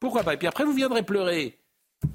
Pourquoi 0.01 0.23
pas? 0.25 0.35
Et 0.35 0.37
puis 0.37 0.49
après, 0.49 0.65
vous 0.65 0.73
viendrez 0.73 1.03
pleurer. 1.05 1.59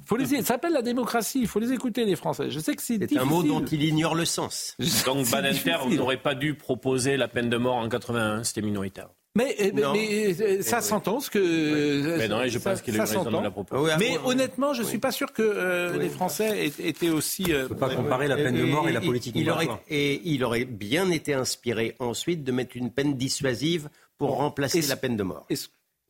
Faut 0.05 0.17
les... 0.17 0.25
Ça 0.25 0.41
s'appelle 0.43 0.73
la 0.73 0.81
démocratie. 0.81 1.39
Il 1.41 1.47
faut 1.47 1.59
les 1.59 1.71
écouter, 1.73 2.05
les 2.05 2.15
Français. 2.15 2.49
Je 2.49 2.59
sais 2.59 2.75
que 2.75 2.81
c'est 2.81 3.17
un 3.17 3.25
mot 3.25 3.43
dont 3.43 3.63
il 3.65 3.83
ignore 3.83 4.15
le 4.15 4.25
sens. 4.25 4.75
Donc 5.05 5.29
Badinter 5.29 5.71
difficile. 5.71 5.97
n'aurait 5.97 6.21
pas 6.21 6.35
dû 6.35 6.53
proposer 6.55 7.17
la 7.17 7.27
peine 7.27 7.49
de 7.49 7.57
mort 7.57 7.75
en 7.75 7.89
81, 7.89 8.43
c'était 8.43 8.61
minoritaire. 8.61 9.09
Mais, 9.35 9.55
euh, 9.61 9.71
mais- 9.71 9.83
mais, 9.93 10.41
euh, 10.41 10.61
ça 10.63 10.77
Eh 10.79 10.81
s'entend 10.81 11.19
ce 11.19 11.29
que. 11.29 12.17
Mais 12.17 12.27
non, 12.27 12.41
je 12.47 12.57
ça- 12.57 12.71
pense 12.71 12.81
qu'il 12.81 12.95
ça 12.95 13.03
raison 13.03 13.23
de 13.23 13.37
la 13.43 13.51
proposer. 13.51 13.79
Oui, 13.83 13.91
Mais 13.99 14.17
honnêtement, 14.25 14.73
je 14.73 14.81
ne 14.81 14.87
suis 14.87 14.97
pas 14.97 15.11
sûr 15.11 15.31
que 15.31 15.43
euh, 15.43 15.95
les 15.99 16.09
Français 16.09 16.65
aient- 16.65 16.87
étaient 16.89 17.09
aussi. 17.09 17.53
euh, 17.53 17.65
On 17.65 17.67
peut 17.69 17.75
pas 17.75 17.93
comparer 17.93 18.27
la 18.27 18.35
peine 18.35 18.55
de 18.55 18.63
mort 18.63 18.89
et 18.89 18.93
la 18.93 18.99
politique 19.01 19.35
il 19.35 19.47
aurait, 19.51 19.65
migratoire. 19.65 19.83
Et 19.89 20.21
il 20.25 20.43
aurait 20.43 20.65
bien 20.65 21.11
été 21.11 21.35
inspiré 21.35 21.95
ensuite 21.99 22.43
de 22.43 22.51
mettre 22.51 22.75
une 22.77 22.89
peine 22.89 23.15
dissuasive 23.15 23.89
pour 24.17 24.37
remplacer 24.37 24.81
la 24.81 24.95
peine 24.95 25.15
de 25.17 25.23
mort. 25.23 25.45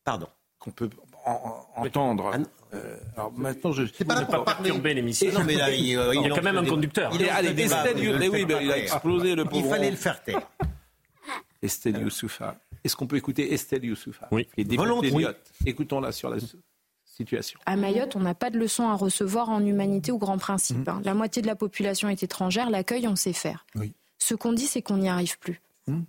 Pardon. 0.05 0.27
qu'on 0.59 0.71
peut 0.71 0.89
en- 1.25 1.65
en- 1.75 1.85
entendre 1.85 2.31
Ah 2.33 2.37
Alors 3.15 3.31
maintenant, 3.33 3.71
je. 3.71 3.83
C'est 3.93 4.05
pas 4.05 4.15
là 4.15 4.21
Ne 4.21 4.25
pour 4.25 4.35
pas 4.35 4.43
parler. 4.53 4.63
perturber 4.69 4.93
l'émission. 4.93 5.31
Non, 5.31 5.43
mais 5.43 5.55
là, 5.55 5.71
il, 5.71 5.95
euh, 5.97 6.13
Il 6.15 6.21
y 6.21 6.25
a 6.25 6.29
quand 6.35 6.43
même 6.43 6.57
un 6.57 6.65
conducteur. 6.65 7.11
Il 7.13 7.19
mais 7.21 8.27
oui, 8.29 8.45
mais 8.45 8.53
pas 8.55 8.61
il 8.61 8.71
a 8.71 8.77
explosé 8.77 9.35
le 9.35 9.43
Il 9.43 9.49
pauvre. 9.49 9.69
fallait 9.69 9.91
le 9.91 9.97
faire 9.97 10.23
taire. 10.23 10.47
Estelle 11.61 11.99
Youssoufa. 12.01 12.59
Est-ce 12.83 12.95
qu'on 12.95 13.07
peut 13.07 13.15
écouter 13.17 13.53
Estelle 13.53 13.83
Youssoufa 13.85 14.27
Oui. 14.31 14.47
est 14.57 14.71
Volontiers. 14.75 15.27
Écoutons-la 15.65 16.11
sur 16.11 16.29
la 16.29 16.37
situation. 17.05 17.59
À 17.65 17.75
Mayotte, 17.75 18.15
on 18.15 18.19
n'a 18.19 18.35
pas 18.35 18.49
de 18.51 18.59
leçon 18.59 18.87
à 18.89 18.95
recevoir 18.95 19.49
en 19.49 19.65
humanité 19.65 20.11
ou 20.11 20.17
grand 20.19 20.37
principe. 20.37 20.87
hein. 20.87 21.01
La 21.03 21.13
moitié 21.15 21.41
de 21.41 21.47
la 21.47 21.55
population 21.55 22.09
est 22.09 22.21
étrangère, 22.21 22.69
l'accueil, 22.69 23.07
on 23.07 23.15
sait 23.15 23.33
faire. 23.33 23.65
Oui. 23.75 23.93
Ce 24.19 24.35
qu'on 24.35 24.53
dit, 24.53 24.67
c'est 24.67 24.81
qu'on 24.81 24.97
n'y 24.97 25.09
arrive 25.09 25.39
plus. 25.39 25.61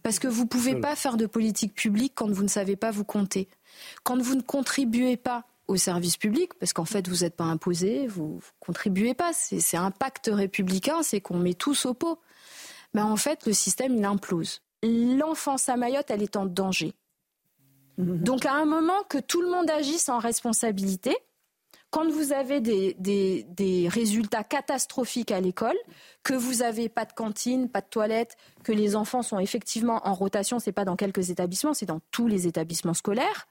Parce 0.02 0.18
que 0.18 0.26
vous 0.26 0.42
ne 0.42 0.48
pouvez 0.48 0.74
pas 0.74 0.96
faire 0.96 1.16
de 1.16 1.26
politique 1.26 1.72
publique 1.72 2.12
quand 2.16 2.28
vous 2.28 2.42
ne 2.42 2.48
savez 2.48 2.74
pas 2.74 2.90
vous 2.90 3.04
compter. 3.04 3.48
Quand 4.02 4.20
vous 4.20 4.34
ne 4.34 4.40
contribuez 4.42 5.16
pas 5.16 5.44
au 5.68 5.76
service 5.76 6.16
public, 6.16 6.54
parce 6.54 6.72
qu'en 6.72 6.84
fait, 6.86 7.06
vous 7.08 7.18
n'êtes 7.24 7.36
pas 7.36 7.44
imposé, 7.44 8.06
vous 8.06 8.36
ne 8.36 8.40
contribuez 8.58 9.14
pas. 9.14 9.32
C'est 9.32 9.60
c'est 9.60 9.76
un 9.76 9.90
pacte 9.90 10.30
républicain, 10.32 11.02
c'est 11.02 11.20
qu'on 11.20 11.38
met 11.38 11.54
tous 11.54 11.86
au 11.86 11.94
pot. 11.94 12.18
Mais 12.94 13.02
en 13.02 13.16
fait, 13.16 13.46
le 13.46 13.52
système, 13.52 13.94
il 13.94 14.04
implose. 14.04 14.62
L'enfance 14.82 15.68
à 15.68 15.76
Mayotte, 15.76 16.10
elle 16.10 16.22
est 16.22 16.36
en 16.36 16.46
danger. 16.46 16.94
Donc 17.98 18.46
à 18.46 18.54
un 18.54 18.64
moment 18.64 19.02
que 19.08 19.18
tout 19.18 19.42
le 19.42 19.50
monde 19.50 19.68
agisse 19.70 20.08
en 20.08 20.18
responsabilité, 20.18 21.16
quand 21.90 22.08
vous 22.08 22.32
avez 22.32 22.60
des, 22.60 22.94
des- 22.98 23.44
des 23.48 23.88
résultats 23.88 24.44
catastrophiques 24.44 25.32
à 25.32 25.40
l'école, 25.40 25.76
que 26.22 26.34
vous 26.34 26.56
n'avez 26.56 26.88
pas 26.88 27.04
de 27.06 27.12
cantine, 27.12 27.68
pas 27.68 27.80
de 27.80 27.86
toilette, 27.88 28.36
que 28.62 28.72
les 28.72 28.94
enfants 28.94 29.22
sont 29.22 29.38
effectivement 29.38 30.06
en 30.06 30.14
rotation, 30.14 30.58
c'est 30.60 30.70
pas 30.72 30.84
dans 30.84 30.96
quelques 30.96 31.30
établissements, 31.30 31.74
c'est 31.74 31.86
dans 31.86 32.00
tous 32.10 32.26
les 32.28 32.46
établissements 32.46 32.94
scolaires, 32.94 33.48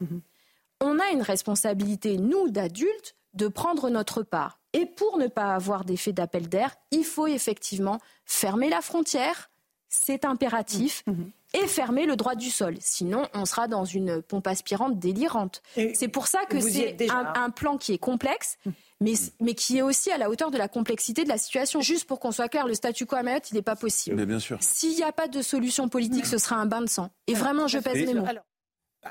on 0.82 1.00
a 1.00 1.10
une 1.12 1.22
responsabilité, 1.22 2.18
nous, 2.18 2.50
d'adultes, 2.50 3.16
de 3.34 3.48
prendre 3.48 3.90
notre 3.90 4.24
part. 4.24 4.60
Et 4.74 4.86
pour 4.86 5.18
ne 5.18 5.28
pas 5.28 5.54
avoir 5.54 5.86
d'effet 5.86 6.14
d'appel 6.14 6.50
d'air, 6.50 6.76
il 6.92 7.04
faut 7.04 7.28
effectivement 7.28 8.00
fermer 8.26 8.70
la 8.70 8.82
frontière, 8.82 9.50
c'est 9.90 10.26
impératif, 10.26 11.04
et 11.54 11.66
fermer 11.66 12.06
le 12.06 12.16
droit 12.16 12.36
du 12.36 12.50
sol. 12.50 12.76
Sinon, 12.82 13.26
on 13.34 13.46
sera 13.46 13.68
dans 13.68 13.86
une 13.86 14.22
pompe 14.22 14.48
aspirante 14.48 15.00
délirante. 15.00 15.62
C'est 15.94 16.10
pour 16.10 16.28
ça 16.28 16.46
que 16.46 16.60
c'est 16.60 17.10
un, 17.10 17.34
un 17.36 17.50
plan 17.50 17.78
qui 17.78 17.94
est 17.94 17.98
complexe, 17.98 18.58
mais, 19.00 19.14
mais 19.40 19.54
qui 19.54 19.78
est 19.78 19.82
aussi 19.82 20.12
à 20.12 20.18
la 20.18 20.30
hauteur 20.30 20.52
de 20.52 20.58
la 20.58 20.68
complexité 20.68 21.24
de 21.24 21.30
la 21.30 21.38
situation. 21.38 21.80
Juste 21.82 22.06
pour 22.06 22.20
qu'on 22.20 22.32
soit 22.32 22.50
clair, 22.50 22.68
le 22.68 22.74
statu 22.74 23.06
quo 23.06 23.16
à 23.16 23.24
Mayotte, 23.24 23.50
il 23.52 23.56
n'est 23.56 23.62
pas 23.62 23.76
possible. 23.76 24.16
Mais 24.16 24.26
bien 24.26 24.40
sûr. 24.40 24.58
S'il 24.62 24.96
n'y 24.96 25.04
a 25.04 25.12
pas 25.12 25.28
de 25.28 25.42
solution 25.42 25.88
politique, 25.88 26.26
ce 26.26 26.38
sera 26.38 26.58
un 26.58 26.66
bain 26.66 26.82
de 26.82 26.90
sang. 26.90 27.10
Et 27.28 27.34
vraiment, 27.34 27.68
je 27.68 27.80
pèse 27.80 28.06
mes 28.06 28.14
mots. 28.14 28.26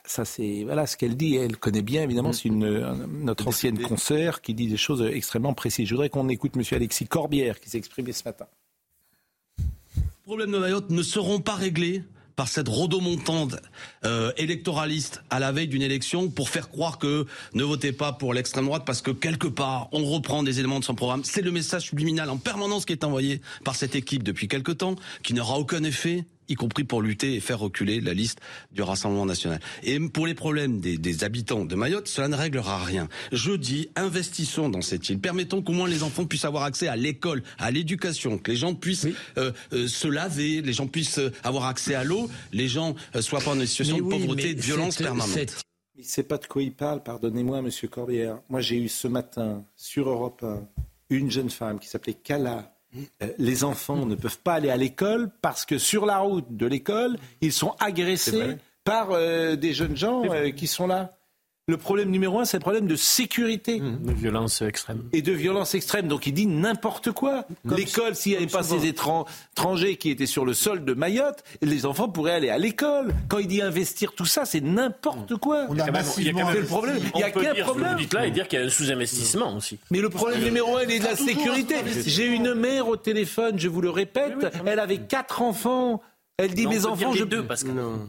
Ça, 0.05 0.25
c'est 0.25 0.65
voilà 0.65 0.87
ce 0.87 0.97
qu'elle 0.97 1.17
dit. 1.17 1.37
Elle 1.37 1.57
connaît 1.57 1.83
bien, 1.83 2.03
évidemment. 2.03 2.33
C'est 2.33 2.49
une 2.49 3.07
notre 3.25 3.49
ancienne 3.49 3.79
concert 3.81 4.41
qui 4.41 4.55
dit 4.55 4.69
des 4.69 4.77
choses 4.77 5.03
extrêmement 5.03 5.55
précises. 5.55 5.89
Je 5.89 5.95
voudrais 5.95 6.11
qu'on 6.11 6.29
écoute 6.29 6.57
Monsieur 6.57 6.77
Alexis 6.77 7.07
Corbière 7.07 7.61
qui 7.61 7.71
s'est 7.71 7.79
exprimé 7.79 8.13
ce 8.13 8.25
matin. 8.25 8.47
Les 9.59 9.65
problèmes 10.25 10.51
de 10.51 10.59
Mayotte 10.59 10.91
ne 10.91 11.03
seront 11.03 11.41
pas 11.41 11.55
réglés 11.55 12.03
par 12.37 12.49
cette 12.49 12.69
rodomontante 12.69 13.57
euh, 14.05 14.31
électoraliste 14.37 15.23
à 15.31 15.41
la 15.41 15.53
veille 15.53 15.69
d'une 15.69 15.83
élection 15.83 16.29
pour 16.29 16.51
faire 16.51 16.69
croire 16.69 16.99
que 16.99 17.27
ne 17.55 17.65
votez 17.65 17.93
pas 17.93 18.13
pour 18.13 18.35
l'extrême 18.35 18.67
droite 18.67 18.83
parce 18.85 19.01
que 19.01 19.11
quelque 19.11 19.47
part 19.47 19.89
on 19.93 20.05
reprend 20.05 20.43
des 20.43 20.61
éléments 20.61 20.79
de 20.79 20.85
son 20.85 20.95
programme. 20.95 21.25
C'est 21.25 21.41
le 21.41 21.51
message 21.51 21.85
subliminal 21.85 22.29
en 22.29 22.37
permanence 22.37 22.85
qui 22.85 22.93
est 22.93 23.05
envoyé 23.05 23.41
par 23.65 23.75
cette 23.75 23.97
équipe 23.97 24.23
depuis 24.23 24.49
quelque 24.49 24.73
temps, 24.73 24.97
qui 25.23 25.33
n'aura 25.33 25.59
aucun 25.59 25.83
effet 25.83 26.25
y 26.49 26.55
compris 26.55 26.85
pour 26.85 27.03
lutter 27.03 27.35
et 27.35 27.41
faire 27.41 27.59
reculer 27.59 28.01
la 28.01 28.15
liste 28.15 28.39
du 28.73 28.83
Rassemblement 28.83 29.27
national. 29.27 29.61
Et 29.83 29.99
pour 30.01 30.27
les 30.27 30.35
problèmes 30.35 30.81
des, 30.81 30.99
des 30.99 31.25
habitants 31.25 31.65
de 31.65 31.75
Mayotte, 31.75 32.09
cela 32.09 32.29
ne 32.29 32.37
réglera 32.37 32.83
rien. 32.85 33.09
Je 33.33 33.53
dis, 33.53 33.89
investissons 33.97 34.69
dans 34.69 34.83
cette 34.83 35.09
île, 35.09 35.19
permettons 35.19 35.63
qu'au 35.63 35.73
moins 35.73 35.89
les 35.89 36.03
enfants 36.03 36.25
puissent 36.25 36.45
avoir 36.45 36.65
accès 36.65 36.89
à 36.89 36.97
l'école, 36.97 37.43
à 37.59 37.71
l'éducation, 37.71 38.39
que 38.39 38.51
les 38.51 38.57
gens 38.57 38.75
puissent 38.75 39.07
euh, 39.39 39.53
euh, 39.73 39.89
se 39.89 40.09
laver, 40.09 40.63
les 40.63 40.73
gens 40.73 40.87
puissent 40.87 41.19
euh, 41.19 41.33
avoir 41.45 41.65
accès 41.67 41.95
à 41.95 42.05
l'eau, 42.05 42.29
les 42.53 42.69
gens 42.69 42.95
euh, 43.15 43.23
soient 43.23 43.41
pas 43.41 43.55
dans 43.55 43.61
une 43.61 43.67
situation 43.67 43.97
Mais 43.97 44.03
de 44.03 44.07
oui, 44.07 44.19
pauvreté, 44.21 44.55
de 44.55 44.61
violence 44.61 44.97
permanente. 44.97 45.29
cette- 45.33 45.61
Il 45.97 46.03
ne 46.03 46.07
sait 46.07 46.23
pas 46.25 46.37
de 46.39 46.47
quoi 46.47 46.63
il 46.63 46.73
parle, 46.75 47.03
pardonnez-moi, 47.03 47.63
Monsieur 47.63 47.89
Corbière. 47.89 48.39
Moi, 48.51 48.61
j'ai 48.61 48.77
eu 48.77 48.89
ce 48.89 49.09
matin, 49.09 49.65
sur 49.77 50.09
Europe 50.11 50.43
1, 50.45 50.63
une 51.11 51.31
jeune 51.31 51.49
femme 51.51 51.79
qui 51.79 51.89
s'appelait 51.89 52.13
Kala. 52.15 52.76
Euh, 53.23 53.29
les 53.39 53.65
enfants 53.65 54.07
ne 54.07 54.15
peuvent 54.15 54.39
pas 54.39 54.55
aller 54.55 54.71
à 54.71 54.77
l'école 54.77 55.31
parce 55.43 55.65
que 55.65 55.79
sur 55.79 56.07
la 56.07 56.19
route 56.19 56.57
de 56.57 56.67
l'école, 56.67 57.17
ils 57.41 57.53
sont 57.53 57.75
agressés 57.79 58.57
par 58.85 59.11
euh, 59.11 59.57
des 59.57 59.73
jeunes 59.73 59.97
gens 59.97 60.23
euh, 60.31 60.51
qui 60.51 60.67
sont 60.67 60.87
là. 60.87 61.16
Le 61.69 61.77
problème 61.77 62.11
numéro 62.11 62.39
un, 62.39 62.45
c'est 62.45 62.59
le 62.59 62.61
problème 62.63 62.87
de 62.87 62.95
sécurité. 62.95 63.81
De 63.81 64.13
violence 64.13 64.63
extrême. 64.63 65.03
Et 65.13 65.21
de 65.21 65.33
violence 65.33 65.75
extrême. 65.75 66.07
Donc 66.07 66.29
il 66.29 66.33
dit 66.33 66.47
n'importe 66.47 67.11
quoi. 67.11 67.45
L'école, 67.65 68.15
s'il 68.15 68.33
n'y 68.33 68.39
avait 68.39 68.47
pas 68.47 68.63
ces 68.63 68.87
étran- 68.87 69.27
étrangers 69.53 69.97
qui 69.97 70.11
étaient 70.11 70.27
sur 70.27 70.45
le 70.45 70.55
sol 70.55 70.85
de 70.85 70.95
Mayotte, 70.95 71.43
les 71.63 71.85
enfants 71.85 72.09
pourraient 72.09 72.35
aller 72.35 72.51
à 72.51 72.59
l'école. 72.59 73.13
Quand 73.27 73.39
il 73.39 73.49
dit 73.49 73.63
investir 73.63 74.13
tout 74.13 74.27
ça, 74.27 74.45
c'est 74.45 74.61
n'importe 74.61 75.35
quoi. 75.39 75.67
Il 75.73 75.79
y 75.79 75.81
a 75.81 75.87
y 75.89 76.05
C'est 76.05 76.61
le 76.61 76.67
problème. 76.67 76.99
Il 77.15 77.17
n'y 77.17 77.23
a 77.25 77.29
on 77.35 77.41
qu'un 77.41 77.55
problème. 77.65 77.93
Vous 77.95 77.99
dites 77.99 78.15
là 78.15 78.27
et 78.27 78.31
dire 78.31 78.47
qu'il 78.47 78.61
y 78.61 78.63
a 78.63 78.65
un 78.67 78.71
sous-investissement 78.71 79.57
aussi. 79.57 79.81
Mais 79.91 79.99
le 80.01 80.09
problème 80.09 80.45
numéro 80.45 80.77
un, 80.77 80.85
il 80.85 80.93
est 80.93 80.99
de 81.01 81.05
la 81.05 81.17
sécurité. 81.17 81.75
J'ai 82.07 82.27
une 82.27 82.55
mère 82.55 82.87
au 82.87 82.97
téléphone, 82.97 83.59
je 83.59 83.67
vous 83.67 83.81
le 83.81 83.91
répète, 83.91 84.35
elle 84.65 84.79
avait 84.79 84.99
quatre 84.99 85.43
enfants. 85.43 86.01
Elle 86.39 86.55
dit 86.55 86.65
Non, 86.65 86.71
mes 86.71 86.87
on 86.87 86.91
peut 86.93 86.97
dire 86.99 87.09
enfants, 87.09 87.15
les 87.15 87.19
je 87.21 87.25
deux, 87.25 87.43
parce 87.45 87.65
que- 87.65 87.71
Non. 87.71 88.09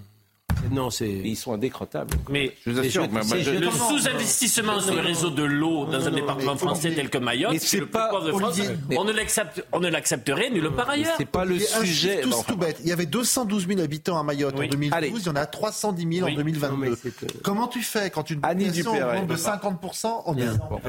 Non, 0.71 0.89
c'est. 0.89 1.09
Ils 1.09 1.35
sont 1.35 1.53
indécrottables. 1.53 2.17
Mais 2.29 2.53
Je 2.65 2.71
vous 2.71 2.79
assure, 2.79 3.03
je- 3.03 3.51
le 3.51 3.71
sous-investissement 3.71 4.79
sur 4.79 4.93
le 4.95 5.01
réseau 5.01 5.29
de 5.29 5.43
l'eau 5.43 5.85
dans 5.85 6.07
un 6.07 6.11
département 6.11 6.55
français 6.57 6.93
tel 6.93 7.09
que 7.09 7.17
Mayotte, 7.17 7.57
c'est 7.59 7.79
le 7.79 7.85
pas- 7.87 8.11
de 8.21 8.31
France. 8.31 8.59
On 8.97 9.03
ne 9.03 9.11
l'accepte, 9.11 9.63
on 9.71 9.79
ne 9.79 9.89
l'accepterait 9.89 10.49
nulle 10.49 10.71
part 10.71 10.89
ailleurs. 10.89 11.13
c'est 11.17 11.25
pas 11.25 11.45
le 11.45 11.59
sujet. 11.59 12.21
tout, 12.21 12.31
tout 12.47 12.57
bête. 12.57 12.79
Il 12.83 12.89
y 12.89 12.91
avait 12.91 13.05
212 13.05 13.67
000 13.67 13.79
habitants 13.81 14.17
à 14.19 14.23
Mayotte 14.23 14.55
Oui. 14.57 14.65
en 14.67 14.69
2012, 14.69 14.97
Allez. 14.97 15.13
il 15.15 15.25
y 15.25 15.29
en 15.29 15.35
a 15.35 15.45
310 15.45 16.07
000 16.17 16.25
Oui. 16.27 16.33
en 16.33 16.35
2022. 16.35 16.75
Non, 16.75 16.77
mais 16.77 16.89
c'est, 17.01 17.23
euh, 17.23 17.27
Comment 17.43 17.67
tu 17.67 17.81
fais 17.81 18.09
quand 18.09 18.29
une 18.29 18.41
population 18.41 18.91
augmente 18.93 19.27
de 19.27 19.35
50% 19.35 20.23
en 20.25 20.33
10 20.33 20.49
ans. 20.49 20.81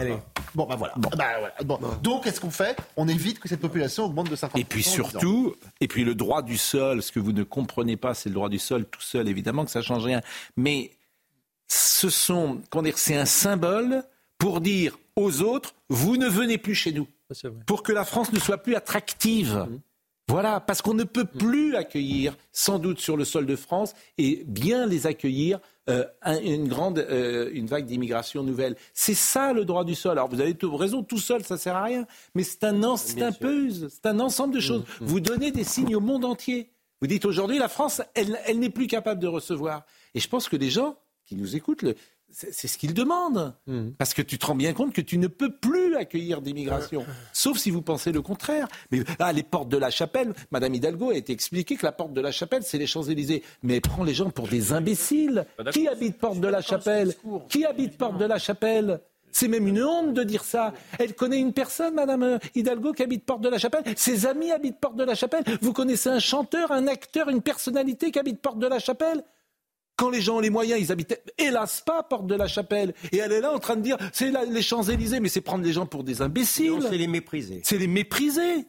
Bon, 0.55 0.65
bah 0.67 0.77
voilà. 0.77 0.95
Bah. 1.65 1.79
Donc, 2.03 2.25
qu'est-ce 2.25 2.41
qu'on 2.41 2.51
fait? 2.51 2.77
On 2.97 3.07
évite 3.09 3.39
que 3.39 3.49
cette 3.49 3.61
population 3.61 4.05
augmente 4.05 4.31
de 4.31 4.37
50%. 4.37 4.59
Et 4.61 4.65
puis 4.65 4.81
en 4.81 4.83
10 4.83 4.89
ans. 4.89 4.95
surtout, 5.11 5.55
et 5.81 5.89
puis 5.89 6.05
le 6.05 6.15
droit 6.15 6.43
du 6.43 6.57
sol, 6.57 7.03
ce 7.03 7.13
que 7.13 7.21
vous 7.21 7.33
ne 7.33 7.43
comprenez 7.43 7.97
pas, 7.97 8.15
c'est 8.15 8.29
le 8.29 8.35
droit 8.35 8.49
du 8.49 8.59
sol 8.59 8.85
tout 8.91 9.01
seul, 9.03 9.29
évidemment 9.29 9.58
que 9.65 9.71
ça 9.71 9.83
change 9.83 10.05
rien. 10.05 10.21
Mais 10.57 10.91
ce 11.67 12.09
sont, 12.11 12.61
comment 12.71 12.83
dire, 12.85 12.99
c'est 12.99 13.17
un 13.17 13.27
symbole 13.27 14.03
pour 14.39 14.61
dire 14.61 14.99
aux 15.17 15.43
autres, 15.43 15.75
vous 15.89 16.17
ne 16.17 16.29
venez 16.29 16.59
plus 16.59 16.75
chez 16.75 16.93
nous. 16.93 17.07
pour 17.67 17.83
que 17.83 17.93
la 17.93 18.05
France 18.07 18.33
ne 18.33 18.39
soit 18.39 18.57
plus 18.59 18.75
attractive. 18.75 19.67
Voilà, 20.29 20.61
parce 20.61 20.81
qu'on 20.83 20.95
ne 20.95 21.05
peut 21.05 21.25
plus 21.25 21.75
accueillir, 21.75 22.37
sans 22.53 22.79
doute 22.79 23.01
sur 23.01 23.17
le 23.17 23.25
sol 23.25 23.47
de 23.47 23.57
France, 23.57 23.95
et 24.19 24.45
bien 24.47 24.87
les 24.87 25.07
accueillir, 25.07 25.59
euh, 25.89 26.05
un- 26.23 26.39
une 26.41 26.69
grande, 26.69 26.99
euh, 26.99 27.51
une 27.53 27.67
vague 27.67 27.87
d'immigration 27.87 28.43
nouvelle. 28.43 28.77
C'est 28.93 29.15
ça 29.15 29.55
le 29.55 29.65
droit 29.65 29.85
du 29.85 29.95
sol. 29.95 30.13
Alors 30.13 30.29
vous 30.29 30.41
avez 30.41 30.55
tout- 30.55 30.77
raison, 30.77 31.03
tout 31.03 31.19
seul, 31.19 31.43
ça 31.45 31.57
sert 31.57 31.77
à 31.77 31.83
rien, 31.85 32.07
mais 32.35 32.43
c'est 32.45 32.63
un, 32.65 32.97
c'est 32.97 33.23
un 33.23 33.33
puzzle, 33.33 33.89
c'est 33.91 34.07
un 34.07 34.21
ensemble 34.21 34.55
de 34.55 34.61
choses. 34.61 34.85
Vous 35.01 35.21
donnez 35.21 35.51
des 35.51 35.65
signes 35.65 35.97
au 35.97 36.01
monde 36.01 36.25
entier. 36.27 36.71
Vous 37.01 37.07
dites 37.07 37.25
aujourd'hui, 37.25 37.59
la 37.59 37.69
France, 37.69 38.03
elle, 38.15 38.39
elle 38.47 38.59
n'est 38.59 38.71
plus 38.71 38.87
capable 38.87 39.21
de 39.21 39.27
recevoir. 39.29 39.85
Et 40.15 40.21
je 40.21 40.29
pense 40.29 40.49
que 40.49 40.57
les 40.57 40.71
gens 40.71 40.99
qui 41.27 41.37
nous 41.37 41.55
écoutent, 41.57 41.83
le- 41.83 41.95
c'est 42.31 42.53
c'est 42.53 42.69
ce 42.69 42.77
qu'ils 42.77 42.93
demandent. 42.93 43.55
Parce 43.97 44.13
que 44.13 44.21
tu 44.21 44.37
te 44.37 44.45
rends 44.45 44.55
bien 44.55 44.75
compte 44.75 44.93
que 44.93 45.01
tu 45.01 45.17
ne 45.17 45.29
peux 45.29 45.51
plus 45.57 45.97
accueillir 45.97 46.43
d'immigration. 46.43 47.07
Sauf 47.33 47.57
si 47.57 47.71
vous 47.71 47.81
pensez 47.81 48.13
le 48.13 48.21
contraire. 48.21 48.69
Mais 48.91 49.03
ah, 49.19 49.33
les 49.33 49.43
portes 49.43 49.71
de 49.71 49.79
la 49.79 49.89
chapelle, 49.91 50.35
Madame 50.51 50.75
Hidalgo 50.75 51.11
a 51.11 51.15
été 51.15 51.33
expliqué 51.33 51.77
que 51.77 51.87
la 51.87 51.93
porte 51.93 52.13
de 52.13 52.21
la 52.21 52.31
chapelle, 52.31 52.63
c'est 52.65 52.77
les 52.77 52.87
Champs-Élysées. 52.87 53.43
Mais 53.63 53.77
elle 53.77 53.81
prend 53.81 54.05
les 54.05 54.13
gens 54.13 54.29
pour 54.29 54.47
des 54.47 54.75
imbéciles. 54.75 55.47
Qui 55.73 55.89
habite 55.89 56.19
porte 56.19 56.39
de 56.41 56.49
la 56.49 56.61
chapelle 56.61 57.15
Qui 57.49 57.65
habite 57.65 57.97
porte 57.97 58.19
de 58.19 58.27
la 58.27 58.39
chapelle 58.39 59.01
c'est 59.33 59.49
même 59.49 59.67
une 59.67 59.83
honte 59.83 60.15
de 60.15 60.23
dire 60.23 60.45
ça. 60.45 60.73
Elle 60.99 61.15
connaît 61.15 61.39
une 61.39 61.53
personne, 61.53 61.95
Madame 61.95 62.23
euh, 62.23 62.39
Hidalgo, 62.55 62.93
qui 62.93 63.03
habite 63.03 63.25
Porte 63.25 63.41
de 63.41 63.49
la 63.49 63.59
Chapelle. 63.59 63.83
Ses 63.97 64.27
amis 64.27 64.51
habitent 64.51 64.79
Porte 64.79 64.97
de 64.97 65.05
la 65.05 65.15
Chapelle. 65.15 65.45
Vous 65.61 65.73
connaissez 65.73 66.09
un 66.09 66.19
chanteur, 66.19 66.73
un 66.73 66.87
acteur, 66.87 67.29
une 67.29 67.43
personnalité 67.43 68.11
qui 68.11 68.19
habite 68.19 68.41
Porte 68.41 68.59
de 68.59 68.67
la 68.67 68.79
Chapelle? 68.79 69.25
Quand 69.97 70.11
les 70.11 70.21
gens 70.21 70.37
ont 70.37 70.41
les 70.41 70.51
moyens, 70.51 70.81
ils 70.81 70.93
habitent 70.93 71.21
hélas 71.39 71.83
pas 71.85 72.05
Porte 72.05 72.27
de 72.27 72.37
la 72.37 72.47
Chapelle. 72.47 72.95
Et 73.11 73.19
elle 73.19 73.33
est 73.33 73.41
là 73.41 73.53
en 73.53 73.59
train 73.59 73.75
de 73.75 73.83
dire, 73.83 73.97
c'est 74.13 74.31
là, 74.31 74.45
les 74.45 74.63
Champs-Élysées, 74.63 75.19
mais 75.19 75.29
c'est 75.29 75.41
prendre 75.41 75.65
les 75.65 75.73
gens 75.73 75.87
pour 75.87 76.05
des 76.05 76.23
imbéciles. 76.23 76.71
Non, 76.71 76.81
c'est 76.89 76.97
les 76.97 77.09
mépriser. 77.09 77.63
C'est 77.65 77.79
les 77.79 77.89
mépriser. 77.89 78.67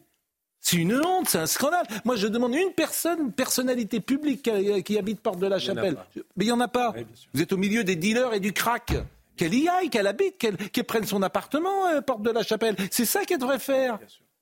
C'est 0.59 0.77
une 0.77 0.95
honte, 0.95 1.29
c'est 1.29 1.37
un 1.37 1.45
scandale. 1.45 1.85
Moi, 2.03 2.15
je 2.15 2.27
demande 2.27 2.53
une 2.53 2.73
personne, 2.75 3.19
une 3.21 3.31
personnalité 3.31 3.99
publique 3.99 4.41
qui, 4.41 4.83
qui 4.83 4.97
habite 4.97 5.21
Porte 5.21 5.39
de 5.39 5.47
la 5.47 5.59
Chapelle. 5.59 5.97
Mais 6.35 6.45
il 6.45 6.47
n'y 6.47 6.51
en 6.51 6.59
a 6.59 6.67
pas. 6.67 6.93
Vous 7.33 7.41
êtes 7.41 7.53
au 7.53 7.57
milieu 7.57 7.83
des 7.83 7.95
dealers 7.95 8.33
et 8.33 8.39
du 8.39 8.51
crack. 8.51 8.93
Qu'elle 9.39 9.53
y 9.53 9.69
aille, 9.69 9.89
qu'elle 9.89 10.05
habite, 10.05 10.37
qu'elle 10.37 10.57
qu'elle 10.57 10.83
prenne 10.83 11.05
son 11.05 11.21
appartement, 11.21 11.87
euh, 11.87 12.01
Porte 12.01 12.23
de 12.23 12.29
la 12.29 12.43
Chapelle. 12.43 12.75
C'est 12.91 13.05
ça 13.05 13.23
qu'elle 13.23 13.39
devrait 13.39 13.57
faire, 13.57 13.97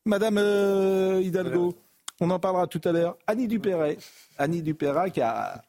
Madame 0.06 0.39
euh, 0.39 1.22
Hidalgo. 1.22 1.76
On 2.20 2.32
en 2.32 2.39
parlera 2.39 2.66
tout 2.66 2.82
à 2.84 2.91
l'heure. 2.91 3.16
Annie 3.28 3.48
Dupéret. 3.48 4.00
Annie 4.39 4.64
Dupéret 4.64 5.12
qui 5.12 5.22
a... 5.22 5.62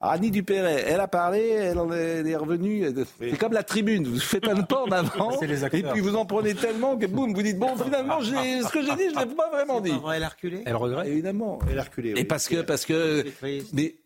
Annie 0.00 0.30
Dupéret, 0.30 0.82
elle 0.86 1.00
a 1.00 1.08
parlé, 1.08 1.40
elle 1.40 1.78
en 1.78 1.92
est, 1.92 2.20
elle 2.20 2.26
est 2.26 2.36
revenue. 2.36 2.88
C'est 3.18 3.36
comme 3.36 3.52
la 3.52 3.64
tribune, 3.64 4.06
vous 4.06 4.18
faites 4.18 4.48
un 4.48 4.62
pas 4.62 4.82
en 4.88 4.92
avant, 4.92 5.32
C'est 5.38 5.46
les 5.46 5.62
et 5.62 5.82
puis 5.82 6.00
vous 6.00 6.16
en 6.16 6.24
prenez 6.24 6.54
tellement 6.54 6.96
que 6.96 7.04
boum, 7.04 7.34
vous 7.34 7.42
dites 7.42 7.58
bon, 7.58 7.76
finalement, 7.76 8.22
ce 8.22 8.72
que 8.72 8.80
j'ai 8.80 8.96
dit, 8.96 9.10
je 9.10 9.20
ne 9.20 9.26
l'ai 9.26 9.34
pas 9.34 9.50
vraiment 9.50 9.82
dit. 9.82 9.92
Elle 10.14 10.24
a 10.24 10.28
reculé 10.30 10.62
Elle 10.64 10.76
regrette 10.76 11.06
Évidemment. 11.06 11.58
Elle 11.70 11.78
a 11.78 11.82
reculé. 11.82 12.14
Et 12.16 12.24
parce 12.24 12.48
que, 12.48 12.62
parce 12.62 12.86
que, 12.86 13.26
mais 13.74 13.96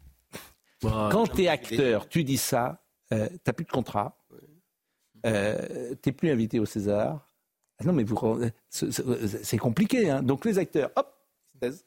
quand 0.83 1.29
tu 1.29 1.45
es 1.45 1.49
acteur, 1.49 2.09
tu 2.09 2.25
dis 2.25 2.39
ça, 2.39 2.83
euh, 3.13 3.29
t'as 3.45 3.53
plus 3.53 3.65
de 3.65 3.71
contrat, 3.71 4.18
euh, 5.27 5.95
t'es 6.01 6.12
plus 6.12 6.31
invité 6.31 6.61
au 6.61 6.66
César. 6.66 7.27
Ah 7.81 7.85
non, 7.85 7.93
mais 7.93 8.03
vous, 8.05 8.19
c'est- 8.71 9.59
compliqué, 9.59 10.11
hein. 10.11 10.23
Donc 10.23 10.45
les 10.45 10.59
acteurs, 10.59 10.91
hop, 10.97 11.14
ils 11.55 11.55
se 11.55 11.61
taisent. 11.61 11.85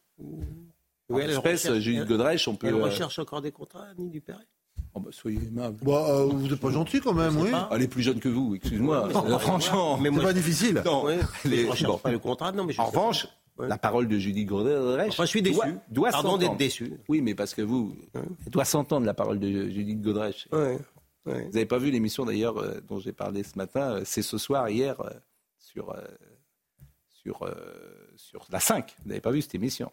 Oui, 1.09 1.23
espèce, 1.23 1.73
Judith 1.79 2.05
Godrèche, 2.05 2.47
on 2.47 2.55
peut. 2.55 2.67
Elle 2.67 2.75
euh, 2.75 2.83
recherche 2.83 3.19
encore 3.19 3.41
des 3.41 3.51
contrats, 3.51 3.85
Annie 3.97 4.09
Dupéret 4.09 4.47
oh 4.93 4.99
bah, 4.99 5.09
soyez 5.11 5.39
aimable. 5.47 5.77
Bah, 5.83 6.05
euh, 6.09 6.25
vous 6.25 6.47
n'êtes 6.47 6.59
pas 6.59 6.71
gentil 6.71 6.99
quand 6.99 7.13
même, 7.13 7.37
oui. 7.37 7.49
Elle 7.71 7.81
est 7.81 7.87
plus 7.87 8.03
jeune 8.03 8.19
que 8.19 8.29
vous, 8.29 8.55
excuse-moi. 8.55 9.07
Euh, 9.07 9.37
franchement, 9.39 9.97
mais 9.97 10.09
moi, 10.09 10.21
C'est 10.21 10.27
pas 10.27 10.33
difficile. 10.33 10.81
Non, 10.85 11.05
Ouais, 11.05 11.19
elle 11.45 11.53
est- 11.53 11.63
je 11.65 11.69
recherche 11.69 11.91
bon. 11.91 11.97
pas 11.97 12.11
le 12.11 12.19
contrat, 12.19 12.51
non, 12.51 12.65
mais 12.65 12.73
je 12.73 12.81
En 12.81 12.85
revanche, 12.85 13.27
Ouais. 13.57 13.67
la 13.67 13.77
parole 13.77 14.07
de 14.07 14.17
Judith 14.17 14.47
Godrèche. 14.47 15.09
Enfin, 15.09 15.25
je 15.25 15.29
suis 15.29 15.41
déçu. 15.41 15.57
Doit, 15.57 15.67
doit 15.89 16.09
Pardon 16.11 16.37
d'être 16.37 16.55
déçu. 16.57 16.93
Oui, 17.09 17.21
mais 17.21 17.35
parce 17.35 17.53
que 17.53 17.61
vous, 17.61 17.93
elle 18.13 18.23
doit 18.51 18.65
s'entendre 18.65 19.05
la 19.05 19.13
parole 19.13 19.39
de 19.39 19.69
Judith 19.69 20.01
Godrèche. 20.01 20.47
Ouais. 21.25 21.45
Vous 21.45 21.51
n'avez 21.51 21.65
pas 21.65 21.77
vu 21.77 21.91
l'émission 21.91 22.25
d'ailleurs 22.25 22.57
euh, 22.57 22.81
dont 22.81 22.99
j'ai 22.99 23.13
parlé 23.13 23.43
ce 23.43 23.57
matin, 23.57 23.97
euh, 23.97 24.01
c'est 24.05 24.23
ce 24.23 24.37
soir, 24.37 24.69
hier, 24.69 24.99
euh, 25.01 25.09
sur, 25.59 25.91
euh, 25.91 26.01
sur, 27.09 27.43
euh, 27.43 27.53
sur 28.15 28.45
la 28.49 28.59
5. 28.59 28.95
Vous 29.03 29.09
n'avez 29.09 29.21
pas 29.21 29.31
vu 29.31 29.41
cette 29.41 29.53
émission? 29.55 29.91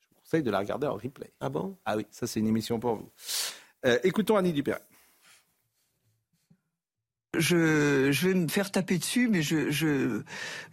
Je 0.00 0.08
vous 0.08 0.14
conseille 0.22 0.42
de 0.42 0.50
la 0.50 0.58
regarder 0.58 0.86
en 0.86 0.94
replay. 0.94 1.30
Ah 1.40 1.50
bon? 1.50 1.76
Ah 1.84 1.96
oui, 1.96 2.06
ça 2.10 2.26
c'est 2.26 2.40
une 2.40 2.46
émission 2.46 2.80
pour 2.80 2.96
vous. 2.96 3.10
Euh, 3.84 3.98
écoutons 4.04 4.36
Annie 4.36 4.52
Dupéret. 4.52 4.80
Je, 7.38 8.12
je 8.12 8.28
vais 8.28 8.34
me 8.34 8.48
faire 8.48 8.70
taper 8.70 8.98
dessus, 8.98 9.28
mais 9.28 9.42
je, 9.42 9.70
je, 9.70 10.22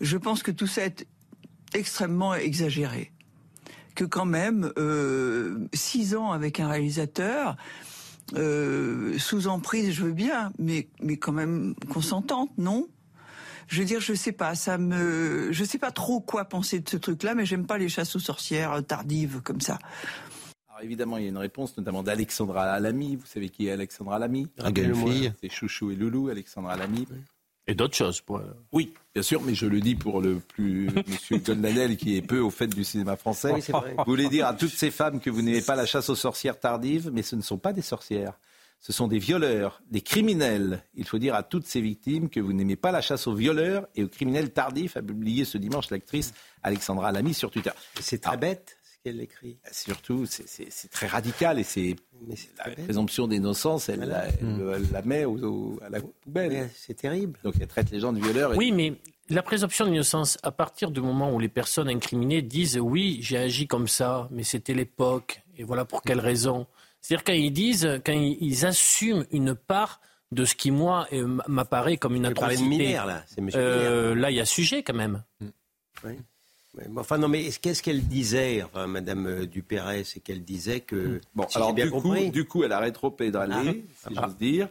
je 0.02 0.18
pense 0.18 0.44
que 0.44 0.52
tout 0.52 0.68
ça 0.68 0.86
est 0.86 1.08
extrêmement 1.74 2.36
exagéré. 2.36 3.14
Que 3.96 4.04
quand 4.04 4.26
même, 4.26 4.72
euh, 4.78 5.68
six 5.74 6.16
ans 6.16 6.32
avec 6.32 6.60
un 6.60 6.68
réalisateur, 6.68 7.56
euh, 8.36 9.18
sous 9.18 9.48
emprise, 9.48 9.92
je 9.92 10.04
veux 10.04 10.12
bien, 10.12 10.52
mais, 10.60 10.88
mais 11.02 11.18
quand 11.18 11.32
même 11.32 11.76
consentante, 11.90 12.52
non? 12.58 12.88
Je 13.68 13.80
veux 13.80 13.86
dire, 13.86 14.02
je 14.02 14.14
sais 14.14 14.32
pas, 14.32 14.56
ça 14.56 14.78
me, 14.78 15.52
je 15.52 15.64
sais 15.64 15.78
pas 15.78 15.92
trop 15.92 16.20
quoi 16.22 16.46
penser 16.46 16.80
de 16.80 16.90
ce 16.90 16.98
truc-là, 16.98 17.36
mais 17.36 17.46
j'aime 17.46 17.68
pas 17.68 17.78
les 17.78 17.88
chasses 17.88 18.16
aux 18.16 18.20
sorcières 18.20 18.74
euh, 18.74 18.82
tardives 18.82 19.42
comme 19.44 19.62
ça. 19.62 19.78
Alors 20.70 20.82
évidemment, 20.84 21.18
il 21.18 21.24
y 21.24 21.26
a 21.28 21.30
une 21.30 21.38
réponse 21.38 21.78
notamment 21.78 22.02
d'Alexandra 22.02 22.72
Alamy. 22.72 23.16
Vous 23.16 23.26
savez 23.26 23.50
qui 23.50 23.68
est 23.68 23.72
Alexandra 23.72 24.16
Alamy. 24.16 24.48
C'est 25.42 25.50
Chouchou 25.50 25.92
et 25.92 25.96
Loulou, 25.96 26.30
Alexandra 26.30 26.74
Alamy. 26.74 27.06
Et 27.70 27.76
d'autres 27.76 27.96
choses. 27.96 28.20
Pour... 28.20 28.42
Oui, 28.72 28.94
bien 29.14 29.22
sûr, 29.22 29.42
mais 29.44 29.54
je 29.54 29.68
le 29.68 29.80
dis 29.80 29.94
pour 29.94 30.22
le 30.22 30.40
plus 30.40 30.90
Monsieur 31.08 31.38
Goldanel 31.46 31.98
qui 31.98 32.18
est 32.18 32.24
peu 32.24 32.40
au 32.40 32.50
fait 32.50 32.68
du 32.68 32.84
cinéma 32.84 33.16
français. 33.16 33.52
Oui, 33.54 33.62
c'est 33.62 33.72
vrai. 33.72 33.94
Vous 33.96 34.04
voulez 34.08 34.28
dire 34.28 34.48
à 34.48 34.56
toutes 34.56 34.72
ces 34.72 34.90
femmes 34.90 35.20
que 35.20 35.30
vous 35.30 35.44
n'aimez 35.44 35.62
pas 35.62 35.76
la 35.76 35.86
chasse 35.86 36.10
aux 36.10 36.16
sorcières 36.16 36.60
tardive, 36.60 37.12
mais 37.14 37.22
ce 37.22 37.36
ne 37.36 37.42
sont 37.42 37.60
pas 37.60 37.72
des 37.72 37.84
sorcières. 37.84 38.40
Ce 38.80 38.92
sont 38.92 39.08
des 39.08 39.20
violeurs, 39.20 39.82
des 39.92 40.02
criminels. 40.02 40.84
Il 40.96 41.06
faut 41.06 41.20
dire 41.20 41.36
à 41.36 41.44
toutes 41.44 41.68
ces 41.68 41.82
victimes 41.82 42.30
que 42.30 42.40
vous 42.40 42.54
n'aimez 42.54 42.78
pas 42.78 42.92
la 42.92 43.02
chasse 43.02 43.28
aux 43.28 43.36
violeurs 43.36 43.88
et 43.94 44.04
aux 44.04 44.08
criminels 44.08 44.52
tardifs, 44.52 44.98
a 44.98 45.02
publié 45.02 45.46
ce 45.46 45.58
dimanche 45.60 45.92
l'actrice 45.92 46.34
Alexandra 46.64 47.12
Lamy 47.12 47.36
sur 47.36 47.52
Twitter. 47.52 47.72
C'est 48.00 48.22
très 48.22 48.38
bête 48.38 48.78
ce 48.79 48.79
qu'elle 49.04 49.22
écrit. 49.22 49.58
Surtout, 49.72 50.26
c'est- 50.26 50.90
très 50.92 51.08
radical 51.08 51.60
et 51.60 51.64
c'est 51.64 51.96
la 52.66 52.72
présomption 52.84 53.28
d'innocence, 53.28 53.90
elle, 53.90 54.04
elle 54.42 54.88
la 54.92 55.02
met 55.04 55.26
au- 55.26 55.38
au- 55.44 55.80
à 55.84 55.90
la 55.90 56.00
poubelle. 56.02 56.70
C'est 56.76 56.96
terrible. 56.96 57.40
Donc 57.44 57.56
elle 57.60 57.68
traite 57.68 57.92
les 57.92 58.00
gens 58.00 58.14
de 58.14 58.20
violeurs. 58.20 58.54
et- 58.54 58.58
Oui, 58.58 58.72
mais 58.72 58.94
la 59.30 59.42
présomption 59.44 59.86
d'innocence, 59.86 60.38
à 60.44 60.52
partir 60.52 60.92
du 60.92 61.02
moment 61.02 61.34
où 61.34 61.40
les 61.40 61.50
personnes 61.50 61.88
incriminées 61.90 62.42
disent 62.42 62.78
oui, 62.78 63.20
j'ai 63.22 63.38
agi 63.38 63.68
comme 63.68 63.88
ça, 63.88 64.28
mais 64.32 64.44
c'était 64.44 64.74
l'époque, 64.74 65.42
et 65.58 65.64
voilà 65.64 65.86
pour 65.86 66.02
quelle 66.02 66.20
raison. 66.20 66.68
C'est-à-dire 67.02 67.24
quand 67.24 67.34
ils 67.34 67.52
disent, 67.52 68.02
quand 68.06 68.12
ils, 68.12 68.38
ils 68.42 68.66
assument 68.66 69.26
une 69.32 69.56
part 69.56 70.02
de 70.32 70.46
ce 70.46 70.54
qui, 70.54 70.70
moi, 70.70 71.08
euh, 71.14 71.40
m'apparaît 71.48 71.98
comme 71.98 72.16
une 72.16 72.28
Vous 72.28 72.34
parlez 72.34 72.56
de 72.56 72.62
atrocité. 72.62 72.86
Miller, 72.86 73.06
là. 73.06 73.24
C'est 73.26 73.42
monsieur 73.42 73.60
Euh, 73.60 74.14
là, 74.16 74.30
il 74.30 74.36
y 74.38 74.40
a 74.40 74.46
sujet 74.46 74.84
quand 74.84 74.94
même. 74.94 75.24
Oui. 76.04 76.14
Enfin, 76.96 77.18
non, 77.18 77.28
mais 77.28 77.50
qu'est-ce 77.50 77.82
qu'elle 77.82 78.04
disait, 78.08 78.64
enfin, 78.64 78.88
Madame 78.88 79.26
euh, 79.26 79.46
Dupéret, 79.46 80.04
c'est 80.04 80.20
qu'elle 80.20 80.44
disait 80.44 80.82
que. 80.82 81.20
Bon, 81.36 81.46
si 81.50 81.58
alors 81.58 81.74
bien 81.74 81.86
du 81.86 81.92
coup, 81.92 82.02
compris. 82.02 82.30
du 82.30 82.46
coup, 82.46 82.64
elle 82.64 82.72
a 82.72 82.80
rétro-pédalé, 82.80 83.86
si 83.96 84.14
j'ose 84.14 84.38
dire. 84.38 84.70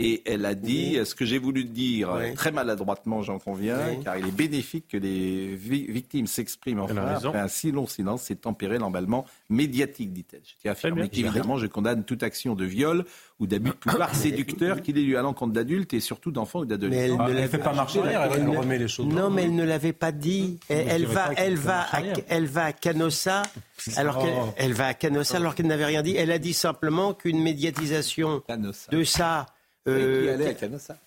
Et 0.00 0.22
elle 0.26 0.44
a 0.44 0.56
dit 0.56 0.98
ce 1.04 1.14
que 1.14 1.24
j'ai 1.24 1.38
voulu 1.38 1.64
dire 1.64 2.12
Oui. 2.18 2.34
très 2.34 2.50
maladroitement, 2.50 3.22
j'en 3.22 3.38
conviens, 3.38 3.78
Oui. 3.90 4.02
car 4.02 4.18
il 4.18 4.26
est 4.26 4.32
bénéfique 4.36 4.88
que 4.88 4.96
les 4.96 5.54
vi- 5.54 5.86
victimes 5.86 6.26
s'expriment 6.26 6.80
enfin 6.80 7.04
raison. 7.04 7.28
après 7.28 7.38
un 7.38 7.46
si 7.46 7.70
long 7.70 7.86
silence, 7.86 8.22
c'est 8.22 8.40
tempérer 8.40 8.78
l'emballement 8.78 9.24
médiatique, 9.50 10.12
dit-elle. 10.12 10.40
Je 10.44 10.54
tiens 10.60 10.70
à 10.70 10.72
affirmer 10.72 11.08
qu'évidemment, 11.08 11.58
je 11.58 11.66
condamne 11.68 12.02
toute 12.02 12.24
action 12.24 12.56
de 12.56 12.64
viol 12.64 13.04
ou 13.38 13.46
d'abus 13.46 13.70
de 13.70 13.74
pouvoir 13.76 14.12
séducteur 14.16 14.82
qu'il 14.82 14.98
ait 14.98 15.02
eu 15.02 15.16
à 15.16 15.22
l'encontre 15.22 15.52
d'adultes 15.52 15.94
et 15.94 16.00
surtout 16.00 16.32
d'enfants 16.32 16.62
ou 16.62 16.64
Mais 16.64 16.74
elle 16.74 16.78
d'adolescents. 16.80 17.16
ne 17.24 17.28
Elle 17.30 17.34
l'avait 17.36 17.46
fait 17.48 17.58
pas 17.58 17.72
marche 17.72 17.96
arrière, 17.96 18.22
elle, 18.24 18.32
elle 18.40 18.44
ne- 18.50 18.56
remet 18.58 18.78
les 18.78 18.88
choses. 18.88 19.06
Non, 19.06 19.30
mais 19.30 19.44
elle 19.44 19.54
ne 19.54 19.64
l'avait 19.64 19.92
pas 19.92 20.10
dit. 20.10 20.58
Elle, 20.68 21.06
va, 21.06 21.30
elle 21.36 21.54
va, 21.54 21.82
à, 21.82 22.00
elle 22.28 22.46
va 22.46 22.64
à 22.64 22.72
Canossa, 22.72 23.42
alors 23.94 24.18
qu'elle, 24.18 24.34
Oh. 24.36 24.52
elle 24.56 24.72
va 24.72 24.86
à 24.88 24.94
Canossa 24.94 25.36
alors 25.36 25.54
qu'elle 25.54 25.68
n'avait 25.68 25.84
rien 25.84 26.02
dit. 26.02 26.16
Elle 26.16 26.32
a 26.32 26.38
dit 26.40 26.52
simplement 26.52 27.14
qu'une 27.14 27.40
médiatisation 27.40 28.40
Canossa. 28.48 28.90
de 28.90 29.04
ça, 29.04 29.46
euh, 29.88 30.34
allait 30.34 30.46
à 30.48 30.54
Canossa. 30.54 30.98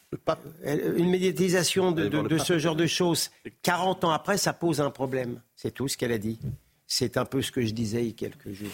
elle- 0.63 0.95
une 0.97 1.09
médiatisation 1.09 1.91
de, 1.91 2.37
ce 2.37 2.57
genre 2.59 2.75
de 2.75 2.85
choses, 2.85 3.31
40 3.63 4.03
ans 4.03 4.11
après, 4.11 4.37
ça 4.37 4.53
pose 4.53 4.81
un 4.81 4.89
problème. 4.91 5.41
C'est 5.55 5.71
tout 5.71 5.87
ce 5.87 5.97
qu'elle 5.97 6.11
a 6.11 6.17
dit. 6.17 6.39
C'est 6.85 7.17
un 7.17 7.25
peu 7.25 7.41
ce 7.41 7.51
que 7.51 7.61
je 7.61 7.71
disais 7.73 8.01
il 8.03 8.07
y 8.07 8.11
a 8.11 8.13
quelques 8.13 8.51
jours. 8.51 8.69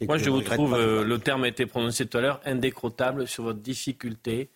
Et 0.00 0.06
Moi, 0.06 0.18
je 0.18 0.30
vous 0.30 0.40
trouve, 0.42 0.72
pas. 0.72 0.78
euh, 0.78 1.04
le 1.04 1.18
terme 1.18 1.44
a 1.44 1.48
été 1.48 1.66
prononcé 1.66 2.06
tout 2.06 2.18
à 2.18 2.20
l'heure, 2.20 2.40
indécrottable 2.44 3.26
sur 3.26 3.44
votre 3.44 3.60
difficulté 3.60 4.50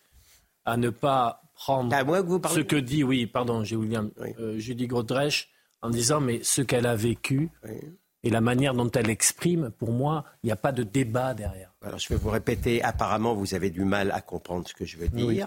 à 0.65 0.77
ne 0.77 0.89
pas 0.89 1.41
prendre 1.53 1.93
Ah, 1.95 2.03
moi 2.03 2.21
que 2.21 2.27
vous 2.27 2.39
parlez. 2.39 2.57
ce 2.57 2.61
que 2.61 2.75
dit, 2.75 3.03
oui, 3.03 3.25
pardon, 3.27 3.63
j'ai 3.63 3.75
William, 3.75 4.11
Oui. 4.19 4.29
euh, 4.39 4.57
Judy 4.57 4.87
Godrèche, 4.87 5.49
en 5.81 5.89
disant, 5.89 6.19
mais 6.21 6.41
ce 6.43 6.61
qu'elle 6.61 6.85
a 6.85 6.95
vécu 6.95 7.49
Oui. 7.63 7.75
Et 8.23 8.29
la 8.29 8.41
manière 8.41 8.73
dont 8.73 8.89
elle 8.91 9.09
exprime, 9.09 9.69
pour 9.71 9.91
moi, 9.91 10.25
il 10.43 10.47
n'y 10.47 10.51
a 10.51 10.57
pas 10.57 10.71
de 10.71 10.83
débat 10.83 11.33
derrière. 11.33 11.73
Alors 11.81 11.99
je 11.99 12.09
vais 12.09 12.15
vous 12.15 12.29
répéter, 12.29 12.81
apparemment 12.83 13.33
vous 13.33 13.53
avez 13.53 13.69
du 13.69 13.85
mal 13.85 14.11
à 14.11 14.21
comprendre 14.21 14.67
ce 14.67 14.73
que 14.73 14.85
je 14.85 14.97
veux 14.97 15.09
dire. 15.09 15.27
Oui. 15.27 15.43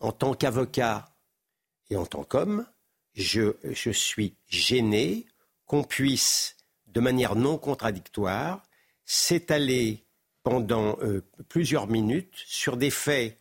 En 0.00 0.12
tant 0.12 0.34
qu'avocat 0.34 1.08
et 1.90 1.96
en 1.96 2.06
tant 2.06 2.24
qu'homme, 2.24 2.66
je, 3.14 3.54
je 3.64 3.90
suis 3.90 4.36
gêné 4.46 5.26
qu'on 5.66 5.84
puisse, 5.84 6.56
de 6.86 7.00
manière 7.00 7.36
non 7.36 7.58
contradictoire, 7.58 8.62
s'étaler 9.04 10.04
pendant 10.42 10.98
euh, 11.02 11.22
plusieurs 11.48 11.88
minutes 11.88 12.34
sur 12.46 12.76
des 12.76 12.90
faits 12.90 13.36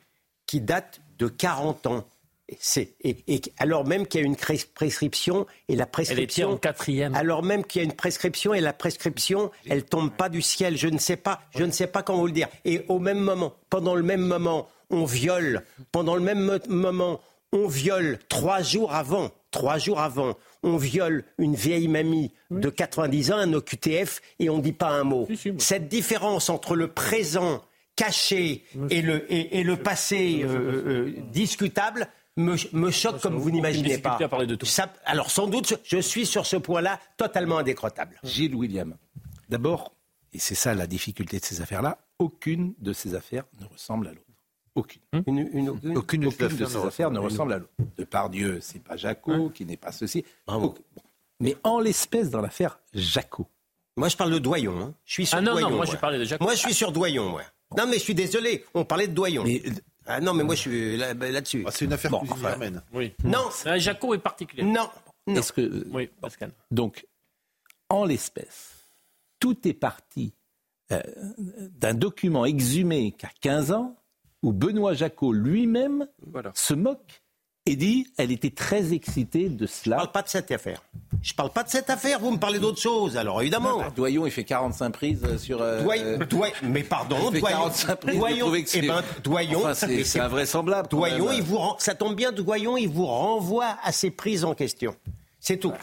qui 0.45 0.61
datent 0.61 1.01
de 1.17 1.28
40 1.28 1.88
ans. 1.88 2.07
Et, 2.50 3.18
et- 3.28 3.41
alors 3.58 3.86
même 3.86 4.08
qu'il 4.08 4.22
y 4.22 4.24
a 4.24 4.26
une 4.26 4.38
prescription 4.38 5.45
et 5.68 5.76
la 5.76 5.84
Elle 5.84 5.89
prescription 5.89 6.52
en 6.52 6.58
quatrième. 6.58 7.14
alors 7.16 7.43
même 7.43 7.66
qu'il 7.66 7.82
y 7.82 7.86
a 7.86 7.86
une 7.86 7.93
prescription 7.95 8.54
et 8.54 8.62
la 8.62 8.74
prescription, 8.74 9.52
elle 9.70 9.84
tombe 9.84 10.12
pas 10.12 10.30
du 10.30 10.41
ciel. 10.41 10.78
Je 10.78 10.88
ne 10.88 10.98
sais 10.98 11.18
pas, 11.18 11.41
je 11.58 11.64
ne 11.66 11.72
sais 11.72 11.88
pas 11.88 12.04
comment 12.04 12.20
vous 12.20 12.28
le 12.28 12.32
dire. 12.32 12.48
Et 12.64 12.84
au 12.88 13.00
même 13.00 13.20
moment, 13.20 13.54
pendant 13.70 13.95
le 13.95 14.04
même 14.04 14.22
moment, 14.22 14.70
on 14.89 15.04
viole. 15.04 15.64
Pendant 15.91 16.16
le 16.16 16.22
même 16.22 16.39
mo- 16.39 16.54
moment, 16.70 17.20
on 17.52 17.68
viole 17.68 18.20
trois 18.30 18.62
jours 18.62 18.93
avant. 18.93 19.32
Trois 19.52 19.78
jours 19.78 20.00
avant, 20.02 20.38
on 20.62 20.76
viole 20.78 21.24
une 21.38 21.56
vieille 21.56 21.88
mamie 21.88 22.32
de 22.52 22.70
90 22.70 23.32
ans, 23.32 23.38
un 23.38 23.54
OQTF, 23.54 24.22
et 24.39 24.50
on 24.50 24.58
ne 24.58 24.62
dit 24.62 24.74
pas 24.74 24.89
un 24.89 25.04
mot. 25.04 25.28
Cette 25.58 25.88
différence 25.88 26.50
entre 26.50 26.76
le 26.76 26.89
présent 26.89 27.62
caché 27.95 28.64
et 28.89 29.02
le, 29.02 29.26
et, 29.34 29.60
et 29.60 29.64
le 29.64 29.78
passé 29.78 30.41
euh, 30.43 30.48
euh, 30.48 31.14
discutable 31.32 32.08
me, 32.38 32.56
me 32.74 32.92
choque 32.92 33.20
comme 33.22 33.36
vous 33.38 33.52
n'imaginez 33.52 33.98
pas. 33.98 34.18
à 34.22 34.28
parler 34.30 34.48
de 34.48 34.56
tout. 34.56 34.66
Ça- 34.66 34.94
alors 35.06 35.30
sans 35.32 35.48
doute, 35.48 35.76
je 35.84 35.98
suis 35.98 36.26
sur 36.26 36.46
ce 36.46 36.56
point-là 36.56 37.00
totalement 37.18 37.58
indécrottable. 37.58 38.20
Gilles 38.24 38.56
William. 38.56 38.96
D'abord, 39.50 39.92
et 40.34 40.40
c'est 40.40 40.56
ça 40.56 40.74
la 40.74 40.88
difficulté 40.88 41.40
de 41.40 41.46
ces 41.46 41.62
affaires-là, 41.62 41.98
aucune 42.20 42.74
de 42.80 42.94
ces 42.94 43.16
affaires 43.16 43.44
ne 43.60 43.66
ressemble 43.66 44.08
à 44.08 44.12
l'autre. 44.12 44.22
Aucune. 44.76 45.02
Une- 45.26 45.38
une- 45.40 45.80
une- 45.84 45.98
Aucune, 45.98 46.22
de 46.22 46.30
ces 46.30 46.44
affaires 46.44 46.82
ne 46.82 46.88
affaires 46.88 47.12
ne 47.12 47.20
ressemble 47.20 47.54
à 47.54 47.58
l'autre. 47.58 47.72
De 47.98 48.04
par 48.04 48.30
Dieu, 48.30 48.60
c'est 48.62 48.84
pas 48.84 48.96
Jaco, 48.96 49.50
qui 49.50 49.66
n'est 49.66 49.78
pas 49.78 49.92
ceci. 49.92 50.24
Bon. 50.46 50.76
Mais 51.40 51.56
en 51.64 51.80
l'espèce, 51.80 52.30
dans 52.30 52.42
l'affaire 52.42 52.80
Jaco, 52.94 53.48
Moi, 53.96 54.10
je 54.10 54.16
parle 54.18 54.32
de 54.32 54.38
Doyon. 54.38 54.80
hein. 54.80 54.94
Je 55.06 55.14
suis 55.14 55.26
sur 55.26 55.38
Ah 55.40 55.42
non, 55.42 55.56
non, 55.56 55.62
Doyon. 55.62 55.76
moi, 55.78 55.86
j'ai 55.86 55.98
parlé 55.98 56.20
de 56.20 56.24
Jacques. 56.26 56.42
Moi, 56.42 56.54
je 56.54 56.60
suis 56.60 56.74
sur 56.76 56.92
Doyon. 56.92 57.38
Non, 57.76 57.88
mais 57.88 57.96
je 57.96 58.00
suis 58.04 58.14
désolé. 58.14 58.64
On 58.76 58.86
parlait 58.86 59.08
de 59.08 59.14
Doyon. 59.14 59.44
Mais- 59.44 59.64
Ah 60.08 60.20
non, 60.22 60.34
mais 60.34 60.43
moi, 60.43 60.55
je 60.55 60.62
suis 60.62 60.97
là- 60.97 61.14
bah, 61.14 61.30
là-dessus. 61.30 61.64
Ah, 61.68 61.72
c'est 61.72 61.86
une 61.86 61.93
affaire 61.93 62.12
Bon, 62.12 62.22
enfin. 62.30 62.55
Oui. 62.93 63.14
non, 63.24 63.49
Jaco 63.78 64.14
est 64.14 64.20
particulier. 64.20 64.64
non, 64.64 64.89
non. 65.28 65.36
est-ce 65.36 65.51
que. 65.53 65.86
Oui, 65.91 66.08
Pascal. 66.22 66.51
Donc, 66.72 67.05
en 67.89 68.05
l'espèce, 68.05 68.74
tout 69.39 69.68
est 69.68 69.74
parti 69.74 70.34
euh, 70.91 71.01
d'un 71.72 71.93
document 71.93 72.45
exhumé 72.45 73.12
qu'à 73.12 73.30
15 73.41 73.72
ans, 73.74 73.95
où 74.43 74.53
Benoît 74.53 74.93
Jacot 74.93 75.34
lui-même 75.34 76.08
se 76.53 76.74
moque 76.74 77.22
et 77.68 77.76
dit 77.76 78.07
elle 78.18 78.32
était 78.32 78.49
très 78.49 78.93
excitée 78.93 79.49
de 79.49 79.68
Je 79.68 79.72
cela. 79.72 79.97
parle 79.97 80.11
pas 80.11 80.22
de 80.22 80.30
cette 80.30 80.51
affaire. 80.51 80.82
Je 81.22 81.34
parle 81.34 81.49
pas 81.51 81.63
de 81.63 81.70
cette 81.70 81.89
affaire. 81.89 82.20
Vous 82.20 82.32
me 82.32 82.38
parlez 82.38 82.59
d'autre 82.59 82.80
chose. 82.80 83.18
Alors, 83.18 83.41
évidemment. 83.41 83.80
Ah, 83.84 83.89
Doyon, 83.95 84.26
il 84.26 84.32
fait 84.32 84.43
45 84.43 84.91
prises 84.91 85.22
euh, 85.26 85.38
sur. 85.38 85.61
euh, 85.61 85.84
Doyon, 85.84 86.20
Doyon- 86.30 86.51
mais 86.63 86.84
pardon, 86.84 87.18
il 87.30 87.36
fait 87.36 87.39
Doyon, 87.41 87.55
45 87.57 87.95
prises, 87.97 88.15
vous 88.15 88.22
Doyon, 88.22 88.45
trouvez 88.45 88.63
que 88.63 88.70
c'est- 88.70 88.80
eh 88.84 88.88
ben, 88.88 89.03
Doyon, 89.24 89.59
Enfin, 89.59 89.74
c'est- 89.74 90.20
invraisemblable, 90.20 90.88
Doyon, 90.89 91.32
il 91.32 91.41
vous 91.43 91.59
ça 91.80 91.95
tombe 91.95 92.15
bien, 92.15 92.32
Doyon, 92.32 92.78
il 92.78 92.88
vous 92.89 93.05
renvoie 93.05 93.78
à 93.84 93.91
ces 93.91 94.11
prises 94.11 94.43
en 94.45 94.53
question. 94.53 94.95
C'est 95.39 95.57
tout. 95.57 95.74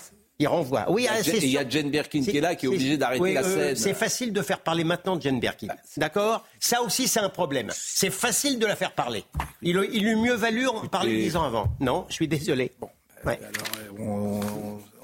Il 0.40 0.48
renvoie. 0.48 0.90
Oui, 0.90 1.02
Il 1.02 1.04
y 1.04 1.08
a 1.08 1.12
ah, 1.14 1.22
Jen- 1.22 1.38
il 1.42 1.48
y 1.50 1.58
a. 1.58 1.68
Jane 1.68 1.90
Birkin 1.90 2.22
qui 2.24 2.36
est 2.36 2.40
là, 2.40 2.54
qui 2.56 2.66
est 2.66 2.68
c'est- 2.68 2.74
obligée 2.74 2.96
d'arrêter 2.96 3.22
oui, 3.22 3.34
la 3.34 3.42
euh, 3.44 3.54
scène. 3.68 3.76
C'est 3.76 3.94
facile 3.94 4.32
de 4.32 4.42
faire 4.42 4.60
parler 4.60 4.82
maintenant 4.82 5.14
de 5.16 5.22
Jane 5.22 5.38
Birkin. 5.38 5.68
D'accord? 5.96 6.44
Ça 6.58 6.82
aussi, 6.82 7.06
c'est 7.06 7.20
un 7.20 7.28
problème. 7.28 7.68
C'est 7.72 8.10
facile 8.10 8.58
de 8.58 8.66
la 8.66 8.74
faire 8.74 8.92
parler. 8.92 9.22
Il, 9.62 9.80
il 9.92 10.06
eût 10.06 10.16
mieux 10.16 10.34
valu 10.34 10.66
en 10.66 10.86
parler 10.88 11.16
dix 11.22 11.36
ans 11.36 11.44
avant. 11.44 11.68
Non, 11.78 12.06
je 12.08 12.14
suis 12.14 12.26
désolé. 12.28 12.72
Bon, 12.80 12.88
ouais. 13.26 13.38
on, 13.98 14.40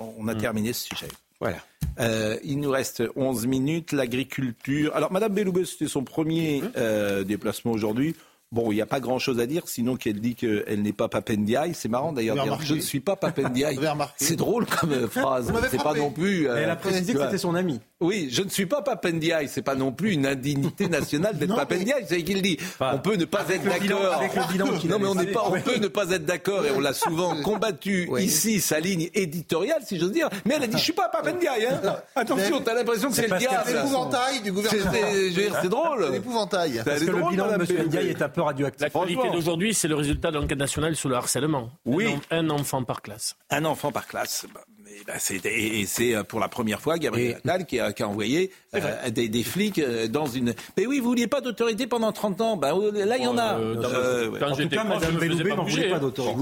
on- 0.01 0.14
on 0.18 0.28
a 0.28 0.35
terminé 0.35 0.72
ce 0.72 0.87
sujet. 0.89 1.09
Voilà. 1.39 1.59
Euh, 2.01 2.37
il 2.45 2.59
nous 2.61 2.70
reste 2.70 3.03
11 3.16 3.47
minutes. 3.47 3.93
L'agriculture. 3.93 4.95
Alors, 4.97 5.12
Madame 5.12 5.33
Belloubet, 5.33 5.64
c'était 5.64 5.89
son 5.89 6.03
premier 6.05 6.62
euh, 6.76 7.24
déplacement 7.24 7.72
aujourd'hui. 7.72 8.14
Bon, 8.53 8.73
il 8.73 8.75
n'y 8.75 8.81
a 8.81 8.87
pas 8.87 8.99
grand-chose 8.99 9.39
à 9.39 9.47
dire, 9.47 9.69
sinon 9.69 9.95
qu'elle 9.97 10.21
dit 10.21 10.35
qu'elle 10.35 10.83
n'est 10.83 10.93
pas 10.93 11.09
Papendiaï. 11.09 11.73
C'est 11.73 11.89
marrant 11.89 12.13
d'ailleurs. 12.13 12.61
Je 12.63 12.75
ne 12.75 12.81
suis 12.81 12.99
pas 12.99 13.15
Papendiaï. 13.17 13.75
Vous 13.77 13.81
avez 13.81 13.91
remarqué 13.91 14.25
C'est 14.25 14.35
drôle 14.37 14.67
comme 14.67 15.07
phrase. 15.09 15.53
C'est 15.71 15.83
pas 15.83 15.95
non 15.95 16.11
plus. 16.11 16.49
euh, 16.49 16.57
Elle 16.57 16.71
a 16.71 16.75
précisé 16.77 17.13
que 17.13 17.19
vois. 17.19 17.27
c'était 17.27 17.39
son 17.39 17.55
ami. 17.55 17.81
Oui, 18.01 18.29
je 18.33 18.43
ne 18.43 18.49
suis 18.49 18.65
pas 18.67 18.81
Papendiaï. 18.81 19.47
C'est 19.49 19.61
pas 19.63 19.75
non 19.75 19.93
plus 19.93 20.13
une 20.13 20.27
indignité 20.27 20.89
nationale 20.89 21.37
d'être 21.37 21.55
Papendiaï. 21.55 22.05
C'est 22.09 22.23
qu'il 22.23 22.41
dit. 22.41 22.57
Enfin, 22.61 22.93
on 22.95 22.99
peut 22.99 23.17
ne 23.17 23.27
pas 23.27 23.45
être 23.51 23.63
d'accord. 23.65 24.15
avec 24.15 24.35
le 24.35 24.43
bilan 24.53 24.67
qu'il 24.79 24.89
Non, 24.91 24.97
a 24.97 24.99
mais 25.01 25.07
on 25.09 25.15
n'est 25.15 25.27
pas. 25.27 25.45
On 25.47 25.61
peut 25.61 25.77
ne 25.77 25.89
pas 25.89 26.11
être 26.11 26.25
d'accord 26.25 26.65
et 26.65 26.71
on 26.71 26.81
l'a 26.81 26.95
souvent 26.95 27.41
combattu 27.43 28.09
Oui. 28.11 28.25
ici 28.25 28.61
sa 28.61 28.81
ligne 28.81 29.11
éditoriale, 29.15 29.83
si 29.87 29.99
j'ose 29.99 30.13
dire. 30.13 30.29
Mais 30.47 30.55
elle 30.57 30.63
a 30.63 30.67
dit, 30.67 30.79
je 30.79 30.83
suis 30.83 30.93
pas 30.95 31.09
Papendiaï. 31.11 31.67
Hein. 31.67 31.81
Attention, 32.17 32.61
t'as 32.63 32.75
l'impression 32.75 33.09
que 33.11 33.15
c'est 33.17 33.29
le 33.29 33.37
diable. 33.39 33.65
C'est 33.67 33.75
l'épouvantail 33.75 34.41
du 34.43 34.53
gouvernement. 34.53 34.93
c'est- 34.93 35.31
je 35.31 35.35
veux 35.37 35.43
dire, 35.49 35.59
c'est 35.61 35.69
drôle. 35.69 36.05
C'est 36.07 36.13
l'épouvantail. 36.13 36.83
Parce 36.85 37.01
que 37.05 37.11
le 37.11 37.29
bilan 37.29 37.49
de 37.49 37.53
M. 37.55 37.87
Ndiaye 37.87 38.09
est 38.09 38.23
un 38.23 38.29
peu 38.31 38.41
radioactif. 38.43 38.81
L'actualité 38.83 39.31
d'aujourd'hui, 39.31 39.75
c'est 39.75 39.89
le 39.89 39.97
résultat 39.97 40.31
de 40.31 40.39
l'enquête 40.39 40.59
nationale 40.59 40.97
sur 40.97 41.09
le 41.11 41.17
harcèlement. 41.17 41.71
Oui. 41.85 42.07
Un 42.31 42.49
enfant 42.51 42.83
par 42.83 43.03
classe. 43.03 43.37
Un 43.51 43.65
enfant 43.67 43.93
par 43.93 44.07
classe. 44.07 44.47
Bah, 44.91 44.97
bah, 45.07 45.12
c'est- 45.18 45.45
et 45.47 45.80
et 45.80 45.86
c'est 45.86 46.14
euh, 46.16 46.24
pour 46.24 46.41
la 46.41 46.49
première 46.49 46.80
fois 46.80 46.99
Gabriel 46.99 47.36
Attal 47.45 47.64
qui 47.64 47.78
a, 47.78 47.93
qui 47.93 48.03
a 48.03 48.09
envoyé 48.09 48.51
euh, 48.74 49.11
des, 49.11 49.28
des 49.28 49.43
flics 49.45 49.78
euh, 49.78 50.09
dans 50.09 50.26
une. 50.26 50.53
Mais 50.76 50.86
oui, 50.86 50.99
vous 50.99 51.05
vouliez 51.09 51.26
pas 51.28 51.41
d'autorité 51.41 51.86
pendant 51.86 52.11
30 52.12 52.41
ans? 52.41 52.57
Bah, 52.57 52.72
euh, 52.74 53.05
là, 53.07 53.16
il 53.16 53.22
y 53.22 53.26
en 53.26 53.38
a. 53.38 53.55
Euh, 53.59 53.74
dans- 53.76 53.88
Euh, 53.88 54.28
ouais. 54.30 54.41
Quand 54.41 54.47
En 54.47 54.51
tout 54.57 54.62
j'étais 54.62 54.76
cas, 54.76 54.84
prof, 54.84 55.01
Madame 55.01 55.16
Belloubet 55.18 55.51
pas 55.51 55.57
n'en 55.57 55.62
voulait 55.62 55.74
bouger. 55.76 55.91
pas 55.91 55.99
d'autorité. 56.01 56.34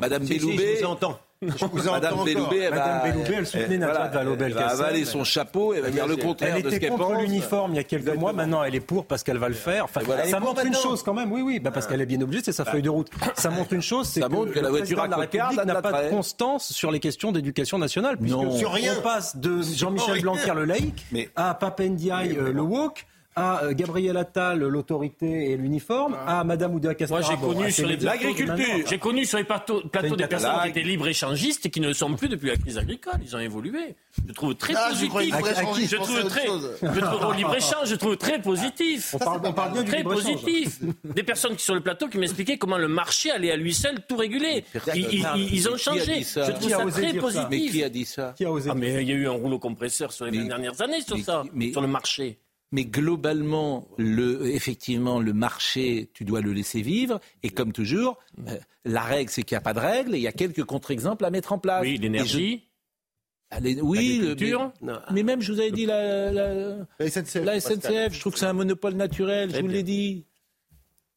Madame, 0.00 0.24
Si, 0.26 0.34
si, 0.34 0.38
je 0.40 0.78
vous 0.80 0.84
entends. 0.86 1.18
Je 1.40 1.64
vous 1.66 1.90
Madame. 1.90 2.24
Belloubet, 2.24 2.58
elle 2.58 2.70
Madame 2.70 2.98
va, 2.98 3.04
Belloubet, 3.12 3.34
elle 3.38 3.46
soutenait 3.46 3.66
elle- 3.74 3.78
Najat 3.78 4.08
Vallaud-Belkacem. 4.08 4.68
Elle 4.70 4.76
va 4.76 4.84
avaler 4.84 5.04
son 5.04 5.22
chapeau 5.22 5.72
et 5.72 5.80
va 5.80 5.90
dire 5.90 6.08
le 6.08 6.16
contraire 6.16 6.56
Elle 6.56 6.62
de 6.64 6.70
ce 6.70 6.74
était 6.74 6.88
qu'elle 6.88 6.98
contre 6.98 7.20
l'uniforme 7.20 7.74
il 7.74 7.76
y 7.76 7.78
a 7.78 7.84
quelques 7.84 8.16
mois, 8.16 8.32
maintenant 8.32 8.64
elle 8.64 8.74
est 8.74 8.80
pour 8.80 9.06
parce 9.06 9.22
qu'elle 9.22 9.38
va 9.38 9.48
le 9.48 9.54
faire. 9.54 9.84
Enfin, 9.84 10.00
voilà. 10.04 10.26
Ça 10.26 10.40
montre 10.40 10.66
une 10.66 10.74
chose 10.74 11.04
quand 11.04 11.14
même, 11.14 11.30
oui, 11.30 11.42
oui, 11.42 11.60
bah 11.60 11.70
parce 11.70 11.86
qu'elle 11.86 12.00
est 12.00 12.06
bien 12.06 12.20
obligée, 12.20 12.42
c'est 12.44 12.50
sa 12.52 12.64
feuille 12.64 12.82
de 12.82 12.90
route. 12.90 13.08
Ça 13.36 13.50
montre 13.50 13.72
une 13.72 13.82
chose, 13.82 14.08
c'est 14.08 14.20
que, 14.20 14.26
montre 14.26 14.52
que 14.52 14.58
la 14.58 14.70
voiture 14.70 15.04
de 15.04 15.10
la 15.10 15.16
République 15.16 15.64
n'a 15.64 15.80
pas 15.80 16.02
de 16.04 16.10
constance 16.10 16.72
sur 16.72 16.90
les 16.90 16.98
questions 16.98 17.30
d'éducation 17.30 17.78
nationale, 17.78 18.16
puisque 18.16 18.34
Non. 18.34 18.56
Sur 18.56 18.72
rien. 18.72 18.94
on 18.98 19.02
passe 19.02 19.36
de 19.36 19.62
Jean-Michel. 19.62 20.20
Blanquer 20.22 20.52
le 20.56 20.64
laïc 20.64 21.06
à 21.36 21.54
Papendiaï 21.54 22.36
euh, 22.36 22.52
le 22.52 22.62
woke. 22.62 23.06
À 23.38 23.64
euh, 23.64 23.72
Gabriel 23.72 24.16
Attal, 24.16 24.58
l'autorité 24.60 25.50
et 25.52 25.56
l'uniforme, 25.56 26.16
à 26.26 26.42
Madame 26.44 26.74
Oudéa 26.74 26.94
Castéra. 26.94 27.20
Moi, 27.20 27.28
j'ai 27.30 27.36
bon, 27.36 27.52
connu 27.54 27.70
sur 27.70 27.86
les 27.86 27.96
L'agriculture. 27.96 28.56
J'ai 28.88 28.98
connu 28.98 29.24
sur 29.24 29.38
les 29.38 29.44
plateaux, 29.44 29.82
des 29.82 30.26
personnes 30.26 30.50
qui 30.64 30.68
étaient 30.70 30.82
libre-échangistes 30.82 31.66
et 31.66 31.70
qui 31.70 31.80
ne 31.80 31.88
le 31.88 31.94
sont 31.94 32.12
plus 32.14 32.28
depuis 32.28 32.48
la 32.48 32.56
crise 32.56 32.78
agricole. 32.78 33.14
Ils 33.22 33.36
ont 33.36 33.40
évolué. 33.40 33.96
Je 34.26 34.32
trouve 34.32 34.54
très 34.54 34.74
Ah, 34.76 34.90
je 34.92 35.06
positif. 35.06 35.90
je 35.90 35.96
trouve 35.96 36.24
très, 36.28 36.46
je 36.46 37.00
trouve 37.00 37.24
au 37.28 37.32
libre-échange, 37.32 37.88
je 37.88 37.94
trouve 37.94 38.16
très 38.16 38.40
positif. 38.40 39.14
On 39.14 39.18
parle, 39.18 39.40
on 39.44 39.52
parle 39.52 39.72
bien 39.72 39.82
du 39.82 39.90
Très 39.90 40.02
positif. 40.02 40.80
Des 41.04 41.22
personnes 41.22 41.54
qui 41.56 41.64
sur 41.64 41.74
le 41.74 41.80
plateau 41.80 42.08
qui 42.08 42.18
m'expliquaient 42.18 42.58
comment 42.58 42.78
le 42.78 42.88
marché 42.88 43.30
allait 43.30 43.52
à 43.52 43.56
lui 43.56 43.72
seul 43.74 44.00
tout 44.08 44.16
réguler. 44.16 44.64
Ils, 44.94 45.06
ils- 45.12 45.26
ils- 45.36 45.54
ils 45.54 45.68
ont 45.68 45.76
changé. 45.76 46.22
Je 46.22 46.50
trouve 46.52 46.68
ça 46.70 46.84
très 46.86 47.12
positif. 47.14 47.46
Mais 47.50 47.60
qui 47.60 47.84
a 47.84 47.88
dit 47.88 48.04
ça 48.04 48.34
Qui 48.36 48.44
a 48.44 48.50
osé 48.50 48.70
Ah, 48.72 48.74
mais 48.74 49.02
il 49.02 49.08
y 49.08 49.12
a 49.12 49.14
eu 49.14 49.26
un 49.28 49.32
rouleau 49.32 49.58
compresseur 49.58 50.12
sur 50.12 50.24
les 50.24 50.30
Mais- 50.32 50.38
20 50.38 50.44
dernières 50.48 50.80
années 50.80 51.00
sur 51.00 51.18
ça, 51.18 51.42
sur 51.72 51.80
le 51.80 51.86
marché. 51.88 52.38
Mais 52.70 52.84
globalement, 52.84 53.88
le, 53.96 54.46
effectivement, 54.48 55.20
le 55.20 55.32
marché, 55.32 56.10
tu 56.12 56.24
dois 56.24 56.40
le 56.42 56.52
laisser 56.52 56.82
vivre. 56.82 57.18
Et 57.42 57.48
comme 57.48 57.72
toujours, 57.72 58.18
euh, 58.46 58.56
la 58.84 59.00
règle, 59.00 59.30
c'est 59.30 59.42
qu'il 59.42 59.54
n'y 59.54 59.58
a 59.58 59.62
pas 59.62 59.72
de 59.72 59.80
règle 59.80 60.14
et 60.14 60.18
il 60.18 60.22
y 60.22 60.26
a 60.26 60.32
quelques 60.32 60.64
contre-exemples 60.64 61.24
à 61.24 61.30
mettre 61.30 61.52
en 61.52 61.58
place. 61.58 61.80
Oui, 61.82 61.96
l'énergie. 61.96 62.64
oui, 63.82 64.18
le- 64.18 64.34
mais, 64.82 64.92
mais 65.12 65.22
même, 65.22 65.40
je 65.40 65.52
vous 65.52 65.60
avais 65.60 65.70
dit, 65.70 65.86
la, 65.86 66.30
la- 66.30 66.76
La 66.98 67.06
SNCF. 67.10 67.44
la 67.44 67.58
SNCF, 67.60 68.12
je 68.14 68.20
trouve 68.20 68.34
que 68.34 68.38
c'est 68.38 68.44
un 68.46 68.52
monopole 68.52 68.94
naturel, 68.94 69.50
je 69.54 69.60
vous 69.60 69.68
l'ai 69.68 69.82
dit. 69.82 70.26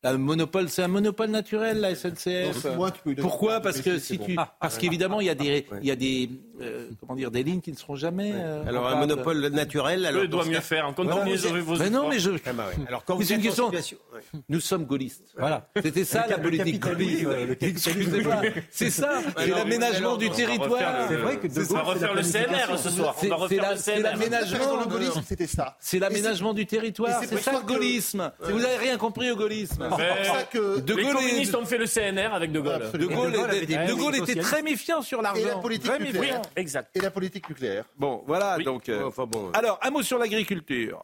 Un 0.04 0.18
monopole, 0.18 0.68
c'est 0.70 0.82
un 0.82 0.88
monopole 0.88 1.30
naturel, 1.30 1.80
la 1.80 1.94
SNCF. 1.94 2.58
c'est 2.60 2.76
moi 2.76 2.92
Pourquoi? 3.20 3.60
Parce 3.60 3.82
que 3.82 4.00
si 4.00 4.18
c'est 4.18 4.26
tu, 4.26 4.34
bon. 4.36 4.44
parce 4.60 4.80
qu'évidemment, 4.80 5.22
il 5.22 5.28
y 5.28 5.30
a 5.30 5.36
des, 5.36 5.68
il 5.80 5.88
y 5.88 5.92
a 5.92 5.96
des, 5.96 6.28
euh, 6.60 6.88
comment 7.00 7.16
dire, 7.16 7.30
des 7.30 7.44
lignes 7.44 7.62
qui 7.62 7.72
ne 7.72 7.78
seront 7.78 7.96
jamais. 7.96 8.32
euh, 8.34 8.64
Alors, 8.68 8.88
un 8.88 8.96
monopole 8.96 9.48
naturel. 9.50 10.04
Alors, 10.08 10.28
doit 10.28 10.46
mieux 10.46 10.60
faire. 10.60 10.92
Voilà, 10.98 11.12
Continuez 11.12 11.60
vous 11.60 11.66
vos 11.66 11.76
Mais 11.78 11.92
non, 11.92 12.10
mais 12.10 12.18
je. 12.18 12.32
Ah 12.48 12.54
bah 12.54 12.66
ouais. 12.70 12.84
Alors, 12.88 13.06
quand 13.06 13.14
Mais 13.16 13.22
vous 13.24 13.28
c'est 13.28 13.36
une 13.36 13.42
question. 13.44 13.66
situation- 13.66 13.98
ouais. 14.16 14.22
Nous 14.50 14.60
sommes 14.60 14.86
gaullistes. 14.86 15.24
Voilà. 15.38 15.68
C'était 15.84 16.04
ça 16.04 16.26
la 16.28 16.40
politique 16.40 16.80
gaulliste. 16.80 17.28
Excusez-moi, 17.62 18.42
c'est 18.72 18.90
ça. 18.90 19.20
C'est 19.38 19.48
l'aménagement 19.50 20.18
du 20.18 20.32
territoire. 20.32 21.08
C'est 21.10 21.16
vrai 21.16 21.38
que 21.38 21.46
de 21.48 21.54
On 21.54 21.74
va 21.76 21.84
Gaulle, 21.84 21.98
c'est 22.00 22.08
refaire 22.08 22.14
le 22.16 22.24
CNR 22.24 22.78
ce 22.80 22.90
soir. 22.90 23.14
On 23.18 23.22
C'est- 23.22 23.28
va 23.30 23.36
c'est 23.38 23.42
refaire 23.44 23.72
le 23.72 23.78
c'est 23.78 23.92
CNR. 23.98 24.04
l'aménagement. 24.04 24.80
Le 24.80 24.86
gaullisme, 24.88 25.22
c'était 25.28 25.46
ça. 25.48 25.78
C'est 25.80 26.00
l'aménagement 26.00 26.56
du 26.56 26.66
territoire. 26.66 27.20
C'est 27.22 27.28
C'est 27.28 27.38
ça 27.42 27.52
le 27.52 27.66
gaullisme. 27.68 28.32
Vous 28.40 28.60
n'avez 28.60 28.78
rien 28.78 28.98
compris 28.98 29.30
au 29.30 29.36
gaullisme. 29.36 29.90
C'est 29.98 30.08
pour 30.26 30.36
ça 30.36 30.44
que. 30.44 30.80
De 30.80 30.94
les 30.96 31.04
Gaulle, 31.04 31.14
communistes 31.16 31.54
est- 31.54 31.58
ont 31.58 31.66
fait 31.66 31.78
le 31.78 31.86
CNR 31.86 32.34
avec 32.34 32.52
De 32.52 32.60
Gaulle. 32.60 32.92
de. 32.94 33.06
Gaulle, 33.06 33.32
De 33.32 33.38
Gaulle 33.38 33.50
avait 33.50 33.64
était- 33.64 33.86
de 33.88 33.94
Gaulle 33.94 34.26
très 34.42 34.62
méfiant 34.62 35.02
sur 35.02 35.20
Et 35.20 35.24
la 35.24 35.34
l'argent. 35.34 35.60
politique 35.62 35.90
Très 35.92 36.00
Oui, 36.00 36.06
nucléaire. 36.12 36.42
exact. 36.56 36.96
Et 36.96 37.00
la 37.00 37.12
politique 37.12 37.48
nucléaire. 37.50 37.86
Bon, 37.98 38.24
voilà. 38.28 38.56
Oui. 38.58 38.64
Donc, 38.64 38.90
euh, 38.90 39.06
Enfin 39.08 39.26
bon. 39.26 39.50
alors 39.54 39.80
un 39.82 39.90
mot 39.92 40.02
sur 40.02 40.18
l'agriculture. 40.18 41.02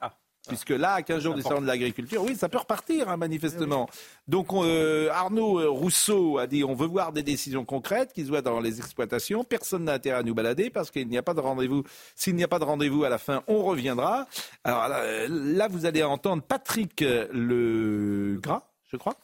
Puisque 0.48 0.70
là, 0.70 0.94
à 0.94 1.02
15 1.02 1.22
jours 1.24 1.34
du 1.36 1.42
salon 1.42 1.60
de 1.60 1.68
l'agriculture, 1.68 2.24
oui, 2.24 2.34
ça 2.38 2.48
peut 2.48 2.58
repartir, 2.60 3.10
hein, 3.10 3.18
manifestement. 3.18 3.90
Donc, 4.30 4.54
on, 4.54 4.62
euh, 4.64 5.10
Arnaud 5.12 5.60
euh, 5.60 5.68
Rousseau 5.70 6.38
a 6.38 6.48
dit 6.48 6.64
on 6.64 6.74
veut 6.74 6.88
voir 6.88 7.12
des 7.12 7.22
décisions 7.22 7.66
concrètes 7.66 8.14
qui 8.14 8.24
se 8.24 8.30
voient 8.30 8.42
dans 8.42 8.62
les 8.62 8.78
exploitations. 8.80 9.44
Personne 9.44 9.84
n'a 9.84 9.92
intérêt 9.96 10.20
à 10.20 10.24
nous 10.24 10.34
balader 10.34 10.70
parce 10.70 10.90
qu'il 10.90 11.10
n'y 11.10 11.18
a 11.18 11.22
pas 11.22 11.34
de 11.34 11.42
rendez-vous. 11.42 11.84
S'il 12.16 12.34
n'y 12.36 12.46
a 12.46 12.48
pas 12.48 12.60
de 12.60 12.64
rendez-vous 12.64 13.04
à 13.04 13.10
la 13.10 13.18
fin, 13.18 13.44
on 13.48 13.62
reviendra. 13.62 14.26
Alors 14.64 14.88
là, 14.88 15.02
là, 15.28 15.68
vous 15.68 15.86
allez 15.86 16.02
entendre 16.02 16.42
Patrick 16.44 17.02
euh, 17.02 17.28
Legras, 17.34 18.64
je 18.88 18.98
crois, 18.98 19.16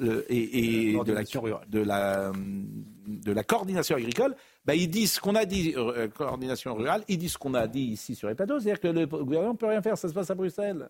euh, 0.00 0.24
et, 0.28 0.90
et 0.90 0.92
de, 0.92 1.12
la, 1.12 1.22
de, 1.22 1.80
la, 1.80 2.32
de 3.06 3.32
la 3.32 3.44
coordination 3.44 3.96
agricole. 3.96 4.34
Bah, 4.64 4.74
ils 4.74 4.88
disent 4.88 5.14
ce 5.14 5.20
qu'on 5.20 5.36
a 5.36 5.44
dit, 5.44 5.74
euh, 5.76 6.08
coordination 6.08 6.74
rurale, 6.74 7.04
ils 7.08 7.16
disent 7.16 7.32
ce 7.32 7.38
qu'on 7.38 7.54
a 7.54 7.66
dit 7.66 7.84
ici 7.84 8.14
sur 8.14 8.28
les 8.28 8.34
plateaux, 8.34 8.58
c'est-à-dire 8.58 8.80
que 8.80 8.88
le 8.88 9.06
gouvernement 9.06 9.52
ne 9.52 9.58
peut 9.58 9.66
rien 9.66 9.80
faire, 9.80 9.96
ça 9.96 10.08
se 10.08 10.14
passe 10.14 10.30
à 10.30 10.34
Bruxelles. 10.34 10.88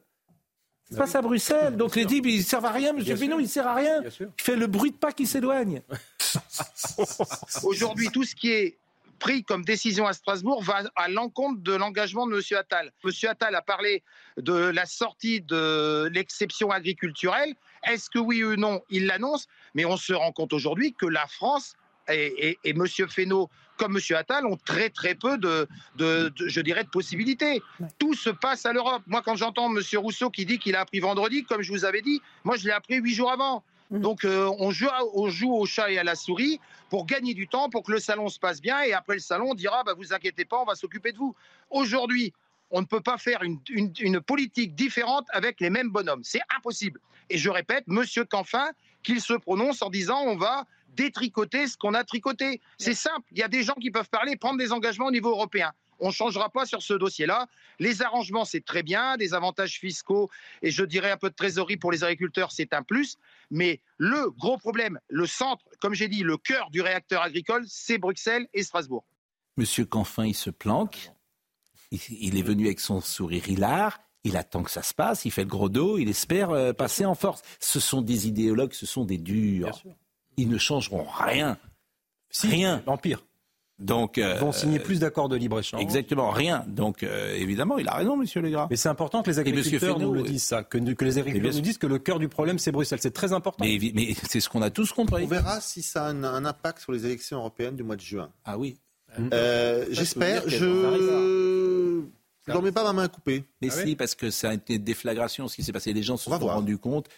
Ça 0.84 0.94
se 0.94 0.98
passe 1.00 1.14
à 1.16 1.22
Bruxelles. 1.22 1.76
Donc 1.76 1.96
les 1.96 2.06
types, 2.06 2.24
ils 2.26 2.38
ne 2.38 2.42
servent 2.42 2.64
à 2.64 2.72
rien, 2.72 2.96
M. 2.96 3.04
Fesneau, 3.04 3.38
il 3.38 3.42
ne 3.42 3.48
sert 3.48 3.66
à 3.66 3.74
rien. 3.74 4.02
Il 4.02 4.42
fait 4.42 4.56
le 4.56 4.66
bruit 4.66 4.90
de 4.90 4.96
pas 4.96 5.12
qui 5.12 5.26
s'éloigne. 5.26 5.82
Aujourd'hui, 7.62 8.08
tout 8.10 8.24
ce 8.24 8.34
qui 8.34 8.50
est 8.50 8.78
pris 9.18 9.44
comme 9.44 9.64
décision 9.64 10.06
à 10.06 10.14
Strasbourg 10.14 10.62
va 10.62 10.84
à 10.96 11.08
l'encontre 11.08 11.60
de 11.62 11.74
l'engagement 11.74 12.26
de 12.26 12.36
M. 12.36 12.58
Attal. 12.58 12.92
M. 13.04 13.10
Attal 13.28 13.54
a 13.54 13.62
parlé 13.62 14.02
de 14.38 14.54
la 14.54 14.86
sortie 14.86 15.42
de 15.42 16.08
l'exception 16.12 16.70
agriculturelle. 16.70 17.54
Est-ce 17.86 18.10
que 18.10 18.18
oui 18.18 18.42
ou 18.44 18.56
non, 18.56 18.82
il 18.90 19.06
l'annonce 19.06 19.46
Mais 19.74 19.84
on 19.84 19.96
se 19.96 20.12
rend 20.12 20.32
compte 20.32 20.52
aujourd'hui 20.52 20.94
que 20.94 21.06
la 21.06 21.26
France 21.26 21.74
et, 22.08 22.50
et, 22.50 22.58
et 22.64 22.70
M. 22.70 22.86
Fesneau 22.86 23.50
comme 23.76 23.96
M. 23.96 24.16
Attal 24.16 24.46
ont 24.46 24.56
très 24.56 24.90
très 24.90 25.14
peu 25.14 25.38
de, 25.38 25.68
de, 25.96 26.30
de 26.36 26.48
je 26.48 26.60
dirais, 26.60 26.82
de 26.82 26.88
possibilités. 26.88 27.62
Tout 27.98 28.14
se 28.14 28.30
passe 28.30 28.66
à 28.66 28.72
l'Europe. 28.72 29.02
Moi, 29.06 29.22
quand 29.22 29.36
j'entends 29.36 29.70
M. 29.74 29.80
Rousseau 29.96 30.30
qui 30.30 30.44
dit 30.46 30.58
qu'il 30.58 30.74
a 30.74 30.80
appris 30.80 31.00
vendredi, 31.00 31.44
comme 31.44 31.62
je 31.62 31.70
vous 31.70 31.84
avais 31.84 32.00
dit, 32.02 32.20
moi 32.44 32.56
je 32.56 32.64
l'ai 32.64 32.72
appris 32.72 32.96
huit 32.96 33.14
jours 33.14 33.30
avant. 33.30 33.62
Donc 33.90 34.24
euh, 34.24 34.50
on, 34.58 34.70
joue, 34.70 34.88
à- 34.88 35.04
on 35.14 35.30
joue 35.30 35.54
au 35.54 35.64
chat 35.64 35.90
et 35.90 35.98
à 35.98 36.04
la 36.04 36.14
souris 36.14 36.60
pour 36.90 37.06
gagner 37.06 37.34
du 37.34 37.46
temps, 37.48 37.70
pour 37.70 37.82
que 37.84 37.92
le 37.92 38.00
salon 38.00 38.28
se 38.28 38.38
passe 38.38 38.60
bien, 38.60 38.82
et 38.82 38.92
après 38.92 39.14
le 39.14 39.20
salon, 39.20 39.50
on 39.50 39.54
dira, 39.54 39.82
bah, 39.84 39.94
vous 39.96 40.12
inquiétez 40.12 40.44
pas, 40.44 40.58
on 40.60 40.64
va 40.66 40.74
s'occuper 40.74 41.12
de 41.12 41.18
vous. 41.18 41.34
Aujourd'hui, 41.70 42.32
on 42.70 42.80
ne 42.80 42.86
peut 42.86 43.00
pas 43.00 43.18
faire 43.18 43.42
une, 43.42 43.58
une- 43.70 43.92
une 44.00 44.20
politique 44.20 44.74
différente 44.74 45.26
avec 45.30 45.60
les 45.60 45.70
mêmes 45.70 45.90
bonhommes. 45.90 46.22
C'est 46.24 46.40
impossible. 46.56 47.00
Et 47.30 47.38
je 47.38 47.50
répète, 47.50 47.84
Monsieur 47.86 48.24
Canfin, 48.24 48.68
qu'il 49.02 49.20
se 49.20 49.34
prononce 49.34 49.82
en 49.82 49.90
disant, 49.90 50.20
on 50.22 50.36
va 50.36 50.64
détricoter 50.96 51.66
ce 51.66 51.76
qu'on 51.76 51.94
a 51.94 52.04
tricoté. 52.04 52.60
C'est 52.78 52.94
simple. 52.94 53.26
Il 53.32 53.38
y 53.38 53.42
a 53.42 53.48
des 53.48 53.62
gens 53.62 53.74
qui 53.74 53.90
peuvent 53.90 54.08
parler, 54.08 54.36
prendre 54.36 54.58
des 54.58 54.72
engagements 54.72 55.06
au 55.06 55.10
niveau 55.10 55.30
européen. 55.30 55.72
On 56.00 56.08
ne 56.08 56.12
changera 56.12 56.48
pas 56.48 56.64
sur 56.64 56.80
ce 56.82 56.94
dossier-là. 56.94 57.46
Les 57.80 58.02
arrangements, 58.02 58.44
c'est 58.44 58.64
très 58.64 58.82
bien, 58.84 59.16
des 59.16 59.34
avantages 59.34 59.78
fiscaux 59.80 60.30
et 60.62 60.70
je 60.70 60.84
dirais 60.84 61.10
un 61.10 61.16
peu 61.16 61.28
de 61.28 61.34
trésorerie 61.34 61.76
pour 61.76 61.90
les 61.90 62.04
agriculteurs, 62.04 62.52
c'est 62.52 62.72
un 62.72 62.82
plus. 62.82 63.16
Mais 63.50 63.80
le 63.96 64.30
gros 64.30 64.58
problème, 64.58 64.98
le 65.08 65.26
centre, 65.26 65.64
comme 65.80 65.94
j'ai 65.94 66.08
dit, 66.08 66.22
le 66.22 66.36
cœur 66.36 66.70
du 66.70 66.80
réacteur 66.82 67.22
agricole, 67.22 67.64
c'est 67.66 67.98
Bruxelles 67.98 68.46
et 68.54 68.62
Strasbourg. 68.62 69.04
Monsieur 69.56 69.84
Canfin, 69.84 70.24
il 70.26 70.34
se 70.34 70.50
planque. 70.50 71.10
Il, 71.90 72.00
il 72.10 72.38
est 72.38 72.42
venu 72.42 72.66
avec 72.66 72.80
son 72.80 73.00
sourire 73.00 73.48
hilar. 73.48 74.00
Il 74.24 74.36
attend 74.36 74.62
que 74.62 74.70
ça 74.70 74.82
se 74.82 74.92
passe. 74.94 75.24
Il 75.24 75.30
fait 75.30 75.42
le 75.44 75.48
gros 75.48 75.68
dos. 75.68 75.96
Il 75.98 76.08
espère 76.08 76.50
euh, 76.50 76.72
passer 76.72 77.04
en 77.04 77.14
force. 77.14 77.42
Ce 77.60 77.80
sont 77.80 78.02
des 78.02 78.26
idéologues, 78.28 78.72
ce 78.72 78.84
sont 78.86 79.04
des 79.04 79.18
durs. 79.18 79.82
Ils 80.36 80.48
ne 80.48 80.58
changeront 80.58 81.06
rien. 81.08 81.56
rien. 82.42 82.82
L'Empire. 82.86 83.24
Donc, 83.78 84.18
euh, 84.18 84.32
Ils 84.34 84.40
vont 84.40 84.50
signer 84.50 84.80
plus 84.80 84.98
d'accords 84.98 85.28
de 85.28 85.36
libre-échange. 85.36 85.80
Exactement, 85.80 86.30
rien. 86.30 86.64
Donc, 86.66 87.04
euh, 87.04 87.36
évidemment, 87.36 87.78
il 87.78 87.86
a 87.86 87.94
raison, 87.94 88.16
monsieur 88.16 88.40
Legras. 88.40 88.66
Mais 88.70 88.74
c'est 88.76 88.88
important 88.88 89.22
que 89.22 89.30
les 89.30 89.38
agriculteurs 89.38 90.00
nous 90.00 90.12
le 90.12 90.22
disent 90.24 90.42
ça, 90.42 90.64
que, 90.64 90.78
que 90.78 91.04
les 91.04 91.18
agriculteurs 91.18 91.54
nous 91.54 91.60
disent 91.60 91.78
que 91.78 91.86
le 91.86 92.00
cœur 92.00 92.18
du 92.18 92.28
problème 92.28 92.58
c'est 92.58 92.72
Bruxelles. 92.72 92.98
C'est 93.00 93.12
très 93.12 93.32
important. 93.32 93.64
Mais, 93.64 93.78
mais 93.94 94.14
c'est 94.28 94.40
ce 94.40 94.48
qu'on 94.48 94.62
a 94.62 94.70
tous 94.70 94.92
compris. 94.92 95.22
On 95.22 95.28
verra 95.28 95.60
si 95.60 95.82
ça 95.82 96.06
a 96.06 96.08
un, 96.10 96.24
un 96.24 96.44
impact 96.44 96.80
sur 96.80 96.90
les 96.90 97.06
élections 97.06 97.38
européennes 97.38 97.76
du 97.76 97.84
mois 97.84 97.94
de 97.94 98.00
juin. 98.00 98.30
Ah 98.44 98.58
oui. 98.58 98.78
Euh, 99.32 99.84
Ça, 99.84 99.92
J'espère. 99.92 100.42
je 100.48 100.66
Je 102.48 102.52
n'en 102.54 102.62
mets 102.62 102.72
pas 102.72 102.84
ma 102.84 102.92
main 102.92 103.08
coupée. 103.08 103.44
Mais 103.62 103.68
si, 103.70 103.96
parce 103.96 104.14
que 104.14 104.30
ça 104.30 104.50
a 104.50 104.54
été 104.54 104.74
une 104.74 104.84
déflagration 104.84 105.48
ce 105.48 105.56
qui 105.56 105.62
s'est 105.62 105.72
passé. 105.72 105.92
Les 105.92 106.02
gens 106.02 106.16
se 106.16 106.24
sont 106.24 106.30
rendus 106.54 106.78
compte. 106.78 107.08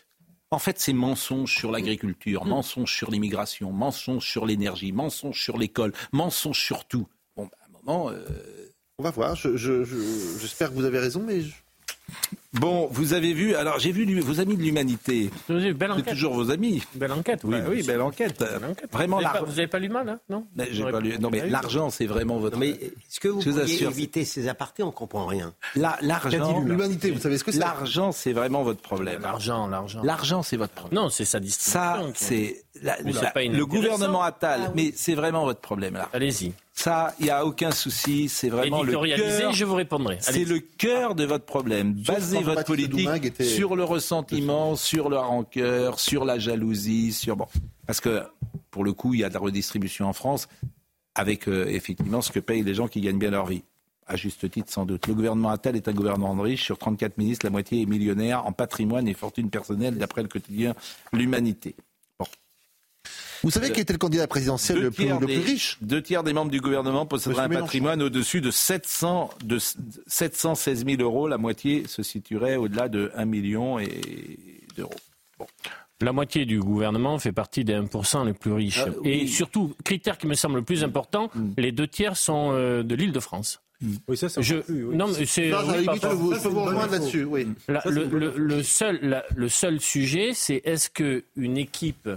En 0.51 0.59
fait, 0.59 0.79
c'est 0.81 0.93
mensonge 0.93 1.55
sur 1.55 1.71
l'agriculture, 1.71 2.45
mensonge 2.45 2.93
sur 2.93 3.11
l'immigration, 3.11 3.71
mensonge 3.73 4.27
sur 4.29 4.47
l'énergie, 4.47 4.91
mensonge 4.93 5.41
sur 5.41 5.57
l'école, 5.59 5.93
mensonge 6.13 6.61
sur 6.61 6.85
tout. 6.87 7.07
Bon, 7.37 7.45
bah, 7.45 7.57
à 7.63 7.67
un 7.67 7.71
moment. 7.95 8.11
euh, 8.11 8.19
On 8.99 9.03
va 9.05 9.11
voir. 9.13 9.35
Je- 9.37 9.57
je- 9.57 9.85
je- 9.85 10.39
J'espère 10.41 10.71
que 10.71 10.75
vous 10.75 10.85
avez 10.85 10.99
raison, 10.99 11.23
mais 11.25 11.41
je- 11.43 11.55
Bon, 12.55 12.89
vous 12.91 13.13
avez 13.15 13.33
vu, 13.33 13.55
alors 13.55 13.79
j'ai 13.79 13.93
vu 13.93 14.19
vos 14.21 14.41
amis 14.41 14.57
de 14.57 14.63
l'humanité. 14.63 15.31
Belle 15.49 15.73
C'est 15.79 15.85
enquête. 15.93 16.09
toujours 16.09 16.35
vos 16.35 16.51
amis. 16.51 16.83
Belle 16.97 17.13
enquête, 17.13 17.43
oui. 17.45 17.53
Bah 17.61 17.65
oui, 17.69 17.83
belle 17.85 18.01
enquête. 18.01 18.43
Vraiment, 18.91 19.19
vous 19.19 19.23
n'avez 19.23 19.23
l'ar- 19.23 19.33
pas, 19.35 19.43
vous 19.45 19.59
avez 19.61 19.69
pas 19.69 19.79
lu 19.79 19.89
mal, 19.89 20.09
hein 20.09 20.19
non 20.29 20.47
Mais 20.57 20.67
j'ai 20.73 20.83
pas 20.83 20.99
lu- 20.99 21.17
Non, 21.21 21.31
mais 21.31 21.49
l'argent, 21.49 21.91
c'est 21.91 22.07
vraiment 22.07 22.39
votre. 22.39 22.59
Mais 22.59 22.71
est-ce 22.71 23.21
que 23.21 23.29
vous 23.29 23.41
Je 23.41 23.51
vous 23.51 23.57
pourriez 23.61 23.75
assure, 23.77 23.91
éviter 23.91 24.25
ces 24.25 24.49
apartés? 24.49 24.83
On 24.83 24.87
ne 24.89 24.91
comprend 24.93 25.27
rien. 25.27 25.55
La- 25.77 25.97
L'argent. 26.03 26.61
l'humanité, 26.65 27.13
vous 27.13 27.21
savez 27.21 27.39
ce 27.39 27.45
que 27.45 27.53
c'est? 27.53 27.61
L'argent, 27.61 28.11
c'est 28.11 28.33
vraiment 28.33 28.65
votre 28.65 28.83
problème. 28.83 29.23
L'argent, 29.23 29.69
l'argent. 29.69 30.03
L'argent, 30.03 30.43
c'est 30.43 30.57
votre 30.57 30.73
problème. 30.75 31.01
Non, 31.05 31.09
c'est 31.09 31.25
sa 31.25 31.39
distribution. 31.39 31.81
Ça, 31.81 32.03
c'est 32.15 32.65
le 32.83 33.65
gouvernement 33.65 34.23
Attal. 34.23 34.63
Ah 34.65 34.73
oui. 34.75 34.87
Mais 34.87 34.93
c'est 34.97 35.15
vraiment 35.15 35.45
votre 35.45 35.61
problème 35.61 35.95
là. 35.95 36.09
Allez-y. 36.13 36.53
Ça, 36.73 37.13
il 37.19 37.25
n'y 37.25 37.31
a 37.31 37.45
aucun 37.45 37.73
souci. 37.73 38.31
C'est 38.31 38.49
vraiment 38.49 38.83
le 38.83 38.93
cœur. 38.93 39.53
je 39.53 39.65
vous 39.67 39.75
répondrai. 39.75 40.17
C'est 40.21 40.45
le 40.45 40.61
cœur 40.61 41.15
de 41.15 41.25
votre 41.25 41.45
problème. 41.45 41.95
Basez 42.45 42.55
votre 42.57 42.65
politique 42.65 43.25
était- 43.25 43.45
sur 43.45 43.77
le 43.77 43.85
ressentiment, 43.85 44.77
sur 44.77 45.09
la 45.11 45.21
rancœur, 45.21 45.99
sur 46.01 46.25
la 46.25 46.39
jalousie, 46.39 47.13
sur 47.13 47.37
bon. 47.37 47.47
Parce 47.87 48.01
que 48.01 48.23
pour 48.71 48.85
le 48.85 48.93
coup, 48.93 49.15
il 49.15 49.21
y 49.21 49.25
a 49.25 49.29
de 49.29 49.35
la 49.35 49.41
redistribution 49.41 50.07
en 50.07 50.13
France 50.13 50.49
avec 51.15 51.49
euh, 51.49 51.67
effectivement 51.69 52.21
ce 52.21 52.31
que 52.31 52.39
payent 52.41 52.63
les 52.63 52.75
gens 52.75 52.89
qui 52.89 53.01
gagnent 53.01 53.19
bien 53.19 53.31
leur 53.31 53.47
vie. 53.47 53.63
À 54.07 54.17
juste 54.17 54.51
titre, 54.51 54.73
sans 54.73 54.87
doute. 54.87 55.07
Le 55.07 55.15
gouvernement 55.15 55.51
Attal 55.51 55.77
est 55.77 55.87
un 55.87 55.93
gouvernement 55.93 56.35
de 56.35 56.41
riches. 56.41 56.65
Sur 56.65 56.79
34 56.79 57.17
ministres, 57.17 57.47
la 57.47 57.51
moitié 57.51 57.83
est 57.83 57.87
millionnaire 57.87 58.45
en 58.45 58.51
patrimoine 58.53 59.07
et 59.07 59.15
fortune 59.15 59.51
personnelle, 59.51 59.99
d'après 59.99 60.23
le 60.23 60.29
quotidien 60.29 60.75
L'Humanité. 61.13 61.77
Vous 63.43 63.51
savez 63.51 63.71
qui 63.73 63.81
était 63.81 63.93
le 63.93 63.99
candidat 63.99 64.27
présidentiel 64.27 64.79
le 64.81 64.91
plus, 64.91 65.07
des- 65.27 65.39
riche 65.39 65.79
Deux 65.81 66.03
tiers 66.03 66.23
des 66.23 66.33
membres 66.33 66.51
du 66.51 66.61
gouvernement 66.61 67.07
posséderaient 67.07 67.45
un 67.45 67.49
patrimoine 67.49 68.03
au-dessus 68.03 68.41
de, 68.41 68.51
700, 68.51 69.31
de 69.45 69.59
716 70.07 70.85
000 70.87 71.03
euros. 71.03 71.29
La 71.29 71.39
moitié 71.39 71.87
se 71.87 72.03
situerait 72.03 72.57
au-delà 72.57 72.89
de 72.89 73.11
1 73.15 73.25
million 73.25 73.79
et 73.79 74.01
d'euros. 74.77 74.95
La 76.03 76.13
moitié 76.13 76.47
du 76.47 76.59
gouvernement 76.61 77.19
fait 77.19 77.33
partie 77.33 77.63
des 77.65 77.75
1% 77.75 78.25
les 78.27 78.33
plus 78.33 78.53
riches. 78.53 78.85
Ah, 78.87 78.91
oui. 79.03 79.11
Et 79.11 79.27
surtout, 79.27 79.75
critère 79.85 80.17
qui 80.19 80.27
me 80.27 80.35
semble 80.35 80.57
le 80.57 80.63
plus 80.63 80.83
important, 80.85 81.31
les 81.59 81.73
deux 81.73 81.87
tiers 81.89 82.17
sont 82.17 82.51
euh, 82.53 82.83
de 82.83 82.95
l'île 82.95 83.13
de 83.13 83.21
France. 83.21 83.61
Oui, 84.09 84.17
ça, 84.17 84.29
c'est 84.29 84.43
Je, 84.43 84.57
plus, 84.57 84.85
oui. 84.85 84.97
non, 84.97 85.09
mais 85.09 85.25
c'est. 85.27 85.51
Là-dessus, 85.51 87.25
oui. 87.25 87.49
La- 87.69 87.81
Ça, 87.81 87.91
le, 87.91 88.05
une 88.05 88.11
le- 88.11 88.35
le 88.37 88.63
seul, 88.63 88.99
la- 89.03 89.25
le 89.35 89.49
seul 89.49 89.81
sujet, 89.81 90.33
c'est 90.35 90.61
est-ce 90.65 90.91
qu'une 90.91 91.57
équipe, 91.57 92.09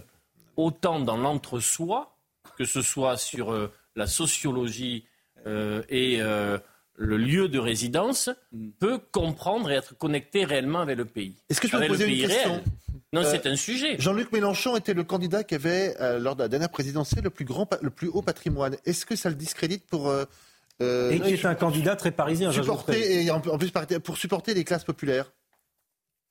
autant 0.57 0.99
dans 0.99 1.17
l'entre-soi, 1.17 2.15
que 2.57 2.65
ce 2.65 2.81
soit 2.81 3.17
sur 3.17 3.51
euh, 3.53 3.71
la 3.95 4.07
sociologie 4.07 5.05
euh, 5.45 5.83
et 5.89 6.21
euh, 6.21 6.57
le 6.95 7.17
lieu 7.17 7.47
de 7.49 7.59
résidence, 7.59 8.29
peut 8.79 8.99
comprendre 9.11 9.71
et 9.71 9.75
être 9.75 9.97
connectée 9.97 10.45
réellement 10.45 10.81
avec 10.81 10.97
le 10.97 11.05
pays. 11.05 11.35
Est-ce 11.49 11.59
que 11.59 11.67
je 11.67 11.71
peux 11.71 11.77
Avec 11.77 11.89
vous 11.89 11.95
poser 11.95 12.07
le 12.07 12.13
une 12.13 12.27
question 12.27 12.51
réel. 12.51 12.63
Non, 13.13 13.21
Euh, 13.21 13.29
c'est 13.29 13.45
un 13.45 13.55
sujet. 13.55 13.95
Jean-Luc 13.99 14.31
Mélenchon 14.31 14.75
était 14.75 14.93
le 14.95 15.03
candidat 15.03 15.43
qui 15.43 15.53
avait, 15.55 15.95
euh, 16.01 16.17
lors 16.19 16.35
de 16.35 16.41
la 16.41 16.47
dernière 16.47 16.69
présidentielle, 16.69 17.23
le 17.23 17.29
plus, 17.29 17.45
grand, 17.45 17.67
le 17.81 17.89
plus 17.91 18.07
haut 18.07 18.21
patrimoine. 18.23 18.75
Est-ce 18.85 19.05
que 19.05 19.15
ça 19.15 19.29
le 19.29 19.35
discrédite 19.35 19.85
pour 19.87 20.09
euh, 20.09 20.25
Et 21.11 21.19
qui 21.19 21.33
est 21.33 21.45
un 21.45 21.55
candidat 21.55 21.95
très 21.95 22.11
parisien, 22.11 22.51
supporter, 22.51 23.23
et 23.23 23.29
en, 23.29 23.37
en 23.37 23.57
plus 23.57 23.71
pour 24.03 24.17
supporter 24.17 24.53
les 24.55 24.63
classes 24.63 24.83
populaires? 24.83 25.31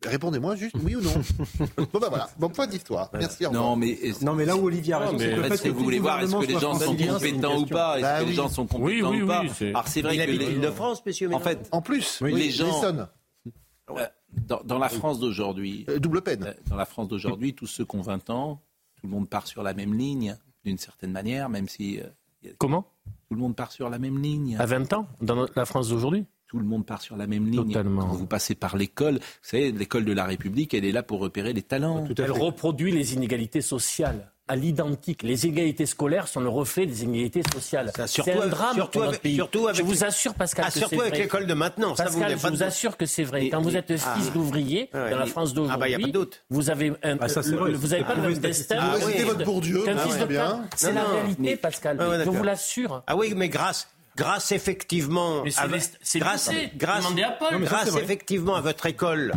Répondez-moi 0.05 0.57
juste 0.57 0.76
oui 0.82 0.96
ou 0.96 1.00
non. 1.00 1.12
bon 1.92 1.98
ben 2.00 2.09
voilà, 2.09 2.28
bon 2.38 2.48
point 2.48 2.66
d'histoire. 2.66 3.11
Merci. 3.12 3.44
Non, 3.53 3.76
mais, 3.76 3.98
Non, 4.22 4.34
mais 4.34 4.44
là 4.44 4.57
où 4.57 4.66
Olivier 4.66 4.94
a 4.94 4.98
raison, 5.00 5.18
c'est 5.18 5.30
que 5.59 5.62
que 5.62 5.68
vous 5.68 5.84
voulez 5.84 5.96
le 5.96 6.03
voir, 6.03 6.20
est-ce 6.20 6.32
que 6.34 6.40
les 6.40 6.55
gouvernement 6.55 6.61
gens 6.61 6.78
sont 6.78 6.96
compétents 6.96 7.59
ou 7.61 7.66
pas 7.66 7.96
Est-ce 7.98 8.03
Bah 8.03 8.20
que 8.20 8.24
les 8.28 8.32
gens 8.34 8.48
sont 8.48 8.66
compétents 8.66 8.86
Oui, 8.86 9.03
oui, 9.03 9.22
ou 9.22 9.26
pas 9.26 9.44
Alors 9.68 9.88
c'est 9.88 10.03
vrai 10.03 10.16
que 10.26 10.30
l'île 10.30 10.61
de 10.61 10.70
France, 10.70 11.05
monsieur 11.07 11.32
en 11.32 11.38
fait, 11.40 11.68
En 11.72 11.82
plus, 11.82 12.20
les 12.20 12.50
gens- 12.50 12.82
euh, 13.90 14.07
dans, 14.48 14.61
dans 14.64 14.78
la 14.78 14.88
France 14.88 15.18
d'aujourd'hui, 15.20 15.84
Euh, 15.88 15.98
double 15.98 16.22
peine. 16.22 16.44
euh, 16.44 16.55
dans 16.68 16.76
la 16.76 16.86
France 16.86 17.09
d'aujourd'hui, 17.09 17.55
tous 17.55 17.66
ceux 17.66 17.84
qui 17.84 17.96
ont 17.96 18.03
20 18.03 18.30
ans, 18.30 18.61
tout 18.96 19.07
le 19.07 19.12
monde 19.12 19.28
part 19.28 19.46
sur 19.46 19.62
la 19.62 19.74
même 19.74 19.94
ligne, 19.94 20.36
d'une 20.64 20.78
certaine 20.78 21.12
manière, 21.12 21.48
même 21.48 21.68
si 21.68 22.00
euh, 22.00 22.05
Comment? 22.59 22.86
Tout 23.28 23.34
le 23.34 23.40
monde 23.40 23.55
part 23.55 23.70
sur 23.70 23.88
la 23.90 23.98
même 23.98 24.20
ligne. 24.20 24.57
À 24.59 24.66
20 24.66 24.92
ans, 24.94 25.07
dans 25.20 25.46
la 25.55 25.64
France 25.64 25.88
d'aujourd'hui? 25.88 26.26
Tout 26.53 26.59
le 26.59 26.64
monde 26.66 26.84
part 26.84 27.00
sur 27.00 27.16
la 27.16 27.26
même 27.26 27.46
ligne. 27.50 27.64
Totalement. 27.68 28.03
Quand 28.03 28.09
vous 28.12 28.26
passez 28.26 28.55
par 28.55 28.76
l'école, 28.76 29.14
vous 29.14 29.20
savez, 29.40 29.72
l'école 29.72 30.05
de 30.05 30.12
la 30.12 30.26
République, 30.26 30.74
elle 30.74 30.84
est 30.84 30.92
là 30.92 31.03
pour 31.03 31.18
repérer 31.20 31.55
les 31.55 31.62
talents. 31.62 32.05
Elle 32.18 32.30
reproduit 32.30 32.92
les 32.92 33.14
inégalités 33.14 33.62
sociales. 33.62 34.28
à 34.48 34.57
l'identique. 34.57 35.22
Les 35.22 35.46
inégalités 35.46 35.86
scolaires 35.86 36.26
sont 36.28 36.40
le 36.40 36.48
reflet 36.48 36.84
des 36.84 37.05
inégalités 37.05 37.42
sociales. 37.55 37.90
C'est 38.07 38.28
un 38.28 38.36
avec- 38.38 38.50
drame 38.50 38.74
surtout 38.74 38.90
pour 38.90 39.00
notre 39.03 39.12
avec- 39.12 39.22
pays. 39.22 39.36
surtout 39.36 39.66
avec 39.68 39.76
je 39.78 39.82
vous 39.82 40.05
assure, 40.05 40.34
Pascal, 40.34 40.64
Ah, 40.66 40.70
que 40.72 40.78
surtout 40.80 40.96
c'est 40.96 41.00
avec 41.07 41.16
l'école 41.18 41.46
de 41.46 41.55
maintenant, 41.55 41.94
ça, 41.94 42.05
vous 42.07 42.18
Pascal, 42.18 42.36
je 42.36 42.42
pas 42.42 42.48
vous 42.50 42.55
doute. 42.57 42.62
assure 42.62 42.96
que 42.98 43.07
c'est 43.07 43.22
vrai. 43.22 43.46
Et- 43.46 43.50
Quand 43.50 43.62
vous 43.62 43.76
êtes 43.76 43.92
ah. 44.05 44.14
fils 44.16 44.32
d'ouvrier 44.32 44.90
dans 44.92 45.00
la 45.16 45.24
France 45.26 45.55
Ah 45.70 45.76
bah, 45.78 45.88
y 45.88 45.94
a 45.94 45.96
d'aujourd'hui, 45.96 46.03
pas 46.03 46.07
de 46.09 46.12
doute. 46.24 46.44
vous 46.50 46.68
avez 46.70 46.88
un, 47.03 47.16
Ah, 47.20 47.28
ça, 47.28 47.40
le- 47.40 47.72
vous 47.76 47.88
n'avez 47.88 48.05
pas 48.05 48.14
le 48.14 48.20
Vous 48.22 48.28
même 48.28 48.38
destin. 48.40 48.76
Ah 48.80 48.96
fils 48.98 49.22
Votre 49.22 49.44
Bourdieu, 49.44 49.84
ah. 49.88 50.61
C'est 50.76 50.92
la 50.92 51.05
réalité, 51.05 51.57
Pascal. 51.57 51.96
Ah 52.00 52.24
je 52.24 52.28
vous 52.28 52.42
l'assure. 52.42 53.05
Ah 53.07 53.16
oui, 53.16 53.32
mais 53.34 53.48
grâce, 53.48 53.88
grâce 54.16 54.52
effectivement, 54.52 55.42
à 55.56 55.66
les- 55.66 55.78
grâce, 56.16 56.48
à. 56.48 56.52
Non, 56.52 57.16
effectivement 57.98 58.54
à 58.54 58.60
votre 58.60 58.86
école. 58.86 59.32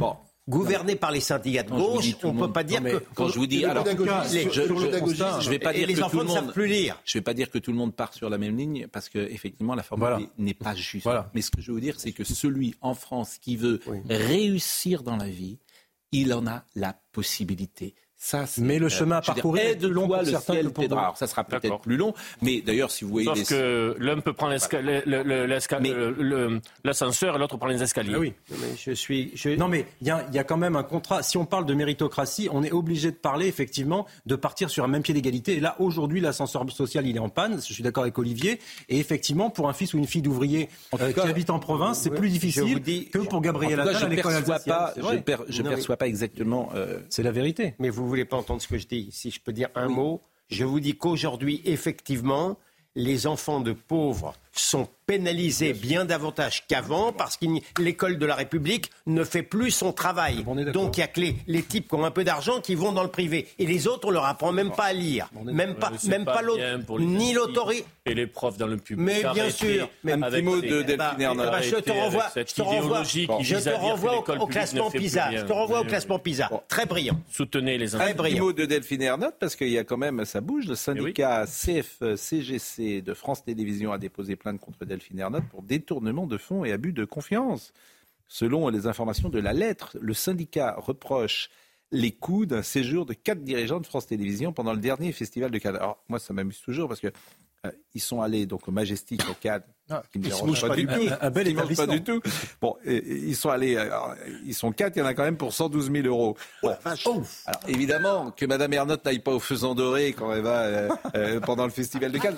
Gouvernée 0.47 0.95
par 0.95 1.09
les 1.11 1.21
syndicats 1.21 1.63
de 1.63 1.71
gauche, 1.71 2.05
on 2.23 2.31
ne 2.33 2.39
peut 2.39 2.51
pas 2.53 2.63
dire 2.63 2.79
non, 2.79 2.91
que 2.91 3.03
quand 3.15 3.29
je 3.29 3.39
vous 3.39 3.47
dis 3.47 3.65
alors 3.65 3.83
les- 3.83 3.93
je, 4.51 5.49
vais 5.49 5.57
pas 5.57 5.73
dire 5.73 5.87
les 5.87 5.95
que 5.95 6.01
enfants 6.01 6.09
tout 6.11 6.17
le 6.19 6.23
ne 6.23 6.27
monde 6.27 6.37
savent 6.37 6.53
plus 6.53 6.67
lire. 6.67 7.01
Je 7.03 7.17
vais 7.17 7.23
pas 7.23 7.33
dire 7.33 7.49
que 7.49 7.57
tout 7.57 7.71
le 7.71 7.77
monde 7.77 7.95
part 7.95 8.13
sur 8.13 8.29
la 8.29 8.37
même 8.37 8.55
ligne 8.55 8.85
parce 8.91 9.09
que 9.09 9.17
effectivement 9.17 9.73
la 9.73 9.81
formule 9.81 10.07
Voilà. 10.07 10.19
n'est 10.37 10.53
pas 10.53 10.75
juste. 10.75 11.03
Voilà. 11.03 11.31
Mais 11.33 11.41
ce 11.41 11.49
que 11.49 11.61
je 11.61 11.67
veux 11.67 11.73
vous 11.73 11.79
dire 11.79 11.99
c'est 11.99 12.11
que 12.11 12.23
celui 12.23 12.75
en 12.81 12.93
France 12.93 13.39
qui 13.41 13.57
veut 13.57 13.79
réussir 14.07 15.01
dans 15.01 15.15
la 15.17 15.29
vie, 15.29 15.57
il 16.11 16.31
en 16.31 16.45
a 16.45 16.63
la 16.75 16.95
possibilité. 17.11 17.95
Ça, 18.17 18.45
Mais 18.59 18.79
le 18.79 18.87
euh, 18.87 18.89
chemin 18.89 19.17
à 19.17 19.21
parcourir 19.21 19.65
est 19.67 19.75
plus 19.75 19.89
long 19.91 20.07
pour 20.07 20.17
le 20.17 20.25
certains 20.25 20.53
ciel 20.53 20.67
que 20.67 20.71
pour. 20.87 20.97
Alors, 20.97 21.17
ça 21.17 21.27
sera 21.27 21.43
peut-être 21.43 21.79
plus 21.81 21.97
long, 21.97 22.13
mais 22.41 22.61
d'ailleurs 22.61 22.89
si 22.89 23.03
vous 23.03 23.11
voyez 23.11 23.27
Sauf 23.27 23.37
des 23.37 23.43
que 23.45 23.95
l'un 23.99 24.19
peut 24.19 24.33
prendre 24.33 24.53
l'ascenseur 26.83 27.35
et 27.35 27.39
l'autre 27.39 27.57
prend 27.57 27.67
les 27.67 27.81
escaliers. 27.83 28.13
Ah 28.15 28.19
oui. 28.19 28.33
Non, 28.51 28.57
mais 28.61 28.67
je 28.77 28.91
suis, 28.91 29.31
je- 29.35 29.49
Non, 29.49 29.67
mais 29.67 29.85
il 30.01 30.07
y 30.07 30.11
a, 30.11 30.25
il 30.29 30.35
y 30.35 30.39
a 30.39 30.43
quand 30.43 30.57
même 30.57 30.75
un 30.75 30.83
contrat. 30.83 31.23
Si 31.23 31.37
on 31.37 31.45
parle 31.45 31.65
de 31.65 31.73
méritocratie, 31.73 32.47
on 32.51 32.63
est 32.63 32.71
obligé 32.71 33.11
de 33.11 33.15
parler 33.15 33.47
effectivement 33.47 34.05
de 34.25 34.35
partir 34.35 34.69
sur 34.69 34.83
un 34.83 34.87
même 34.87 35.01
pied 35.03 35.13
d'égalité. 35.13 35.57
Et 35.57 35.59
là, 35.59 35.75
aujourd'hui, 35.79 36.21
l'ascenseur 36.21 36.65
social, 36.71 37.05
il 37.07 37.15
est 37.15 37.19
en 37.19 37.29
panne. 37.29 37.57
Je 37.61 37.73
suis 37.73 37.83
d'accord 37.83 38.03
avec 38.03 38.17
Olivier. 38.17 38.59
Et 38.89 38.99
effectivement, 38.99 39.49
pour 39.49 39.69
un 39.69 39.73
fils 39.73 39.93
ou 39.93 39.97
une 39.97 40.07
fille 40.07 40.21
d'ouvrier 40.21 40.69
euh, 40.99 41.11
qui 41.11 41.19
habite 41.19 41.49
en 41.49 41.59
province, 41.59 41.99
c'est 42.01 42.09
plus 42.09 42.29
difficile 42.29 42.79
dis- 42.79 43.09
que 43.09 43.19
pour 43.19 43.41
Gabriel 43.41 43.79
Attal 43.79 43.95
à 43.95 43.99
je 43.99 44.05
l'école 44.07 44.33
je, 44.95 45.01
vrai. 45.01 45.21
per- 45.21 45.37
je 45.47 45.61
Non, 45.61 45.69
mais- 45.69 45.75
perçois 45.75 45.97
pas 45.97 46.07
exactement. 46.07 46.69
euh, 46.75 46.99
C'est 47.09 47.23
la 47.23 47.31
vérité. 47.31 47.75
Mais 47.79 47.89
vous 47.89 48.04
voulez 48.07 48.25
pas 48.25 48.37
entendre 48.37 48.61
ce 48.61 48.67
que 48.67 48.77
je 48.77 48.87
dis. 48.87 49.09
Si 49.11 49.31
je 49.31 49.39
peux 49.39 49.53
dire 49.53 49.69
un 49.75 49.87
mot, 49.87 50.21
je 50.49 50.63
vous 50.63 50.79
dis 50.79 50.97
qu'aujourd'hui, 50.97 51.61
effectivement, 51.65 52.57
les 52.95 53.27
enfants 53.27 53.61
de 53.61 53.73
pauvres 53.73 54.33
sont 54.61 54.87
pénalisés 55.05 55.73
bien 55.73 56.05
davantage 56.05 56.65
qu'avant 56.67 57.11
parce 57.11 57.37
que 57.37 57.45
l'école 57.79 58.17
de 58.17 58.25
la 58.25 58.35
République 58.35 58.89
ne 59.05 59.23
fait 59.23 59.43
plus 59.43 59.71
son 59.71 59.93
travail. 59.93 60.43
Donc 60.73 60.97
il 60.97 61.01
y 61.01 61.03
a 61.03 61.07
que 61.07 61.19
les, 61.19 61.35
les 61.47 61.61
types 61.61 61.87
qui 61.87 61.95
ont 61.95 62.05
un 62.05 62.11
peu 62.11 62.23
d'argent 62.23 62.59
qui 62.61 62.75
vont 62.75 62.91
dans 62.91 63.03
le 63.03 63.09
privé. 63.09 63.47
Et 63.59 63.65
les 63.65 63.87
autres, 63.87 64.07
on 64.07 64.11
leur 64.11 64.25
apprend 64.25 64.51
même 64.51 64.71
pas 64.71 64.85
à 64.85 64.93
lire. 64.93 65.29
Même 65.43 65.75
pas, 65.75 65.91
même 66.07 66.25
pas, 66.25 66.41
l'autre, 66.41 66.61
ni 66.99 67.33
l'autorité. 67.33 67.85
Et 68.05 68.13
les 68.13 68.27
profs 68.27 68.57
dans 68.57 68.67
le 68.67 68.77
public. 68.77 69.05
Mais 69.05 69.23
bien 69.33 69.49
sûr. 69.49 69.89
Mais 70.03 70.13
Un 70.13 70.21
petit 70.21 70.41
mot 70.41 70.59
de 70.59 70.81
Delphine 70.81 70.97
Bah, 70.97 71.33
bah, 71.35 71.61
je 71.61 71.75
te 71.75 71.91
renvoie, 71.91 72.25
je 72.35 72.41
te 72.41 72.61
renvoie, 72.61 73.03
je 73.03 73.25
te 73.25 74.39
au, 74.39 74.47
classement 74.47 74.91
PISA. 74.91 75.31
Je 75.35 75.41
te 75.41 75.53
renvoie 75.53 75.81
au 75.81 75.85
classement 75.85 76.15
oui. 76.15 76.21
PISA. 76.31 76.49
Très 76.67 76.85
brillant. 76.85 77.19
Soutenez 77.29 77.77
les 77.77 77.89
Très 77.89 78.11
Un 78.11 78.13
petit 78.13 78.39
mot 78.39 78.53
de 78.53 78.65
Delphine 78.65 79.01
Ernotte, 79.01 79.35
parce 79.39 79.55
qu'il 79.55 79.69
y 79.69 79.77
a 79.77 79.83
quand 79.83 79.97
même, 79.97 80.25
ça 80.25 80.41
bouge, 80.41 80.67
le 80.67 80.75
syndicat 80.75 81.45
CF-CGC 81.45 83.01
de 83.01 83.13
France 83.13 83.43
Télévisions 83.43 83.91
a 83.91 83.97
déposé 83.97 84.35
plainte 84.45 84.59
contre 84.59 84.85
Delphine 84.85 85.17
Ernotte 85.19 85.47
pour 85.49 85.63
détournement 85.63 86.27
de 86.27 86.37
fonds 86.37 86.63
et 86.65 86.71
abus 86.71 86.93
de 86.93 87.03
confiance. 87.03 87.73
Selon 88.27 88.69
les 88.69 88.85
informations 88.85 89.29
de 89.29 89.39
la 89.39 89.53
lettre, 89.53 89.97
le 89.99 90.13
syndicat 90.13 90.75
reproche 90.77 91.49
les 91.91 92.11
coûts 92.11 92.45
d'un 92.45 92.61
séjour 92.61 93.05
de 93.07 93.13
quatre 93.13 93.43
dirigeants 93.43 93.79
de 93.79 93.87
France 93.87 94.05
Télévisions 94.05 94.53
pendant 94.53 94.73
le 94.73 94.79
dernier 94.79 95.11
festival 95.13 95.49
de 95.49 95.57
Cannes. 95.57 95.75
Alors, 95.77 95.97
moi, 96.09 96.19
ça 96.19 96.31
m'amuse 96.33 96.59
toujours 96.61 96.87
parce 96.87 96.99
que 96.99 97.07
euh, 97.65 97.71
ils 97.95 98.01
sont 98.01 98.21
allés 98.21 98.45
donc 98.45 98.67
au 98.67 98.71
Majestic 98.71 99.21
à 99.23 99.33
Cannes, 99.33 99.63
qui 100.11 100.19
me 100.19 100.25
ils 100.25 100.45
mouchent 100.45 100.61
pas, 100.61 100.67
pas 100.69 100.75
du 100.75 100.85
tout. 100.85 101.13
Un- 101.13 101.17
un 101.27 101.29
bel 101.31 101.47
dérange 101.55 101.75
pas 101.75 101.87
du 101.87 102.03
tout. 102.03 102.21
Bon, 102.61 102.75
et- 102.85 102.95
et 102.97 103.15
ils 103.17 103.35
sont 103.35 103.49
allés, 103.49 103.75
euh, 103.77 103.89
ils 104.45 104.53
sont 104.53 104.71
quatre, 104.71 104.95
il 104.95 104.99
y 104.99 105.01
en 105.01 105.05
a 105.07 105.13
quand 105.15 105.23
même 105.23 105.37
pour 105.37 105.53
112 105.53 105.91
000 105.91 106.05
euros. 106.07 106.37
Bon. 106.61 106.69
Alors 107.47 107.61
évidemment 107.67 108.29
que 108.31 108.45
Madame 108.45 108.73
Ernotte 108.73 109.05
n'aille 109.05 109.19
pas 109.19 109.31
au 109.33 109.39
faisan 109.39 109.73
doré 109.73 110.13
quand 110.13 110.31
elle 110.33 110.41
va 110.43 110.59
euh, 110.61 110.89
euh, 111.15 111.39
pendant 111.39 111.65
le 111.65 111.71
festival 111.71 112.11
de 112.11 112.17
Cannes. 112.19 112.37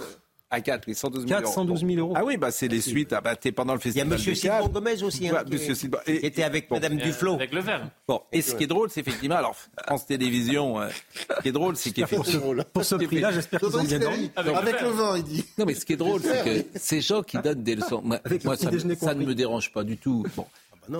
À 0.50 0.62
4, 0.62 0.86
oui, 0.88 0.96
112 0.96 1.28
000 1.28 1.34
euros. 1.42 1.44
412 1.44 1.80
000 1.86 1.92
euros. 2.00 2.14
Ah 2.16 2.24
oui, 2.24 2.38
bah 2.38 2.52
c'est 2.52 2.70
les 2.70 2.80
suites. 2.80 3.12
Ah 3.12 3.20
bah 3.20 3.36
t'es 3.36 3.52
pendant 3.52 3.74
le 3.74 3.82
Il 3.84 3.88
y 3.88 4.00
a 4.00 4.06
festival 4.06 4.08
Monsieur. 4.18 4.34
Simon 4.36 4.68
Gomez 4.70 5.04
aussi, 5.04 5.28
hein, 5.28 5.44
Ouais, 5.50 5.58
qui, 5.58 6.12
et- 6.12 6.26
était 6.26 6.44
avec 6.44 6.70
bon. 6.70 6.76
Madame 6.76 6.96
Duflo. 6.96 7.34
Avec 7.34 7.52
le 7.52 7.60
verre. 7.60 7.90
Bon, 8.08 8.22
et 8.32 8.42
ce 8.42 8.56
qui 8.56 8.64
est 8.64 8.68
drôle, 8.68 8.90
c'est 8.90 9.02
effectivement, 9.02 9.36
alors 9.36 9.56
France 9.86 10.06
Télévisions, 10.06 10.80
euh, 10.80 10.88
ce 11.38 11.42
qui 11.42 11.50
est 11.50 11.52
drôle, 11.52 11.76
c'est 11.76 11.92
qu'effectivement, 11.92 12.54
Pour 12.72 12.86
ce 12.86 12.96
prix-là, 12.96 13.32
j'espère 13.34 13.60
qu'ils 13.60 13.76
ont 13.76 13.84
bien 13.84 14.00
dormi. 14.00 14.32
Avec 14.38 14.82
le 14.82 14.90
vin, 14.90 15.18
il 15.18 15.24
dit. 15.24 15.46
non, 15.58 15.66
mais 15.66 15.74
ce 15.74 15.86
qui 15.86 15.94
est 15.94 15.98
drôle, 15.98 16.22
c'est 16.22 16.44
que 16.64 16.80
ces 16.80 17.02
gens 17.02 17.24
qui 17.24 17.38
donnent 17.40 17.64
des 17.64 17.76
leçons, 17.76 18.02
moi, 18.02 18.20
Avec 18.24 18.42
ça, 18.42 18.56
ça 18.56 19.14
ne 19.16 19.26
me 19.26 19.36
dérange 19.36 19.74
pas 19.74 19.84
du 19.84 19.98
tout. 19.98 20.26
Bon, 20.38 20.46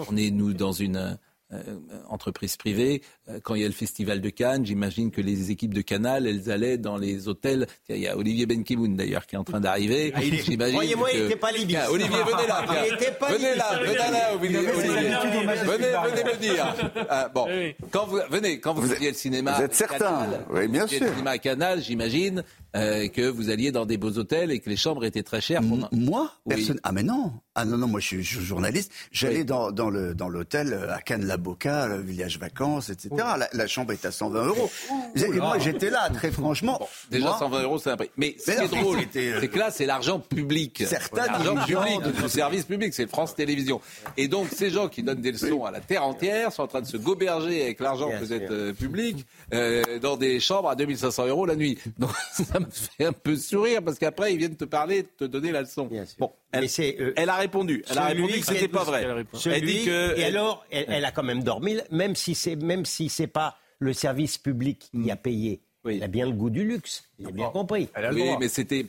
on 0.10 0.18
est, 0.18 0.30
nous, 0.30 0.52
dans 0.54 0.74
une 0.74 1.18
euh, 1.54 1.62
entreprise 2.10 2.58
privée. 2.58 3.02
Euh, 3.30 3.40
Quand 3.42 3.56
il 3.56 3.62
y 3.62 3.66
a 3.66 3.68
le 3.68 3.74
festival 3.74 4.20
de 4.22 4.30
Cannes, 4.30 4.66
j'imagine 4.66 5.12
que 5.12 5.22
les 5.22 5.50
équipes 5.52 5.74
de 5.74 5.82
Canal, 5.82 6.28
elles 6.28 6.52
allaient 6.52 6.78
dans 6.78 6.98
les 6.98 7.28
hôtels. 7.28 7.68
Il 7.90 7.98
y 7.98 8.08
a 8.08 8.18
Olivier 8.18 8.46
Benkemoun, 8.46 8.96
d'ailleurs, 8.96 9.26
qui 9.26 9.36
est 9.36 9.40
en 9.40 9.44
train 9.44 9.60
d'arriver. 9.62 10.12
Ah, 10.16 10.24
il 10.24 10.34
est- 10.34 10.44
J'imagine 10.46 10.74
Croyez-moi, 10.76 11.10
il 11.14 11.18
que- 11.20 11.24
n'était 11.24 11.36
pas 11.38 11.52
libye. 11.52 11.68
Tiens, 11.76 11.86
Olivier, 11.90 12.18
venez 12.18 12.48
là. 12.48 12.66
tiens. 12.70 12.84
Il 12.90 12.94
était 12.96 13.12
pas 13.14 13.32
venez 13.32 13.56
là, 13.56 13.80
venez 13.80 13.96
là, 13.96 14.36
Olivier. 14.36 14.60
Venez, 14.60 15.88
venez 16.12 16.24
me 16.24 16.38
dire. 16.40 16.76
Ah, 17.10 17.30
bon, 17.34 17.46
Oui. 17.48 17.76
quand 17.92 18.06
vous, 18.06 18.20
venez, 18.30 18.60
quand 18.60 18.74
vous, 18.74 18.92
alliez 18.92 19.12
au 19.12 19.14
cinéma, 19.14 19.54
vous 19.54 19.64
êtes 19.64 19.72
à 19.72 19.76
certain 19.76 19.98
Canal, 20.00 20.46
Oui, 20.50 20.68
bien 20.68 20.88
sûr. 20.88 21.08
cinéma 21.08 21.32
à 21.32 21.38
Canal, 21.38 21.82
j'imagine 21.82 22.44
euh, 22.76 23.08
que 23.08 23.22
vous 23.28 23.50
alliez 23.50 23.72
dans 23.72 23.86
des 23.86 23.98
beaux 23.98 24.18
hôtels 24.18 24.52
et 24.52 24.60
que 24.60 24.70
les 24.70 24.76
chambres 24.76 25.06
étaient 25.06 25.24
très 25.24 25.42
chères. 25.42 25.62
pour- 25.62 25.88
Moi 25.94 26.32
Oui. 26.46 26.56
personne... 26.56 26.80
Ah 26.84 26.92
mais 26.92 27.04
non 27.04 27.32
Ah 27.56 27.66
non, 27.66 27.78
non, 27.78 27.88
moi 27.88 28.00
je 28.00 28.08
suis, 28.08 28.24
journaliste. 28.24 28.92
J'allais 29.12 29.44
dans, 29.44 29.72
dans 29.72 29.90
le 29.90 30.14
dans 30.14 30.28
l'hôtel 30.30 30.74
euh, 30.74 30.94
à 31.38 31.58
Cannes-la-Boca, 31.58 31.88
le 31.88 32.02
village 32.02 32.40
vacances, 32.40 32.90
etc. 32.90 33.10
La, 33.16 33.48
la 33.54 33.68
chambre 33.68 33.94
est 33.94 34.06
à 34.06 34.12
120 34.12 34.46
euros. 34.46 34.70
Et 35.16 35.28
moi 35.40 35.58
j'étais 35.60 35.90
là, 35.90 36.10
très 36.10 36.32
franchement. 36.32 36.80
Déjà 37.12 37.26
moi, 37.28 37.36
120 37.40 37.62
euros, 37.64 37.78
c'est 37.78 37.92
un 37.92 37.98
prix. 37.98 38.10
Mais 38.18 38.36
ce 38.40 38.52
qui 38.52 38.64
est 38.64 38.68
drôle, 38.68 38.98
euh, 39.16 39.38
c'est 39.42 39.48
que 39.48 39.60
là, 39.60 39.72
c'est 39.72 39.86
l'argent 39.86 40.20
public. 40.20 40.84
Certains 40.88 41.26
l'argent 41.28 41.56
public 41.66 42.02
de- 42.04 42.12
du 42.22 42.30
service 42.30 42.66
public, 42.66 42.94
c'est 42.94 43.08
France 43.08 43.36
Télévisions. 43.36 43.82
Et 44.18 44.28
donc, 44.28 44.48
ces 44.56 44.70
gens 44.70 44.88
qui 44.88 45.04
donnent 45.04 45.22
des 45.22 45.32
leçons 45.32 45.66
à 45.66 45.72
la 45.72 45.80
terre 45.80 46.04
entière 46.06 46.52
sont 46.52 46.64
en 46.64 46.68
train 46.68 46.82
de 46.82 46.88
se 46.88 46.98
goberger 46.98 47.64
avec 47.64 47.80
l'argent 47.80 48.10
Bien 48.10 48.20
peut-être 48.20 48.48
sûr. 48.48 48.52
euh, 48.52 48.74
public 48.74 49.26
euh, 49.54 50.00
dans 50.00 50.18
des 50.18 50.40
chambres 50.40 50.70
à 50.70 50.76
2500 50.76 51.28
euros 51.28 51.46
la 51.46 51.56
nuit. 51.56 51.78
Donc, 51.98 52.12
ça 52.34 52.60
me 52.60 52.66
fait 52.70 53.06
un 53.06 53.14
peu 53.14 53.36
sourire 53.36 53.82
parce 53.84 53.98
qu'après, 54.00 54.34
ils 54.34 54.38
viennent 54.38 54.56
te 54.56 54.66
parler, 54.66 55.04
te 55.18 55.26
donner 55.26 55.52
la 55.52 55.62
leçon. 55.62 55.86
Bien 55.86 56.06
sûr. 56.06 56.16
Bon, 56.20 56.32
elle, 56.58 57.02
euh, 57.02 57.14
elle 57.16 57.30
a 57.30 57.36
répondu. 57.36 57.84
Elle 57.90 57.98
a 57.98 58.06
répondu 58.06 58.40
que 58.40 58.46
c'était 58.46 58.68
pas 58.68 58.84
vrai. 58.84 59.06
elle 59.46 59.62
dit 59.62 59.86
que. 59.86 60.18
et 60.18 60.26
alors, 60.26 60.66
elle, 60.72 60.86
elle 60.88 61.06
a 61.06 61.12
quand 61.12 61.24
même 61.24 61.44
dormi, 61.44 61.78
même 61.92 62.16
si 62.16 62.36
c'est 62.36 62.56
même 62.56 62.86
si 62.86 63.10
c'est 63.10 63.28
pas 63.28 63.58
le 63.80 63.94
service 63.94 64.38
public 64.38 64.90
qui 64.92 65.12
a 65.12 65.16
payé. 65.16 65.62
Oui. 65.84 65.96
Elle 65.98 66.04
a 66.04 66.08
bien 66.08 66.26
le 66.26 66.34
goût 66.34 66.50
du 66.50 66.64
luxe. 66.66 67.04
Il 67.20 67.28
a 67.28 67.32
bien 67.32 67.50
compris. 67.50 67.90
Oui, 68.12 68.30
mais 68.40 68.48
c'était. 68.50 68.86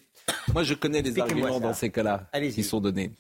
Moi, 0.53 0.63
je 0.63 0.75
connais 0.75 1.01
les 1.03 1.19
arguments 1.19 1.55
ça. 1.55 1.61
dans 1.61 1.75
ces 1.75 1.91
cas-là 1.91 2.29
qui 2.55 2.63
sont 2.63 2.81
donnés. 2.81 3.13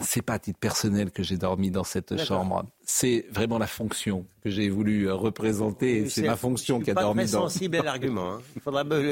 C'est 0.00 0.22
pas 0.22 0.34
à 0.34 0.38
titre 0.38 0.58
personnel 0.58 1.10
que 1.10 1.22
j'ai 1.22 1.36
dormi 1.36 1.70
dans 1.70 1.84
cette 1.84 2.22
chambre. 2.22 2.64
C'est 2.86 3.26
vraiment 3.30 3.58
la 3.58 3.66
fonction 3.66 4.26
que 4.42 4.50
j'ai 4.50 4.68
voulu 4.68 5.08
euh, 5.08 5.14
représenter. 5.14 6.08
C'est 6.10 6.22
ma 6.22 6.36
fonction 6.36 6.80
qui 6.80 6.90
a 6.90 6.94
dormi 6.94 7.22
dans. 7.24 7.48
sensible 7.48 7.76
à 7.78 7.82
l'argument. 7.82 8.32
hein. 8.34 8.40
Il 8.56 8.60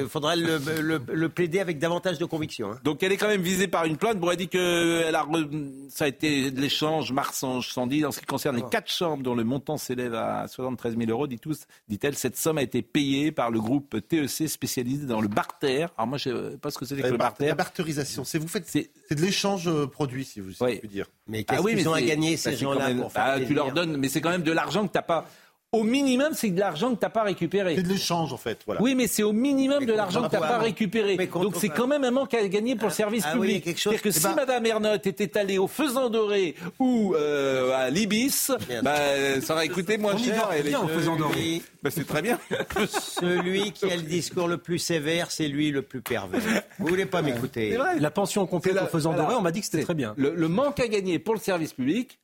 faudra, 0.08 0.36
le, 0.36 0.58
le- 0.80 1.00
le 1.10 1.28
plaider 1.30 1.58
avec 1.60 1.78
davantage 1.78 2.18
de 2.18 2.24
conviction. 2.26 2.72
hein. 2.72 2.78
Donc 2.84 3.02
elle 3.02 3.12
est 3.12 3.16
quand 3.16 3.28
même 3.28 3.40
visée 3.40 3.68
par 3.68 3.84
une 3.86 3.96
plainte. 3.96 4.18
Bon, 4.18 4.30
elle 4.30 4.36
dit 4.36 4.48
que 4.48 5.04
elle 5.06 5.14
a 5.14 5.22
re- 5.24 5.70
ça 5.88 6.04
a 6.04 6.08
été 6.08 6.50
de 6.50 6.60
l'échange 6.60 7.12
Marsange-Sandy. 7.12 8.04
En 8.04 8.12
ce 8.12 8.20
qui 8.20 8.26
concerne 8.26 8.56
les 8.56 8.62
quatre 8.70 8.90
chambres 8.90 9.22
dont 9.22 9.34
le 9.34 9.44
montant 9.44 9.76
s'élève 9.78 10.14
à 10.14 10.46
73 10.48 10.96
000 10.98 11.10
euros, 11.10 11.26
dit 11.26 11.38
tous, 11.38 11.62
dit-elle, 11.88 12.14
cette 12.16 12.36
somme 12.36 12.58
a 12.58 12.62
été 12.62 12.82
payée 12.82 13.32
par 13.32 13.50
le 13.50 13.60
groupe 13.60 13.96
TEC 14.08 14.48
spécialisé 14.48 15.06
dans 15.06 15.20
le 15.22 15.28
barter. 15.28 15.86
Alors 15.96 16.08
moi, 16.08 16.18
je 16.18 16.50
sais 16.50 16.56
pas 16.58 16.70
ce 16.70 16.78
que 16.78 16.84
c'est 16.84 16.96
que 16.96 17.02
La 17.02 17.08
le 17.10 17.16
bar- 17.16 17.30
barter. 17.30 17.46
La 17.46 17.54
barterisation, 17.54 18.24
c'est 18.24 18.38
vous 18.38 18.48
faites, 18.48 18.68
C'est 18.68 18.90
c'est 19.08 19.14
de 19.14 19.22
l'échange 19.22 19.66
euh, 19.68 19.86
produit, 19.86 20.24
si 20.26 20.40
vous 20.40 20.52
si 20.52 20.58
Oui. 20.72 20.78
puis 20.80 20.88
dire. 20.88 21.06
Mais 21.26 21.44
Ah 21.48 21.52
qu'est-ce 21.54 21.62
oui, 21.64 21.76
qu'ils 21.76 21.88
ont 21.88 21.92
à 21.94 22.02
gagner 22.02 22.36
ces 22.36 22.56
gens-là 22.56 22.80
quand 22.80 22.88
même- 22.88 23.00
pour 23.00 23.12
faire 23.12 23.38
bah, 23.38 23.44
Tu 23.46 23.54
leur 23.54 23.72
donnes, 23.72 23.96
mais 23.96 24.08
c'est 24.08 24.20
quand 24.20 24.30
même 24.30 24.42
de 24.42 24.52
l'argent 24.52 24.86
que 24.86 24.92
t'as 24.92 25.02
pas. 25.02 25.26
Au 25.74 25.84
minimum, 25.84 26.32
c'est 26.34 26.50
de 26.50 26.60
l'argent 26.60 26.90
que 26.94 27.00
t'as 27.00 27.08
pas 27.08 27.22
récupéré. 27.22 27.76
C'est 27.76 27.82
de 27.82 27.88
l'échange, 27.88 28.30
en 28.34 28.36
fait. 28.36 28.58
Voilà. 28.66 28.82
Oui, 28.82 28.94
mais 28.94 29.06
c'est 29.06 29.22
au 29.22 29.32
minimum 29.32 29.78
Mais 29.80 29.86
de 29.86 29.94
l'argent 29.94 30.22
que 30.24 30.28
t'as 30.28 30.36
quoi 30.36 30.46
pas 30.48 30.58
récupéré. 30.58 31.16
Donc 31.16 31.54
c'est 31.58 31.70
quand 31.70 31.86
même 31.86 32.04
un 32.04 32.10
manque 32.10 32.34
à 32.34 32.46
gagner 32.46 32.76
pour 32.76 32.88
le 32.88 32.92
service 32.94 33.24
ah 33.26 33.38
oui, 33.38 33.48
il 33.48 33.52
y 33.52 33.56
a 33.56 33.60
public. 33.60 33.78
C'est-à-dire 33.78 34.02
que 34.02 34.08
Eh 34.10 34.12
si 34.12 34.22
ben- 34.22 34.34
Madame 34.34 34.66
Ernotte 34.66 35.06
était 35.06 35.38
allée 35.38 35.56
au 35.56 35.68
Faisan 35.68 36.10
Doré 36.10 36.56
ou 36.78 37.14
euh, 37.14 37.72
à 37.74 37.88
l'Ibis, 37.88 38.50
bah, 38.82 38.96
ça 39.40 39.54
aurait 39.54 39.68
coûté 39.68 39.96
moins 39.96 40.12
On 40.14 40.18
y 40.18 40.24
cher. 40.24 40.46
va 40.46 40.56
les- 40.56 40.62
bien 40.62 40.80
au 40.82 40.88
Faisan 40.88 41.16
Doré. 41.16 41.62
Bah, 41.82 41.88
c'est 41.90 42.06
très 42.06 42.20
bien. 42.20 42.38
Celui 42.90 43.72
qui 43.72 43.90
a 43.90 43.96
le 43.96 44.02
discours 44.02 44.48
le 44.48 44.58
plus 44.58 44.78
sévère, 44.78 45.30
c'est 45.30 45.48
lui 45.48 45.70
le 45.70 45.80
plus 45.80 46.02
pervers. 46.02 46.40
Vous 46.78 46.86
voulez 46.86 47.06
pas 47.06 47.22
m'écouter 47.22 47.70
C'est 47.72 47.76
vrai. 47.78 47.98
La 47.98 48.10
pension 48.10 48.46
complète 48.46 48.76
faisant 48.90 49.12
voilà. 49.12 49.24
doré, 49.24 49.36
on 49.36 49.42
m'a 49.42 49.50
dit 49.52 49.60
que 49.60 49.66
c'était 49.66 49.84
très 49.84 49.94
bien. 49.94 50.12
Le, 50.18 50.34
le 50.34 50.48
manque 50.48 50.80
à 50.80 50.86
gagner 50.88 51.18
pour 51.18 51.32
le 51.32 51.40
service 51.40 51.72
public, 51.72 52.18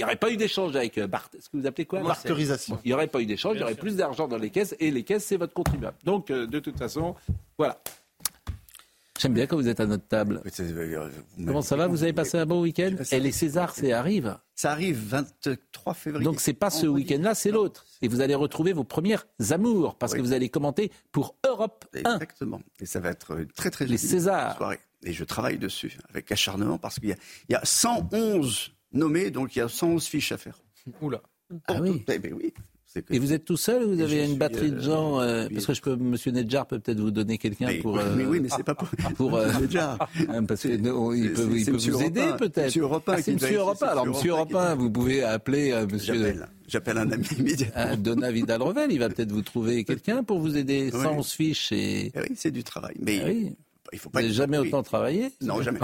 Il 0.00 0.04
n'y 0.04 0.06
aurait 0.06 0.16
pas 0.16 0.30
eu 0.30 0.38
d'échange 0.38 0.74
avec 0.76 0.96
euh, 0.96 1.06
Bart. 1.06 1.28
Est-ce 1.36 1.50
que 1.50 1.58
vous 1.58 1.66
appelez 1.66 1.84
quoi 1.84 2.00
Barterisation. 2.00 2.78
Il 2.84 2.88
n'y 2.88 2.94
aurait 2.94 3.06
pas 3.06 3.20
eu 3.20 3.26
d'échange, 3.26 3.56
il 3.56 3.60
y 3.60 3.62
aurait 3.62 3.74
plus 3.74 3.96
d'argent 3.96 4.28
dans 4.28 4.38
les 4.38 4.48
caisses 4.48 4.74
et 4.80 4.90
les 4.90 5.02
caisses, 5.02 5.26
c'est 5.26 5.36
votre 5.36 5.52
contribuable. 5.52 5.98
Donc, 6.04 6.30
euh, 6.30 6.46
de 6.46 6.58
toute 6.58 6.78
façon, 6.78 7.14
voilà. 7.58 7.78
J'aime 9.18 9.34
bien 9.34 9.46
quand 9.46 9.56
vous 9.56 9.68
êtes 9.68 9.78
à 9.80 9.84
notre 9.84 10.06
table. 10.08 10.42
Comment 11.36 11.60
ça 11.60 11.76
va 11.76 11.86
Vous 11.86 12.02
avez 12.02 12.14
passé 12.14 12.38
un 12.38 12.46
bon 12.46 12.62
week-end 12.62 12.96
Et 13.12 13.20
les 13.20 13.30
Césars, 13.30 13.74
c'est 13.74 13.92
arrive 13.92 14.38
Ça 14.54 14.72
arrive 14.72 14.96
23 15.06 15.92
février. 15.92 16.24
Donc 16.24 16.40
c'est 16.40 16.54
pas 16.54 16.70
ce 16.70 16.86
week-end-là, 16.86 17.34
c'est 17.34 17.50
l'autre. 17.50 17.84
Et 18.00 18.08
vous 18.08 18.22
allez 18.22 18.34
retrouver 18.34 18.72
vos 18.72 18.84
premières 18.84 19.26
amours 19.50 19.96
parce 19.96 20.14
que 20.14 20.22
vous 20.22 20.32
allez 20.32 20.48
commenter 20.48 20.90
pour 21.12 21.36
Europe 21.46 21.84
1. 21.94 22.14
Exactement. 22.14 22.62
Et 22.80 22.86
ça 22.86 23.00
va 23.00 23.10
être 23.10 23.38
une 23.38 23.48
très 23.48 23.70
très 23.70 23.84
Les 23.84 23.98
jolie 23.98 24.08
Césars. 24.08 24.56
soirée. 24.56 24.80
Et 25.02 25.12
je 25.12 25.24
travaille 25.24 25.58
dessus 25.58 25.98
avec 26.08 26.32
acharnement 26.32 26.78
parce 26.78 26.98
qu'il 26.98 27.14
y 27.50 27.54
a 27.54 27.60
111 27.62 28.72
nommés, 28.92 29.30
donc 29.30 29.56
il 29.56 29.60
y 29.60 29.62
a 29.62 29.68
111 29.68 30.04
fiches 30.04 30.32
à 30.32 30.38
faire. 30.38 30.58
Oula. 31.02 31.20
Ah 31.66 31.74
oui. 31.80 32.02
Eh 32.08 32.18
ben 32.18 32.32
oui. 32.34 32.52
C'est 32.92 33.04
que- 33.04 33.14
Et 33.14 33.20
vous 33.20 33.32
êtes 33.32 33.44
tout 33.44 33.56
seul 33.56 33.84
ou 33.84 33.94
vous 33.94 34.00
avez 34.00 34.24
une 34.24 34.36
batterie 34.36 34.72
de 34.72 34.78
euh, 34.78 34.82
gens 34.82 35.20
euh, 35.20 35.46
oui. 35.48 35.54
Parce 35.54 35.66
que 35.66 35.74
je 35.74 35.80
peux, 35.80 35.94
Monsieur 35.94 36.32
Nedjar 36.32 36.66
peut 36.66 36.80
peut-être 36.80 36.98
vous 36.98 37.12
donner 37.12 37.38
quelqu'un 37.38 37.68
pour. 37.80 37.96
euh, 37.98 38.14
mais 38.16 38.24
oui, 38.24 38.40
mais 38.40 38.48
c'est 38.48 38.64
pas 38.64 38.74
pour- 38.74 38.88
pour 39.16 39.36
euh, 39.36 39.46
Nedjar. 39.60 39.96
hein, 40.28 40.44
parce 40.44 40.62
que, 40.64 40.76
non, 40.76 41.12
il 41.12 41.32
peut, 41.32 41.48
il 41.56 41.70
vous 41.70 42.02
aider 42.02 42.24
peut-être. 42.36 42.64
Monsieur 42.66 42.82
Europin 42.82 43.14
Ah, 43.16 43.22
c'est 43.22 43.34
Monsieur 43.34 43.60
c'est 43.76 43.84
Alors 43.84 44.06
Monsieur 44.06 44.30
Europin, 44.32 44.74
vous 44.74 44.90
pouvez 44.90 45.22
appeler 45.22 45.72
Monsieur. 45.92 46.14
J'appelle. 46.14 46.48
J'appelle 46.66 46.98
un 46.98 47.10
ami 47.12 47.26
immédiatement. 47.38 47.74
Ah, 47.76 47.94
Donna 47.96 48.32
Vidal-Revel, 48.32 48.90
il 48.90 48.98
va 48.98 49.08
peut-être 49.08 49.30
vous 49.32 49.42
trouver 49.42 49.84
quelqu'un 49.84 50.24
pour 50.24 50.40
vous 50.40 50.56
aider. 50.56 50.90
Oui. 50.92 51.00
111 51.00 51.30
fiches 51.32 51.70
et. 51.70 52.10
Eh 52.12 52.20
oui, 52.20 52.32
c'est 52.34 52.50
du 52.50 52.64
travail. 52.64 52.96
Mais 53.00 53.20
Ah 53.22 53.26
oui. 53.28 53.54
il 53.92 53.98
faut 54.00 54.08
Vous 54.08 54.10
pas 54.10 54.18
n'avez 54.20 54.32
que- 54.32 54.36
jamais 54.36 54.58
autant 54.58 54.82
travaillé 54.82 55.30
Non, 55.42 55.62
jamais. 55.62 55.78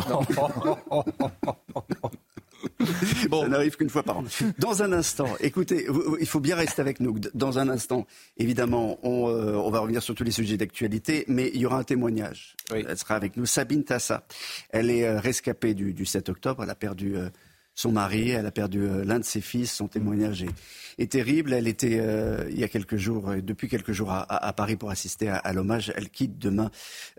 Bon. 3.31 3.43
Ça 3.43 3.49
n'arrive 3.49 3.77
qu'une 3.77 3.91
fois 3.91 4.03
par 4.03 4.19
an. 4.19 4.25
Dans 4.59 4.83
un 4.83 4.93
instant, 4.93 5.29
écoutez, 5.41 5.87
il 6.21 6.27
faut 6.27 6.41
bien 6.41 6.57
rester 6.57 6.81
avec 6.81 7.01
nous. 7.01 7.19
Dans 7.35 7.59
un 7.59 7.69
instant, 7.69 8.07
évidemment, 8.39 8.99
on, 9.03 9.29
euh, 9.29 9.55
on 9.55 9.71
va 9.71 9.81
revenir 9.81 10.03
sur 10.03 10.15
tous 10.15 10.25
les 10.25 10.31
sujets 10.31 10.57
d'actualité, 10.57 11.25
mais 11.29 11.51
il 11.55 11.61
y 11.61 11.67
aura 11.67 11.79
un 11.79 11.85
témoignage. 11.85 12.57
Elle 12.89 12.99
sera 12.99 13.15
avec 13.17 13.37
nous. 13.37 13.47
Sabine 13.47 13.85
Tassa. 13.85 14.27
Elle 14.71 14.91
est 14.91 15.05
euh, 15.07 15.19
rescapée 15.21 15.75
du, 15.75 15.93
du 15.93 16.05
7 16.07 16.29
octobre. 16.29 16.63
Elle 16.63 16.71
a 16.71 16.75
perdu 16.75 17.17
euh, 17.17 17.29
son 17.75 17.93
mari, 17.93 18.31
elle 18.31 18.47
a 18.47 18.51
perdu 18.51 18.81
euh, 18.83 19.05
l'un 19.05 19.19
de 19.19 19.25
ses 19.25 19.41
fils. 19.41 19.73
Son 19.73 19.89
témoignage 19.89 20.43
est, 20.43 20.51
est 20.99 21.11
terrible. 21.13 21.53
Elle 21.53 21.69
était, 21.69 21.99
euh, 22.01 22.47
il 22.51 22.59
y 22.59 22.65
a 22.65 22.69
quelques 22.69 22.97
jours, 22.97 23.33
depuis 23.43 23.69
quelques 23.69 23.93
jours, 23.93 24.11
à, 24.13 24.21
à- 24.23 24.47
à 24.49 24.53
Paris 24.53 24.77
pour 24.77 24.91
assister 24.91 25.29
à, 25.29 25.37
à 25.37 25.53
l'hommage. 25.53 25.93
Elle 25.97 26.09
quitte 26.11 26.39
demain 26.39 26.71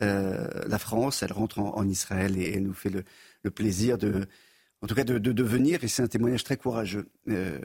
euh, 0.02 0.48
la 0.68 0.80
France. 0.80 1.22
Elle 1.24 1.34
rentre 1.34 1.60
en, 1.60 1.76
en 1.78 1.88
Israël 1.88 2.38
et 2.38 2.54
elle 2.56 2.64
nous 2.64 2.74
fait 2.74 2.90
le, 2.90 3.04
le 3.44 3.52
plaisir 3.52 3.98
de 3.98 4.26
en 4.82 4.88
tout 4.88 4.96
cas 4.96 5.04
de, 5.04 5.18
de, 5.18 5.32
de 5.32 5.44
venir, 5.44 5.84
et 5.84 5.88
c'est 5.88 6.04
un 6.04 6.08
témoignage 6.08 6.44
très 6.44 6.58
courageux 6.58 7.08
euh, 7.30 7.60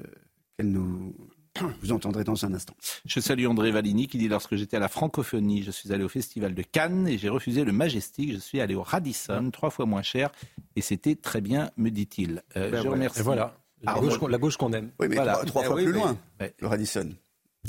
qu'elle 0.57 0.71
nous... 0.71 1.15
Vous 1.83 1.93
entendrez 1.93 2.25
dans 2.25 2.47
un 2.47 2.55
instant. 2.55 2.75
Je 3.05 3.21
salue 3.21 3.45
André 3.47 3.71
Valigny 3.73 4.07
qui 4.09 4.17
dit 4.17 4.29
lorsque 4.29 4.57
j'étais 4.57 4.79
à 4.79 4.81
la 4.81 4.89
francophonie, 4.89 5.63
je 5.63 5.71
suis 5.71 5.93
allé 5.93 6.03
au 6.03 6.09
festival 6.09 6.55
de 6.55 6.63
Cannes 6.63 7.07
et 7.07 7.19
j'ai 7.19 7.29
refusé 7.29 7.63
le 7.65 7.73
Majestic. 7.73 8.33
Je 8.33 8.39
suis 8.39 8.59
allé 8.63 8.75
au 8.75 8.83
Radisson, 8.83 9.51
trois 9.53 9.69
fois 9.69 9.85
moins 9.85 10.01
cher, 10.01 10.31
et 10.77 10.81
c'était 10.81 11.15
très 11.15 11.43
bien, 11.43 11.71
me 11.77 11.91
dit-il. 11.91 12.43
Euh, 12.57 12.71
Ben 12.71 12.79
je 12.79 12.83
voilà. 12.83 12.91
remercie. 12.91 13.21
Et 13.21 13.23
voilà. 13.23 13.55
La 13.83 13.95
gauche 13.95 14.17
qu'on- 14.19 14.29
la 14.29 14.39
gauche 14.39 14.57
qu'on 14.57 14.73
aime. 14.73 14.93
Oui, 14.99 15.09
mais 15.09 15.17
Voilà. 15.17 15.33
trois, 15.33 15.45
trois 15.45 15.63
Eh 15.63 15.67
fois 15.67 15.77
oui, 15.77 15.85
plus 15.85 15.93
mais- 15.93 15.99
loin, 15.99 16.17
le 16.61 16.67
Radisson. 16.67 17.11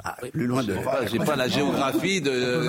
Ah, 0.04 0.16
plus 0.32 0.48
loin 0.48 0.64
de... 0.64 0.76
J'ai 1.12 1.18
pas, 1.18 1.26
pas 1.26 1.36
la 1.36 1.48
géographie 1.50 2.22
de. 2.22 2.66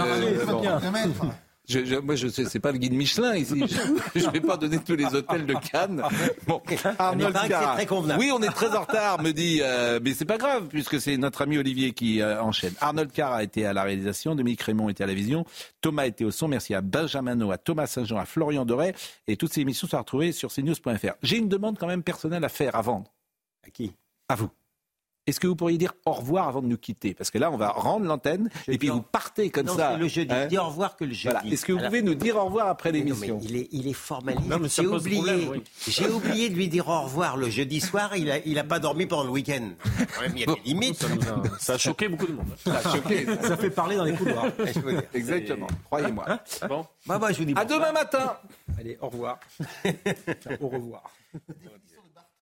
bon. 0.46 1.30
Je, 1.66 1.84
je, 1.84 1.94
moi, 1.96 2.14
je 2.14 2.28
sais, 2.28 2.44
c'est 2.44 2.60
pas 2.60 2.72
le 2.72 2.78
guide 2.78 2.92
Michelin 2.92 3.34
ici. 3.36 3.64
Je, 4.14 4.20
je 4.20 4.30
vais 4.30 4.40
pas 4.40 4.56
donner 4.58 4.78
tous 4.78 4.96
les 4.96 5.06
hôtels 5.06 5.46
de 5.46 5.54
Cannes. 5.54 6.02
Bon, 6.46 6.60
Arnold 6.98 7.36
c'est 7.42 7.48
Cara. 7.48 7.74
très 7.74 7.86
convenable. 7.86 8.20
Oui, 8.20 8.30
on 8.32 8.42
est 8.42 8.48
très 8.50 8.74
en 8.76 8.82
retard, 8.82 9.22
me 9.22 9.32
dit, 9.32 9.60
euh, 9.62 9.98
mais 10.02 10.12
c'est 10.12 10.26
pas 10.26 10.36
grave 10.36 10.68
puisque 10.68 11.00
c'est 11.00 11.16
notre 11.16 11.40
ami 11.42 11.56
Olivier 11.56 11.92
qui 11.92 12.20
euh, 12.20 12.42
enchaîne. 12.42 12.74
Arnold 12.80 13.12
Cara 13.12 13.42
était 13.42 13.64
à 13.64 13.72
la 13.72 13.82
réalisation, 13.82 14.34
Dominique 14.34 14.60
Raymond 14.62 14.90
était 14.90 15.04
à 15.04 15.06
la 15.06 15.14
vision, 15.14 15.46
Thomas 15.80 16.06
était 16.06 16.24
au 16.24 16.30
son. 16.30 16.48
Merci 16.48 16.74
à 16.74 16.82
Benjamin 16.82 17.34
No, 17.34 17.50
à 17.50 17.56
Thomas 17.58 17.86
Saint-Jean, 17.86 18.18
à 18.18 18.26
Florian 18.26 18.64
Doré. 18.66 18.94
Et 19.26 19.36
toutes 19.36 19.52
ces 19.54 19.62
émissions 19.62 19.88
sont 19.88 19.98
retrouvées 19.98 20.32
sur 20.32 20.52
cnews.fr. 20.52 21.14
J'ai 21.22 21.38
une 21.38 21.48
demande 21.48 21.78
quand 21.78 21.86
même 21.86 22.02
personnelle 22.02 22.44
à 22.44 22.48
faire 22.50 22.76
avant. 22.76 23.04
À 23.66 23.70
qui? 23.70 23.92
À 24.28 24.34
vous. 24.34 24.50
Est-ce 25.26 25.40
que 25.40 25.46
vous 25.46 25.56
pourriez 25.56 25.78
dire 25.78 25.94
au 26.04 26.12
revoir 26.12 26.48
avant 26.48 26.60
de 26.60 26.66
nous 26.66 26.76
quitter? 26.76 27.14
Parce 27.14 27.30
que 27.30 27.38
là, 27.38 27.50
on 27.50 27.56
va 27.56 27.68
rendre 27.70 28.04
l'antenne 28.04 28.50
et 28.68 28.76
puis 28.76 28.88
vous 28.88 29.00
partez 29.00 29.48
comme 29.48 29.66
Non, 29.66 29.76
ça. 29.76 29.92
c'est 29.94 29.98
le 29.98 30.08
jeudi. 30.08 30.34
hein 30.34 30.46
Dis 30.46 30.58
au 30.58 30.66
revoir 30.66 30.96
que 30.96 31.04
le 31.04 31.12
jeudi. 31.14 31.34
Voilà. 31.34 31.48
Est-ce 31.50 31.64
que 31.64 31.72
vous 31.72 31.78
Alors- 31.78 31.90
pouvez 31.90 32.02
nous 32.02 32.14
dire 32.14 32.36
au 32.36 32.44
revoir 32.44 32.68
après 32.68 32.90
non, 32.92 32.98
l'émission? 32.98 33.40
il, 33.42 33.56
est, 33.56 33.68
il 33.72 33.88
est 33.88 33.92
formaliste. 33.94 34.46
Non, 34.48 34.58
J'ai 34.68 34.86
oublié, 34.86 35.16
problème, 35.16 35.48
oui. 35.50 35.62
j'ai 35.88 36.08
oublié 36.08 36.48
de 36.50 36.54
lui 36.54 36.68
dire 36.68 36.88
au 36.88 37.00
revoir 37.02 37.36
le 37.38 37.48
jeudi 37.48 37.80
soir. 37.80 38.14
Il 38.16 38.30
a, 38.30 38.38
il 38.44 38.58
a 38.58 38.64
pas 38.64 38.78
dormi 38.78 39.06
pendant 39.06 39.24
le 39.24 39.30
week-end. 39.30 39.70
Il 40.34 40.40
y 40.40 40.42
a 40.42 40.46
des 40.46 40.60
limites. 40.66 40.96
Ça, 40.96 41.06
a, 41.06 41.58
ça 41.58 41.72
a 41.74 41.78
choqué 41.78 42.08
beaucoup 42.08 42.26
de 42.26 42.32
monde. 42.32 42.46
Ça 42.62 42.76
a 42.76 42.92
choqué. 42.94 43.26
Ça 43.42 43.56
fait 43.56 43.70
parler 43.70 43.96
dans 43.96 44.04
les 44.04 44.12
couloirs. 44.14 44.46
Exactement, 45.14 45.68
croyez-moi. 45.86 46.26
Bon. 46.68 46.84
Bah, 47.06 47.18
bah, 47.18 47.32
je 47.32 47.38
vous 47.38 47.44
dis 47.46 47.54
À 47.56 47.64
demain 47.64 47.92
matin 47.92 48.36
Allez, 48.78 48.98
au 49.00 49.08
revoir. 49.08 49.38
au 50.60 50.68
revoir. 50.68 51.02